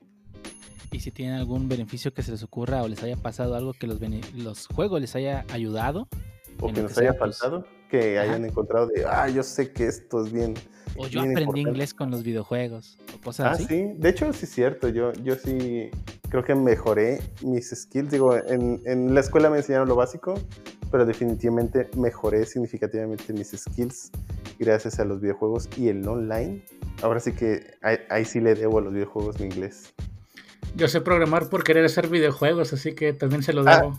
[0.91, 3.87] Y si tienen algún beneficio que se les ocurra o les haya pasado algo que
[3.87, 6.09] los, juegos les haya ayudado,
[6.59, 7.41] O que nos que sea, haya pues.
[7.99, 8.31] Que Ajá.
[8.31, 10.55] hayan encontrado de, ah, yo sé que esto es bien.
[10.97, 11.59] o yo Bien aprendí importante.
[11.69, 13.65] inglés con los videojuegos, o cosas Ah, así.
[13.65, 13.91] sí.
[13.97, 14.89] De hecho, sí es cierto.
[14.89, 15.91] Yo, yo sí
[16.29, 18.09] creo que mejoré mis skills.
[18.11, 20.33] Digo, en, en la escuela me enseñaron lo básico,
[20.91, 24.09] pero definitivamente mejoré significativamente mis skills
[24.59, 26.63] gracias a los videojuegos y el online.
[27.03, 29.93] Ahora sí que ahí, ahí sí le debo a los videojuegos mi inglés.
[30.75, 33.93] Yo sé programar por querer hacer videojuegos, así que también se lo Ah.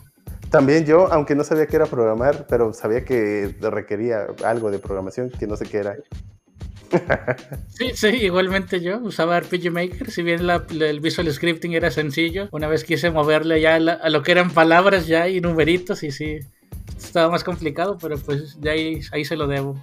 [0.49, 5.29] También yo, aunque no sabía qué era programar, pero sabía que requería algo de programación,
[5.29, 5.95] que no sé qué era.
[7.69, 11.91] Sí, sí, igualmente yo usaba RPG Maker, si bien la- la- el visual scripting era
[11.91, 15.41] sencillo, una vez quise moverle ya a, la- a lo que eran palabras ya y
[15.41, 16.39] numeritos y sí,
[16.97, 19.75] estaba más complicado, pero pues de ahí, ahí se lo debo.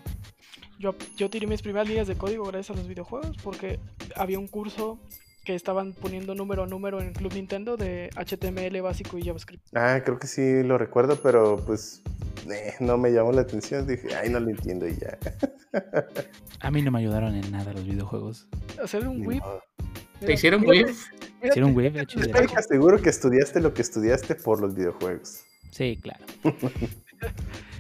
[0.79, 3.79] Yo, yo tiré mis primeras líneas de código gracias a los videojuegos porque
[4.17, 4.99] había un curso
[5.44, 9.64] que estaban poniendo número a número en Club Nintendo de HTML básico y JavaScript.
[9.74, 12.02] Ah, creo que sí lo recuerdo, pero pues
[12.51, 13.86] eh, no me llamó la atención.
[13.86, 15.19] Dije, ay, no lo entiendo y ya.
[16.60, 18.48] A mí no me ayudaron en nada los videojuegos.
[18.82, 19.43] Hacer un whip.
[20.20, 20.89] ¿Te hicieron whip?
[21.43, 25.43] Hicieron casi seguro que estudiaste lo que estudiaste por los videojuegos.
[25.70, 26.24] Sí, claro.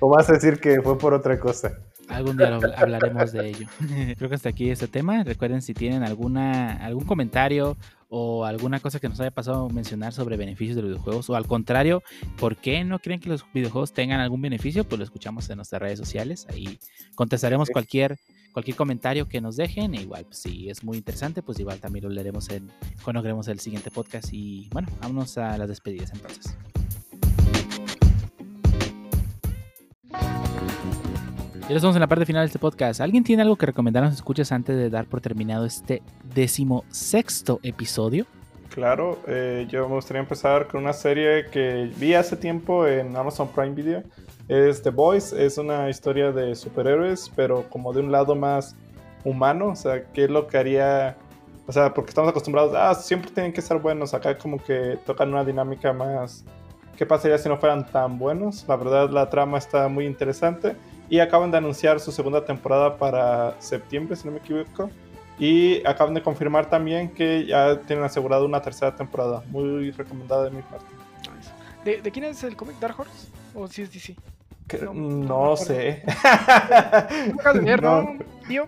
[0.04, 1.78] O vas a decir que fue por otra cosa.
[2.08, 3.66] Algún día hablaremos de ello.
[4.18, 5.24] Creo que hasta aquí este tema.
[5.24, 7.76] Recuerden si tienen alguna algún comentario
[8.08, 11.46] o alguna cosa que nos haya pasado mencionar sobre beneficios de los videojuegos o al
[11.46, 12.02] contrario,
[12.38, 14.84] ¿por qué no creen que los videojuegos tengan algún beneficio?
[14.84, 16.46] Pues lo escuchamos en nuestras redes sociales.
[16.50, 16.78] Ahí
[17.14, 17.72] contestaremos Sí.
[17.72, 18.18] cualquier
[18.52, 19.94] cualquier comentario que nos dejen.
[19.94, 22.70] E igual, pues, si es muy interesante, pues igual también lo leeremos en
[23.02, 24.28] cuando el siguiente podcast.
[24.32, 26.56] Y bueno, vámonos a las despedidas entonces.
[31.68, 33.00] Ya estamos en la parte final de este podcast.
[33.00, 36.02] ¿Alguien tiene algo que recomendar a los escuchas antes de dar por terminado este
[36.34, 38.26] decimosexto episodio?
[38.68, 43.48] Claro, eh, yo me gustaría empezar con una serie que vi hace tiempo en Amazon
[43.48, 44.02] Prime Video.
[44.48, 48.74] Es The Boys, es una historia de superhéroes, pero como de un lado más
[49.24, 49.68] humano.
[49.68, 51.16] O sea, ¿qué es lo que haría?
[51.66, 54.14] O sea, porque estamos acostumbrados, ah, siempre tienen que ser buenos.
[54.14, 56.44] Acá como que tocan una dinámica más...
[56.96, 58.66] ¿Qué pasaría si no fueran tan buenos?
[58.68, 60.76] La verdad, la trama está muy interesante.
[61.12, 64.88] Y acaban de anunciar su segunda temporada para septiembre, si no me equivoco.
[65.38, 69.42] Y acaban de confirmar también que ya tienen asegurado una tercera temporada.
[69.50, 70.86] Muy recomendada de mi parte.
[71.84, 72.78] ¿De, de quién es el cómic?
[72.80, 73.28] ¿Dark Horse?
[73.54, 74.16] ¿O si es DC?
[74.66, 75.56] Que- No, no, no me acuerdo.
[75.58, 76.02] sé.
[77.26, 78.02] No me acabas de leer, No.
[78.04, 78.18] ¿no,
[78.48, 78.66] tío?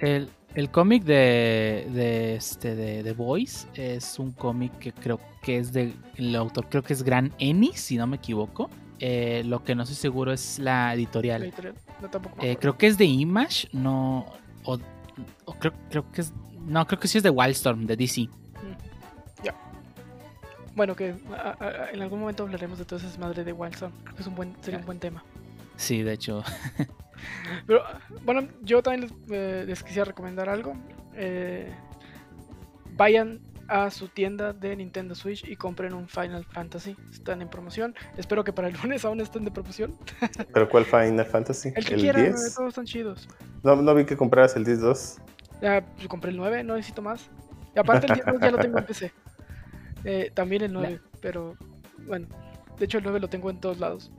[0.00, 5.56] El, el cómic de, de, este, de The Voice es un cómic que creo que
[5.56, 5.94] es de.
[6.16, 8.68] El autor creo que es Gran Ennis, si no me equivoco.
[8.98, 11.52] Eh, lo que no estoy seguro es la La editorial.
[12.00, 14.26] No, tampoco Eh, creo que es de Image, no.
[14.64, 14.78] O,
[15.46, 16.32] o creo, creo que es.
[16.66, 18.28] No, creo que sí es de Wildstorm, de DC.
[20.74, 23.92] Bueno, que a- a- a- en algún momento hablaremos de todas esas madres de Wildstorm.
[24.04, 25.24] Creo que es un buen, sería un buen tema.
[25.76, 26.42] Sí, de hecho.
[27.66, 27.82] Pero
[28.26, 30.74] bueno, yo también les, eh, les quisiera recomendar algo.
[31.14, 31.72] Eh,
[32.94, 36.96] vayan a su tienda de Nintendo Switch y compren un Final Fantasy.
[37.10, 37.94] Están en promoción.
[38.16, 39.96] Espero que para el lunes aún estén de promoción.
[40.52, 41.72] ¿Pero cuál Final Fantasy?
[41.74, 42.54] El que ¿El quieran, 10?
[42.54, 43.28] todos están chidos.
[43.62, 45.20] No, no vi que compraras el 10-2.
[45.62, 47.28] Ya pues, compré el 9, no necesito más.
[47.74, 49.12] Y aparte el 10 ya lo tengo en PC.
[50.08, 51.56] Eh, también el 9, pero
[52.06, 52.28] bueno.
[52.78, 54.12] De hecho el 9 lo tengo en todos lados.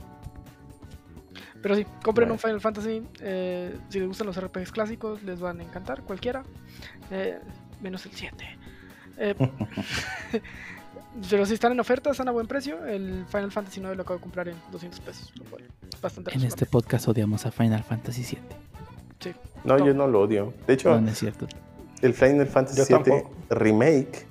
[1.62, 2.38] Pero sí, compren un.
[2.40, 3.04] Final Fantasy.
[3.22, 6.44] eh, si les gustan los RPGs clásicos, les van a encantar, cualquiera.
[7.10, 7.40] eh,
[7.80, 8.57] menos el 7.
[9.18, 9.36] Eh,
[11.30, 12.86] pero si están en oferta, están a buen precio.
[12.86, 15.32] El Final Fantasy 9 lo acabo de comprar en 200 pesos.
[15.38, 19.34] Lo cual es bastante En este podcast odiamos a Final Fantasy VII.
[19.64, 19.86] No, No.
[19.86, 20.54] yo no lo odio.
[20.68, 21.48] De hecho, No, no es cierto.
[22.02, 23.36] el Final Fantasy Yo 7 tampoco.
[23.50, 24.26] Remake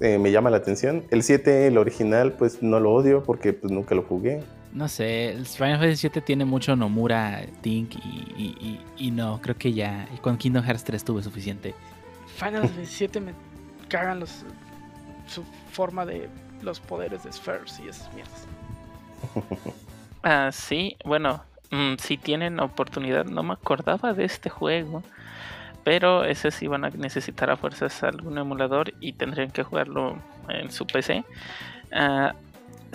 [0.00, 1.04] eh, me llama la atención.
[1.10, 4.42] El 7, el original, pues no lo odio porque pues, nunca lo jugué.
[4.72, 7.98] No sé, el Final Fantasy VII tiene mucho Nomura, Tink y,
[8.36, 8.56] y-
[8.98, 10.06] y- y no, creo que ya.
[10.14, 11.74] Y con Kingdom Hearts 3 tuve suficiente.
[12.36, 13.32] Final Fantasy 7 me
[13.88, 14.44] cagan los
[15.26, 16.28] su forma de
[16.62, 18.46] los poderes de Spheres y esas mierdas.
[20.28, 25.04] Ah, sí, bueno, mm, si tienen oportunidad, no me acordaba de este juego,
[25.84, 30.16] pero ese sí van a necesitar a fuerzas algún emulador y tendrían que jugarlo
[30.48, 31.22] en su PC.
[31.92, 32.34] Ah,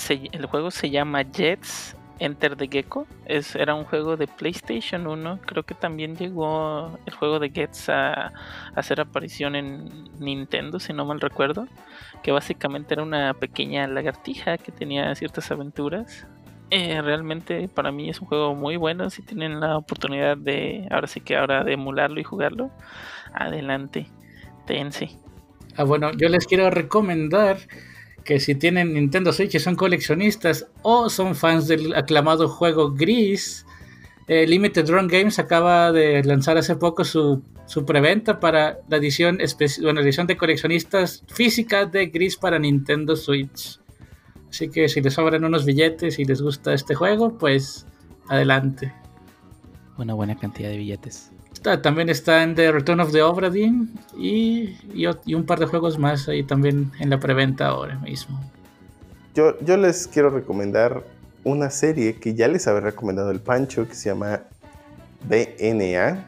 [0.09, 3.07] el juego se llama Jets Enter the Gecko.
[3.25, 5.39] Es, era un juego de PlayStation 1.
[5.45, 8.31] Creo que también llegó el juego de Gets a,
[8.75, 9.89] hacer aparición en
[10.19, 11.67] Nintendo, si no mal recuerdo.
[12.21, 16.27] Que básicamente era una pequeña lagartija que tenía ciertas aventuras.
[16.69, 19.09] Eh, realmente para mí es un juego muy bueno.
[19.09, 22.69] Si tienen la oportunidad de, ahora sí que ahora de emularlo y jugarlo,
[23.33, 24.05] adelante.
[24.67, 25.09] Tense.
[25.75, 27.57] Ah, bueno, yo les quiero recomendar
[28.23, 33.65] que si tienen Nintendo Switch y son coleccionistas o son fans del aclamado juego Gris,
[34.27, 39.39] eh, Limited Run Games acaba de lanzar hace poco su, su preventa para la edición,
[39.81, 43.79] bueno, edición de coleccionistas física de Gris para Nintendo Switch.
[44.49, 47.87] Así que si les sobran unos billetes y les gusta este juego, pues
[48.27, 48.93] adelante.
[49.97, 51.30] Una buena cantidad de billetes.
[51.83, 55.99] También está en The Return of the Obra Dinn y, y un par de juegos
[55.99, 58.39] más ahí también en la preventa ahora mismo.
[59.35, 61.03] Yo, yo les quiero recomendar
[61.43, 64.41] una serie que ya les había recomendado el Pancho, que se llama
[65.27, 66.27] DNA.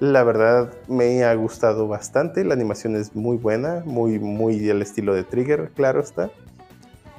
[0.00, 5.14] La verdad me ha gustado bastante, la animación es muy buena, muy, muy al estilo
[5.14, 6.30] de Trigger, claro está.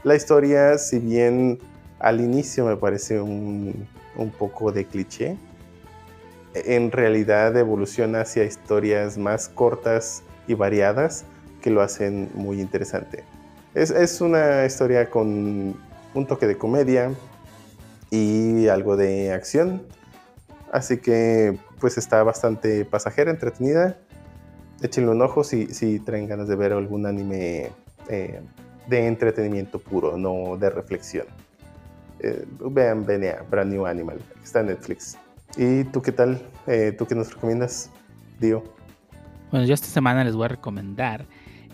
[0.04, 1.60] La historia, si bien
[2.00, 5.38] al inicio me parece un, un poco de cliché,
[6.66, 11.26] en realidad evoluciona hacia historias más cortas y variadas
[11.62, 13.24] que lo hacen muy interesante.
[13.74, 15.76] Es, es una historia con
[16.14, 17.12] un toque de comedia
[18.10, 19.84] y algo de acción.
[20.72, 23.98] Así que pues está bastante pasajera, entretenida.
[24.82, 27.72] Échenle un ojo si, si traen ganas de ver algún anime
[28.10, 28.42] eh,
[28.88, 31.26] de entretenimiento puro, no de reflexión.
[32.20, 35.18] Eh, vean BNA, Brand New Animal, está en Netflix.
[35.56, 36.42] ¿Y tú qué tal?
[36.68, 37.90] Eh, ¿Tú qué nos recomiendas,
[38.40, 38.64] Dio?
[39.52, 41.26] Bueno, yo esta semana les voy a recomendar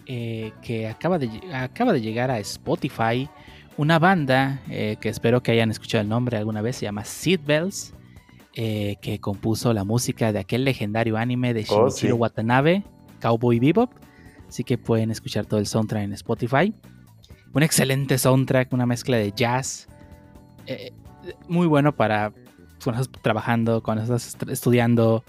[0.06, 3.30] eh, que acaba de, acaba de llegar a Spotify
[3.78, 7.94] una banda eh, que espero que hayan escuchado el nombre alguna vez, se llama Seatbells,
[8.54, 12.20] eh, que compuso la música de aquel legendario anime de Oh, Shinichiro sí.
[12.22, 12.84] Watanabe,
[13.22, 13.92] Cowboy Bebop.
[14.48, 16.72] Así que pueden escuchar todo el soundtrack en Spotify.
[17.56, 19.88] Un excelente soundtrack, una mezcla de jazz.
[20.68, 20.92] eh,
[21.48, 22.32] muy bueno para
[22.84, 25.24] cuando estás trabajando, cuando estás est- estudiando,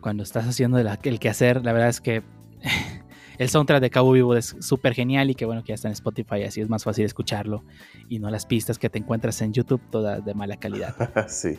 [0.00, 1.64] cuando estás haciendo el, el quehacer.
[1.64, 2.22] La verdad es que
[3.38, 5.92] el soundtrack de Cabo Vivo es súper genial y que bueno que ya está en
[5.92, 7.64] Spotify, así es más fácil escucharlo
[8.08, 10.94] y no las pistas que te encuentras en YouTube todas de mala calidad.
[11.28, 11.58] sí.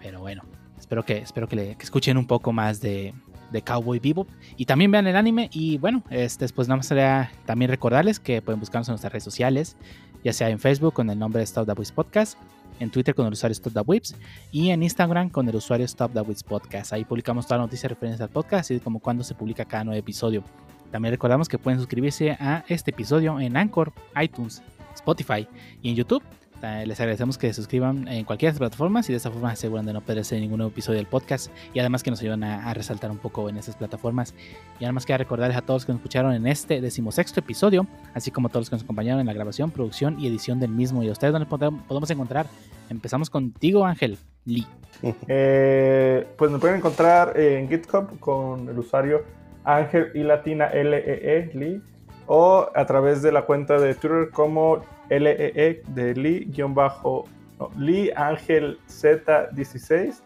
[0.00, 0.42] Pero bueno,
[0.78, 3.14] espero que, espero que, le- que escuchen un poco más de,
[3.52, 5.50] de Cowboy Bebop y también vean el anime.
[5.52, 9.24] Y bueno, este, pues nada más sería también recordarles que pueden buscarnos en nuestras redes
[9.24, 9.76] sociales,
[10.24, 12.38] ya sea en Facebook con el nombre de Stop the Podcast,
[12.80, 14.16] en Twitter con el usuario Stop the Whips
[14.50, 16.92] y en Instagram con el usuario Stop the Whips Podcast.
[16.92, 19.98] Ahí publicamos todas las noticias referentes al podcast, así como cuando se publica cada nuevo
[19.98, 20.42] episodio.
[20.90, 24.62] También recordamos que pueden suscribirse a este episodio en Anchor, iTunes,
[24.94, 25.46] Spotify
[25.82, 26.22] y en YouTube.
[26.62, 29.48] Eh, Les agradecemos que se suscriban en cualquiera de las plataformas y de esta forma
[29.50, 32.44] se aseguran de no perderse ningún nuevo episodio del podcast y además que nos ayudan
[32.44, 34.34] a, resaltar un poco en esas plataformas.
[34.78, 38.48] Y además queda recordarles a todos que nos escucharon en este decimosexto episodio, así como
[38.48, 41.02] a todos los que nos acompañaron en la grabación, producción y edición del mismo.
[41.02, 42.46] Y a ustedes donde podemos encontrar.
[42.88, 44.66] Empezamos contigo, Ángel Lee.
[45.28, 49.24] Eh, pues me pueden encontrar en GitHub con el usuario
[49.64, 51.80] Ángel y Latina LEE Lee
[52.26, 54.82] o a través de la cuenta de Twitter como
[55.18, 57.24] LEE de Lee guion bajo
[57.58, 60.22] no, Lee Ángel Z16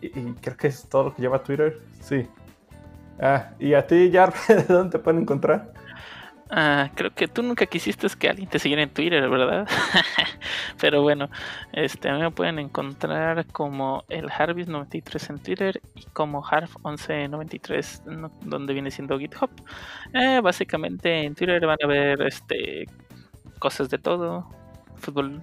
[0.00, 1.78] y, creo que es todo lo que lleva Twitter.
[2.00, 2.26] Sí.
[3.20, 4.32] Ah, y a ti, Jar,
[4.68, 5.72] ¿dónde te pueden encontrar?
[6.48, 9.66] Ah, creo que tú nunca quisiste que alguien te siguiera en Twitter, ¿verdad?
[10.80, 11.28] Pero bueno,
[11.72, 18.30] este, a mí me pueden encontrar como el Harvis93 en Twitter y como Harf1193, no-
[18.42, 19.50] donde viene siendo GitHub.
[20.12, 22.86] Eh, básicamente en Twitter van a ver este,
[23.66, 24.46] cosas de todo,
[24.94, 25.42] fútbol,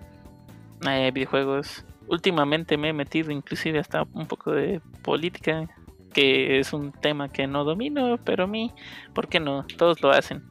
[0.88, 1.84] eh, videojuegos.
[2.08, 5.68] Últimamente me he metido inclusive hasta un poco de política,
[6.14, 8.72] que es un tema que no domino, pero a mí,
[9.14, 9.66] ¿por qué no?
[9.78, 10.42] Todos lo hacen.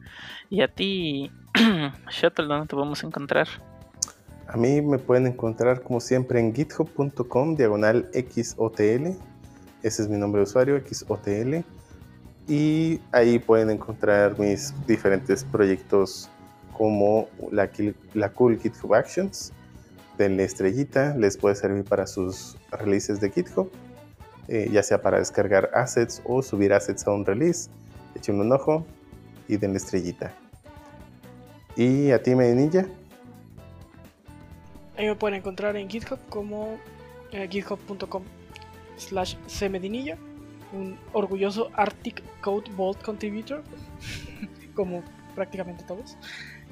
[0.51, 1.31] Y a ti,
[2.11, 3.47] Shuttle, ¿dónde te vamos a encontrar?
[4.47, 9.17] A mí me pueden encontrar como siempre en github.com diagonal XOTL.
[9.81, 11.65] Ese es mi nombre de usuario, XOTL.
[12.47, 16.29] Y ahí pueden encontrar mis diferentes proyectos
[16.73, 17.69] como la,
[18.13, 19.53] la Cool GitHub Actions.
[20.17, 23.71] Denle estrellita, les puede servir para sus releases de GitHub,
[24.47, 27.69] eh, ya sea para descargar assets o subir assets a un release.
[28.15, 28.85] Echen un ojo
[29.47, 30.33] y denle estrellita.
[31.75, 32.85] Y a ti, Medinilla.
[34.97, 36.77] Ahí me pueden encontrar en GitHub como
[37.31, 38.23] eh, github.com
[38.97, 40.17] slash cmedinilla,
[40.71, 43.63] un orgulloso Arctic Code Vault contributor,
[44.75, 46.15] como prácticamente todos.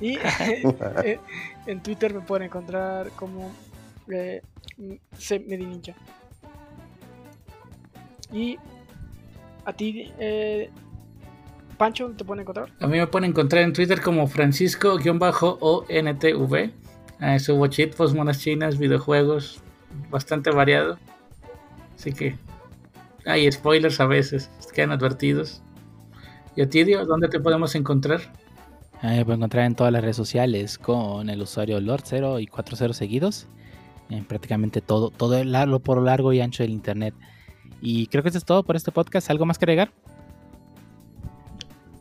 [0.01, 0.19] Y
[1.03, 1.19] eh,
[1.67, 3.51] en Twitter me pueden encontrar como
[4.09, 4.41] eh,
[5.17, 5.93] C Medininja.
[8.33, 8.57] Y
[9.65, 10.69] a ti, eh,
[11.77, 12.69] Pancho, ¿te pueden encontrar?
[12.79, 16.71] A mí me pueden encontrar en Twitter como Francisco-ONTV.
[17.21, 19.61] Eh, subo cheatposts, monas chinas, videojuegos,
[20.09, 20.97] bastante variado.
[21.95, 22.35] Así que
[23.25, 25.61] hay spoilers a veces, quedan advertidos.
[26.55, 28.21] ¿Y a ti, Dio, dónde te podemos encontrar?
[29.01, 32.93] Ah, me pueden encontrar en todas las redes sociales con el usuario Lord0 y 40
[32.93, 33.47] seguidos.
[34.09, 37.15] En prácticamente todo, todo el largo, por largo y ancho del internet.
[37.81, 39.29] Y creo que eso es todo por este podcast.
[39.31, 39.91] ¿Algo más que agregar?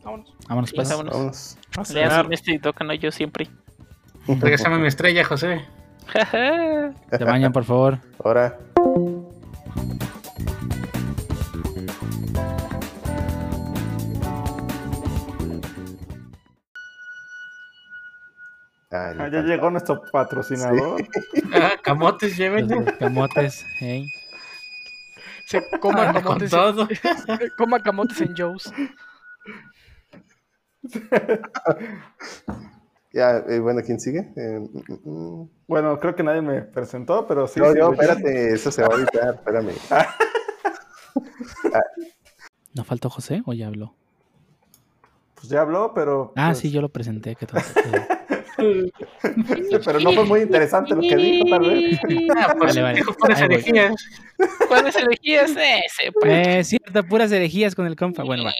[0.05, 0.35] Vámonos.
[0.49, 0.89] Vámonos Sí, pues.
[0.91, 1.57] vámonos.
[1.77, 2.33] Vámonos.
[2.33, 3.49] Este y tocan yo siempre.
[4.27, 5.65] Regresame mi estrella, José.
[7.11, 7.99] Te bañan, por favor.
[8.23, 8.59] Ahora.
[19.19, 21.03] Ah, Ah, ya llegó nuestro patrocinador.
[21.53, 22.77] Ah, camotes, llévenle.
[22.77, 24.07] Los camotes, hey.
[25.47, 26.89] Se coma con camotes, todo.
[27.59, 28.73] coma camotes en Joe's.
[33.13, 34.33] Ya, eh, bueno, ¿quién sigue?
[34.37, 35.51] Eh, mm, mm, mm.
[35.67, 37.59] Bueno, creo que nadie me presentó, pero sí.
[37.59, 37.93] no, sí, hecho.
[37.93, 39.73] espérate, eso se va a evitar, espérame.
[42.73, 43.97] ¿No faltó José o ya habló?
[45.35, 46.33] Pues ya habló, pero.
[46.37, 47.35] Ah, pues, sí, yo lo presenté.
[47.35, 47.65] qué tonto.
[49.85, 51.99] Pero no fue muy interesante lo que dijo, tal vez.
[52.37, 52.97] Ah, pues Vale, vale.
[52.97, 53.55] dijo puras voy.
[53.55, 53.95] herejías.
[54.69, 55.51] ¿Cuáles elegías?
[55.51, 56.47] Ese, pues.
[56.49, 58.23] Eh, cierto, puras herejías con el compa.
[58.25, 58.53] Bueno, va.